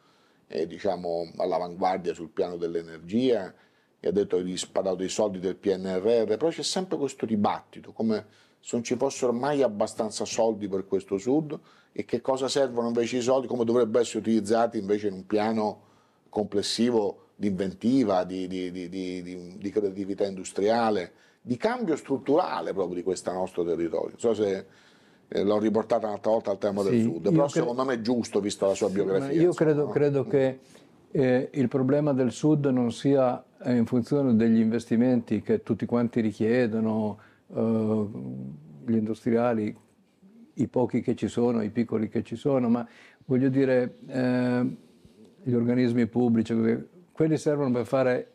eh, 0.46 0.66
diciamo, 0.66 1.30
all'avanguardia 1.36 2.14
sul 2.14 2.30
piano 2.30 2.56
dell'energia 2.56 3.54
e 4.00 4.08
ha 4.08 4.12
detto 4.12 4.42
che 4.42 4.50
ha 4.50 4.68
parlato 4.72 4.96
dei 4.96 5.10
soldi 5.10 5.38
del 5.40 5.56
PNRR, 5.56 6.24
però 6.24 6.48
c'è 6.48 6.62
sempre 6.62 6.96
questo 6.96 7.26
dibattito, 7.26 7.92
come 7.92 8.48
se 8.60 8.76
non 8.76 8.84
ci 8.84 8.96
fossero 8.96 9.32
mai 9.32 9.62
abbastanza 9.62 10.24
soldi 10.24 10.68
per 10.68 10.86
questo 10.86 11.18
Sud 11.18 11.58
e 11.92 12.04
che 12.04 12.20
cosa 12.20 12.48
servono 12.48 12.88
invece 12.88 13.16
i 13.16 13.22
soldi, 13.22 13.46
come 13.46 13.64
dovrebbero 13.64 14.02
essere 14.02 14.18
utilizzati 14.18 14.78
invece 14.78 15.08
in 15.08 15.14
un 15.14 15.26
piano 15.26 15.88
complessivo 16.28 17.28
di 17.34 17.48
inventiva, 17.48 18.24
di, 18.24 18.46
di, 18.46 18.70
di, 18.70 19.56
di 19.58 19.70
creatività 19.70 20.26
industriale, 20.26 21.12
di 21.40 21.56
cambio 21.56 21.96
strutturale 21.96 22.72
proprio 22.72 22.96
di 22.96 23.02
questo 23.02 23.32
nostro 23.32 23.64
territorio. 23.64 24.10
Non 24.10 24.18
so 24.18 24.34
se 24.34 24.66
eh, 25.26 25.42
l'ho 25.42 25.58
riportata 25.58 26.06
un'altra 26.06 26.30
volta 26.30 26.50
al 26.50 26.58
tema 26.58 26.82
sì, 26.82 26.90
del 26.90 27.02
Sud, 27.02 27.30
però 27.30 27.48
secondo 27.48 27.84
me 27.84 27.94
è 27.94 28.00
giusto 28.00 28.40
vista 28.40 28.66
la 28.66 28.74
sua 28.74 28.90
biografia. 28.90 29.40
Io 29.40 29.52
credo, 29.52 29.84
no? 29.86 29.90
credo 29.90 30.26
che 30.26 30.58
eh, 31.10 31.48
il 31.52 31.68
problema 31.68 32.12
del 32.12 32.30
Sud 32.30 32.66
non 32.66 32.92
sia 32.92 33.42
eh, 33.62 33.74
in 33.74 33.86
funzione 33.86 34.36
degli 34.36 34.60
investimenti 34.60 35.40
che 35.40 35.62
tutti 35.62 35.86
quanti 35.86 36.20
richiedono, 36.20 37.18
gli 37.52 38.96
industriali, 38.96 39.76
i 40.54 40.68
pochi 40.68 41.00
che 41.00 41.14
ci 41.14 41.28
sono, 41.28 41.62
i 41.62 41.70
piccoli 41.70 42.08
che 42.08 42.22
ci 42.22 42.36
sono, 42.36 42.68
ma 42.68 42.86
voglio 43.24 43.48
dire 43.48 43.98
eh, 44.06 44.76
gli 45.42 45.52
organismi 45.52 46.06
pubblici, 46.06 46.54
quelli 47.12 47.36
servono 47.36 47.70
per 47.70 47.86
fare 47.86 48.30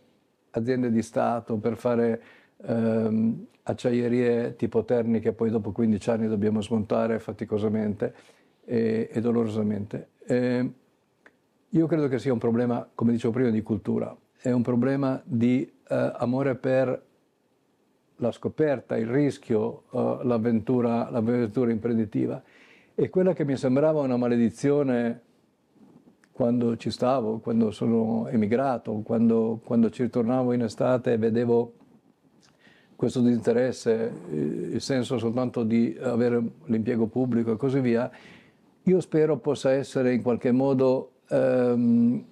aziende 0.51 0.91
di 0.91 1.01
Stato, 1.01 1.57
per 1.57 1.77
fare 1.77 2.21
ehm, 2.65 3.45
acciaierie 3.63 4.55
tipo 4.55 4.83
Terni 4.83 5.19
che 5.19 5.33
poi 5.33 5.49
dopo 5.49 5.71
15 5.71 6.09
anni 6.09 6.27
dobbiamo 6.27 6.61
smontare 6.61 7.19
faticosamente 7.19 8.13
e, 8.63 9.09
e 9.11 9.21
dolorosamente. 9.21 10.09
E 10.25 10.71
io 11.69 11.87
credo 11.87 12.07
che 12.07 12.19
sia 12.19 12.31
un 12.31 12.39
problema, 12.39 12.87
come 12.93 13.11
dicevo 13.11 13.33
prima, 13.33 13.49
di 13.49 13.61
cultura, 13.61 14.15
è 14.37 14.51
un 14.51 14.61
problema 14.61 15.21
di 15.25 15.69
eh, 15.87 16.13
amore 16.17 16.55
per 16.55 17.03
la 18.17 18.31
scoperta, 18.31 18.97
il 18.97 19.07
rischio, 19.07 19.83
eh, 19.91 20.19
l'avventura, 20.23 21.09
l'avventura 21.09 21.71
imprenditiva. 21.71 22.41
E 22.93 23.09
quella 23.09 23.33
che 23.33 23.43
mi 23.43 23.57
sembrava 23.57 24.01
una 24.01 24.17
maledizione 24.17 25.21
quando 26.31 26.75
ci 26.77 26.91
stavo, 26.91 27.39
quando 27.39 27.71
sono 27.71 28.27
emigrato, 28.27 29.01
quando, 29.03 29.61
quando 29.63 29.89
ci 29.89 30.03
ritornavo 30.03 30.53
in 30.53 30.63
estate 30.63 31.13
e 31.13 31.17
vedevo 31.17 31.73
questo 32.95 33.21
disinteresse, 33.21 34.11
il 34.31 34.81
senso 34.81 35.17
soltanto 35.17 35.63
di 35.63 35.97
avere 35.99 36.41
l'impiego 36.65 37.07
pubblico 37.07 37.51
e 37.51 37.57
così 37.57 37.79
via, 37.79 38.09
io 38.83 38.99
spero 39.01 39.37
possa 39.37 39.71
essere 39.71 40.13
in 40.13 40.21
qualche 40.21 40.51
modo 40.51 41.11
ehm, 41.29 42.23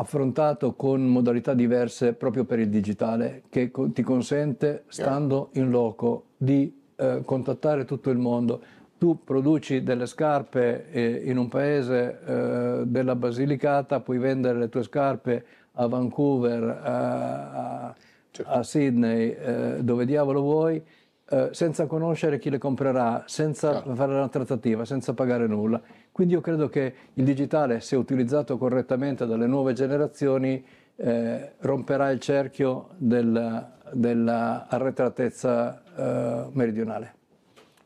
affrontato 0.00 0.74
con 0.74 1.04
modalità 1.06 1.54
diverse 1.54 2.12
proprio 2.12 2.44
per 2.44 2.60
il 2.60 2.68
digitale, 2.68 3.42
che 3.48 3.70
ti 3.92 4.02
consente, 4.02 4.84
stando 4.88 5.50
in 5.54 5.70
loco, 5.70 6.24
di 6.36 6.72
eh, 6.96 7.22
contattare 7.24 7.84
tutto 7.84 8.10
il 8.10 8.18
mondo. 8.18 8.62
Tu 8.96 9.22
produci 9.22 9.82
delle 9.82 10.06
scarpe 10.06 10.90
eh, 10.90 11.22
in 11.24 11.36
un 11.36 11.48
paese 11.48 12.20
eh, 12.24 12.82
della 12.86 13.16
Basilicata, 13.16 14.00
puoi 14.00 14.18
vendere 14.18 14.58
le 14.58 14.68
tue 14.68 14.82
scarpe 14.82 15.44
a 15.72 15.86
Vancouver, 15.86 16.80
a, 16.82 17.94
certo. 18.30 18.50
a 18.50 18.62
Sydney, 18.62 19.30
eh, 19.30 19.76
dove 19.82 20.04
diavolo 20.04 20.40
vuoi, 20.40 20.82
eh, 21.30 21.50
senza 21.52 21.86
conoscere 21.86 22.38
chi 22.38 22.48
le 22.50 22.58
comprerà, 22.58 23.24
senza 23.26 23.74
certo. 23.74 23.94
fare 23.94 24.14
una 24.14 24.28
trattativa, 24.28 24.84
senza 24.84 25.12
pagare 25.12 25.46
nulla. 25.46 25.80
Quindi 26.10 26.34
io 26.34 26.40
credo 26.40 26.68
che 26.68 26.94
il 27.14 27.24
digitale, 27.24 27.80
se 27.80 27.96
utilizzato 27.96 28.56
correttamente 28.56 29.26
dalle 29.26 29.46
nuove 29.46 29.72
generazioni, 29.72 30.64
eh, 30.96 31.52
romperà 31.58 32.10
il 32.10 32.18
cerchio 32.18 32.88
del, 32.96 33.66
dell'arretratezza 33.92 35.82
eh, 35.94 36.48
meridionale. 36.52 37.14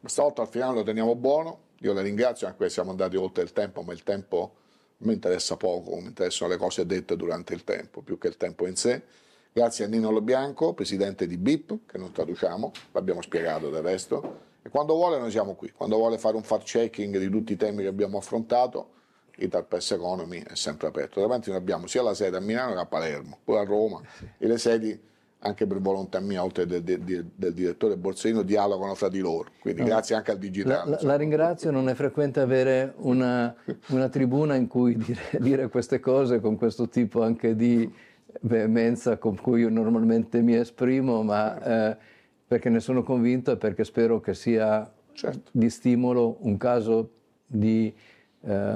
Stavolta 0.05 0.43
al 0.43 0.49
finale 0.49 0.77
lo 0.77 0.83
teniamo 0.83 1.15
buono, 1.15 1.59
io 1.81 1.93
le 1.93 2.03
ringrazio, 2.03 2.47
anche 2.47 2.65
se 2.65 2.71
siamo 2.71 2.91
andati 2.91 3.17
oltre 3.17 3.43
il 3.43 3.53
tempo, 3.53 3.83
ma 3.83 3.93
il 3.93 4.03
tempo 4.03 4.55
mi 4.99 5.13
interessa 5.13 5.57
poco, 5.57 5.97
mi 5.97 6.07
interessano 6.07 6.51
le 6.51 6.57
cose 6.57 6.87
dette 6.87 7.17
durante 7.17 7.55
il 7.55 7.65
tempo, 7.65 8.03
più 8.03 8.19
che 8.19 8.29
il 8.29 8.37
tempo 8.37 8.67
in 8.67 8.77
sé. 8.77 9.03
Grazie 9.55 9.85
a 9.85 9.89
Nino 9.89 10.11
Lobianco, 10.11 10.73
presidente 10.73 11.27
di 11.27 11.37
BIP, 11.37 11.81
che 11.85 11.99
non 11.99 12.11
traduciamo, 12.11 12.73
l'abbiamo 12.93 13.21
spiegato 13.21 13.69
del 13.69 13.83
resto 13.83 14.41
e 14.63 14.71
quando 14.71 14.95
vuole 14.95 15.19
noi 15.19 15.31
siamo 15.31 15.55
qui, 15.55 15.71
quando 15.73 15.97
vuole 15.97 16.17
fare 16.17 16.37
un 16.37 16.43
fact 16.43 16.65
checking 16.65 17.19
di 17.19 17.29
tutti 17.29 17.53
i 17.53 17.57
temi 17.57 17.83
che 17.83 17.89
abbiamo 17.89 18.17
affrontato, 18.17 18.93
Ital 19.37 19.67
Press 19.67 19.91
Economy 19.91 20.43
è 20.43 20.55
sempre 20.55 20.87
aperto. 20.87 21.21
Davanti 21.21 21.51
noi 21.51 21.59
abbiamo 21.59 21.87
sia 21.87 22.03
la 22.03 22.15
sede 22.15 22.39
a 22.39 22.41
Milano 22.41 22.73
che 22.73 22.79
a 22.79 22.87
Palermo, 22.87 23.41
poi 23.45 23.59
a 23.59 23.65
Roma 23.65 24.01
e 24.39 24.47
le 24.47 24.57
sedi 24.57 24.99
anche 25.45 25.67
per 25.67 25.81
volontà 25.81 26.19
mia, 26.21 26.43
oltre 26.43 26.65
del, 26.67 26.83
del, 26.83 27.27
del 27.35 27.53
direttore 27.53 27.99
Borsellino, 27.99 28.43
dialogano 28.43 28.95
fra 28.95 29.09
di 29.09 29.19
loro. 29.19 29.51
Quindi 29.61 29.83
no. 29.83 29.89
grazie 29.89 30.15
anche 30.15 30.31
al 30.31 30.39
digitale. 30.39 30.91
La, 30.91 30.99
la, 31.03 31.17
ringrazio, 31.17 31.71
non 31.71 31.91
è 31.91 31.95
frequente 31.95 32.41
avere 32.41 32.95
una, 32.99 33.55
una 33.89 34.09
tribuna 34.09 34.55
in 34.55 34.69
cui 34.69 34.97
dire, 34.97 35.21
dire, 35.41 35.69
queste 35.69 36.01
cose 36.01 36.41
con 36.41 36.57
questo 36.57 36.89
tipo 36.89 37.23
anche 37.23 37.57
di 37.57 37.93
veemenza 38.41 39.19
con 39.19 39.41
cui 39.41 39.61
io 39.61 39.69
normalmente 39.69 40.41
mi 40.41 40.55
esprimo, 40.55 41.23
ma 41.23 41.91
eh, 41.91 41.97
perché 42.47 42.69
ne 42.69 42.81
sono 42.81 43.03
convinto 43.03 43.53
e 43.53 43.57
perché 43.57 43.85
spero 43.85 44.21
che 44.21 44.35
sia 44.35 44.91
certo. 45.13 45.51
di 45.53 45.71
stimolo 45.71 46.37
un 46.41 46.57
caso 46.57 47.11
di, 47.47 47.95
eh, 48.41 48.75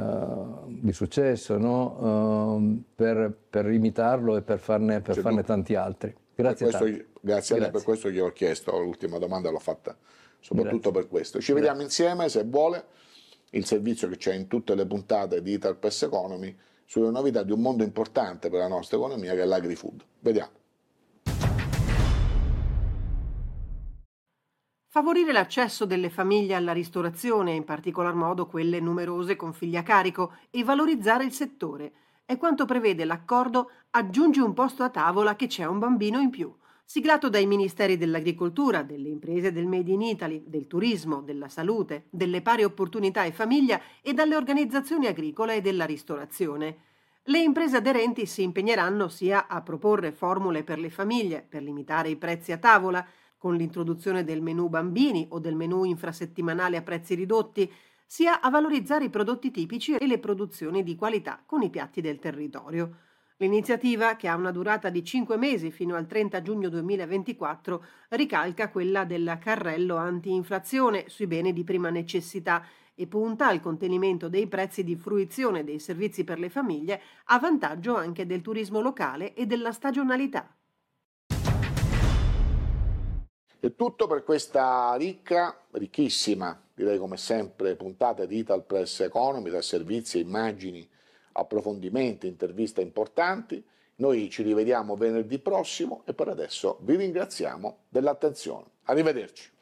di 0.67 0.93
successo 0.93 1.59
no? 1.59 2.57
uh, 2.57 2.83
per, 2.95 3.35
per, 3.51 3.71
imitarlo 3.71 4.37
e 4.37 4.43
per 4.43 4.59
farne, 4.59 5.01
per 5.01 5.19
farne 5.19 5.43
tanti 5.43 5.75
altri. 5.75 6.15
Grazie, 6.35 6.67
per 6.67 6.79
questo, 6.79 7.05
grazie 7.21 7.57
a 7.57 7.59
lei, 7.61 7.71
per 7.71 7.83
questo 7.83 8.11
gli 8.11 8.19
ho 8.19 8.31
chiesto, 8.33 8.79
l'ultima 8.79 9.19
domanda 9.19 9.51
l'ho 9.51 9.59
fatta 9.59 9.97
soprattutto 10.41 10.91
grazie. 10.91 11.01
per 11.01 11.09
questo. 11.09 11.41
Ci 11.41 11.53
vediamo 11.53 11.83
insieme, 11.83 12.29
se 12.29 12.45
vuole, 12.45 12.85
il 13.51 13.65
servizio 13.65 14.09
che 14.09 14.17
c'è 14.17 14.35
in 14.35 14.47
tutte 14.47 14.75
le 14.75 14.87
puntate 14.87 15.43
di 15.43 15.53
Ital 15.53 15.77
Press 15.77 16.03
Economy 16.03 16.57
sulle 16.87 17.11
novità 17.11 17.43
di 17.43 17.53
un 17.53 17.61
mondo 17.61 17.83
importante 17.83 18.49
per 18.49 18.61
la 18.61 18.69
nostra 18.69 18.97
economia 18.97 19.35
che 19.35 19.43
è 19.43 19.45
l'agri-food. 19.45 20.05
Vediamo. 20.21 20.53
Favorire 24.89 25.31
l'accesso 25.31 25.85
delle 25.85 26.09
famiglie 26.09 26.55
alla 26.55 26.73
ristorazione, 26.73 27.53
in 27.53 27.65
particolar 27.65 28.15
modo 28.15 28.47
quelle 28.47 28.81
numerose 28.81 29.37
con 29.37 29.53
figli 29.53 29.77
a 29.77 29.83
carico, 29.83 30.37
e 30.51 30.65
valorizzare 30.65 31.25
il 31.25 31.33
settore. 31.33 31.93
È 32.25 32.39
quanto 32.39 32.65
prevede 32.65 33.05
l'accordo 33.05 33.71
Aggiungi 33.91 34.41
un 34.41 34.55
posto 34.55 34.83
a 34.83 34.91
tavola 34.91 35.37
che 35.37 35.47
c'è 35.47 35.65
un 35.65 35.79
bambino 35.79 36.19
in 36.19 36.31
più, 36.31 36.55
siglato 36.89 37.29
dai 37.29 37.47
Ministeri 37.47 37.99
dell'Agricoltura, 37.99 38.85
delle 38.85 39.09
imprese 39.09 39.51
del 39.51 39.67
Made 39.67 39.91
in 39.91 40.03
Italy, 40.03 40.45
del 40.47 40.69
turismo, 40.69 41.21
della 41.21 41.49
salute, 41.49 42.07
delle 42.11 42.43
pari 42.43 42.63
opportunità 42.63 43.25
e 43.25 43.33
famiglia 43.33 43.81
e 44.01 44.15
dalle 44.15 44.37
organizzazioni 44.37 45.09
agricole 45.09 45.57
e 45.57 45.61
della 45.61 45.85
ristorazione. 45.85 46.77
Le 47.25 47.41
imprese 47.41 47.79
aderenti 47.79 48.25
si 48.25 48.45
impegneranno 48.45 49.09
sia 49.09 49.49
a 49.49 49.61
proporre 49.63 50.13
formule 50.13 50.63
per 50.63 50.79
le 50.79 50.89
famiglie 50.89 51.45
per 51.47 51.61
limitare 51.61 52.09
i 52.09 52.17
prezzi 52.17 52.53
a 52.53 52.59
tavola, 52.59 53.05
con 53.37 53.57
l'introduzione 53.57 54.23
del 54.23 54.41
menù 54.41 54.69
bambini 54.69 55.27
o 55.31 55.41
del 55.41 55.57
menù 55.57 55.83
infrasettimanale 55.83 56.77
a 56.77 56.83
prezzi 56.83 57.17
ridotti, 57.17 57.71
sia 58.07 58.41
a 58.41 58.49
valorizzare 58.49 59.07
i 59.07 59.11
prodotti 59.11 59.51
tipici 59.51 59.97
e 59.97 60.07
le 60.07 60.21
produzioni 60.21 60.85
di 60.85 60.95
qualità 60.95 61.43
con 61.45 61.63
i 61.63 61.69
piatti 61.69 62.01
del 62.01 62.21
territorio. 62.21 62.99
L'iniziativa, 63.39 64.17
che 64.17 64.29
ha 64.29 64.35
una 64.35 64.51
durata 64.51 64.89
di 64.89 65.05
5 65.05 65.37
mesi 65.37 65.71
fino 65.71 65.95
al 65.95 66.07
30 66.07 66.41
giugno 66.41 66.71
2024, 66.71 67.85
ricalca 68.11 68.71
quella 68.71 69.05
del 69.05 69.37
carrello 69.39 69.97
anti-inflazione 69.97 71.05
sui 71.09 71.27
beni 71.27 71.53
di 71.53 71.63
prima 71.63 71.91
necessità 71.91 72.65
e 72.95 73.07
punta 73.07 73.49
al 73.49 73.61
contenimento 73.61 74.31
dei 74.31 74.47
prezzi 74.47 74.83
di 74.85 74.97
fruizione 74.97 75.65
dei 75.65 75.79
servizi 75.79 76.25
per 76.25 76.39
le 76.39 76.49
famiglie 76.49 76.99
a 77.25 77.39
vantaggio 77.39 77.95
anche 77.95 78.25
del 78.25 78.41
turismo 78.41 78.81
locale 78.81 79.35
e 79.35 79.45
della 79.45 79.73
stagionalità. 79.73 80.57
È 83.61 83.75
tutto 83.75 84.07
per 84.07 84.25
questa 84.25 84.95
ricca, 84.95 85.63
ricchissima, 85.73 86.59
direi 86.73 86.97
come 86.97 87.19
sempre, 87.19 87.77
puntata 87.77 88.25
di 88.25 88.39
Ital 88.39 88.65
Press 88.65 89.01
Economy, 89.01 89.51
tra 89.51 89.61
servizi, 89.61 90.21
immagini, 90.21 90.89
approfondimenti, 91.37 92.27
interviste 92.27 92.81
importanti. 92.81 93.63
Noi 93.97 94.29
ci 94.29 94.43
rivediamo 94.43 94.97
venerdì 94.97 95.39
prossimo 95.39 96.03
e 96.05 96.13
per 96.13 96.29
adesso 96.29 96.79
vi 96.83 96.97
ringraziamo 96.97 97.79
dell'attenzione. 97.89 98.65
Arrivederci. 98.85 99.55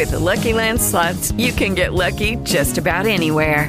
With 0.00 0.12
the 0.12 0.18
Lucky 0.18 0.54
Land 0.54 0.80
slots, 0.80 1.30
you 1.32 1.52
can 1.52 1.74
get 1.74 1.92
lucky 1.92 2.36
just 2.36 2.78
about 2.78 3.06
anywhere. 3.06 3.68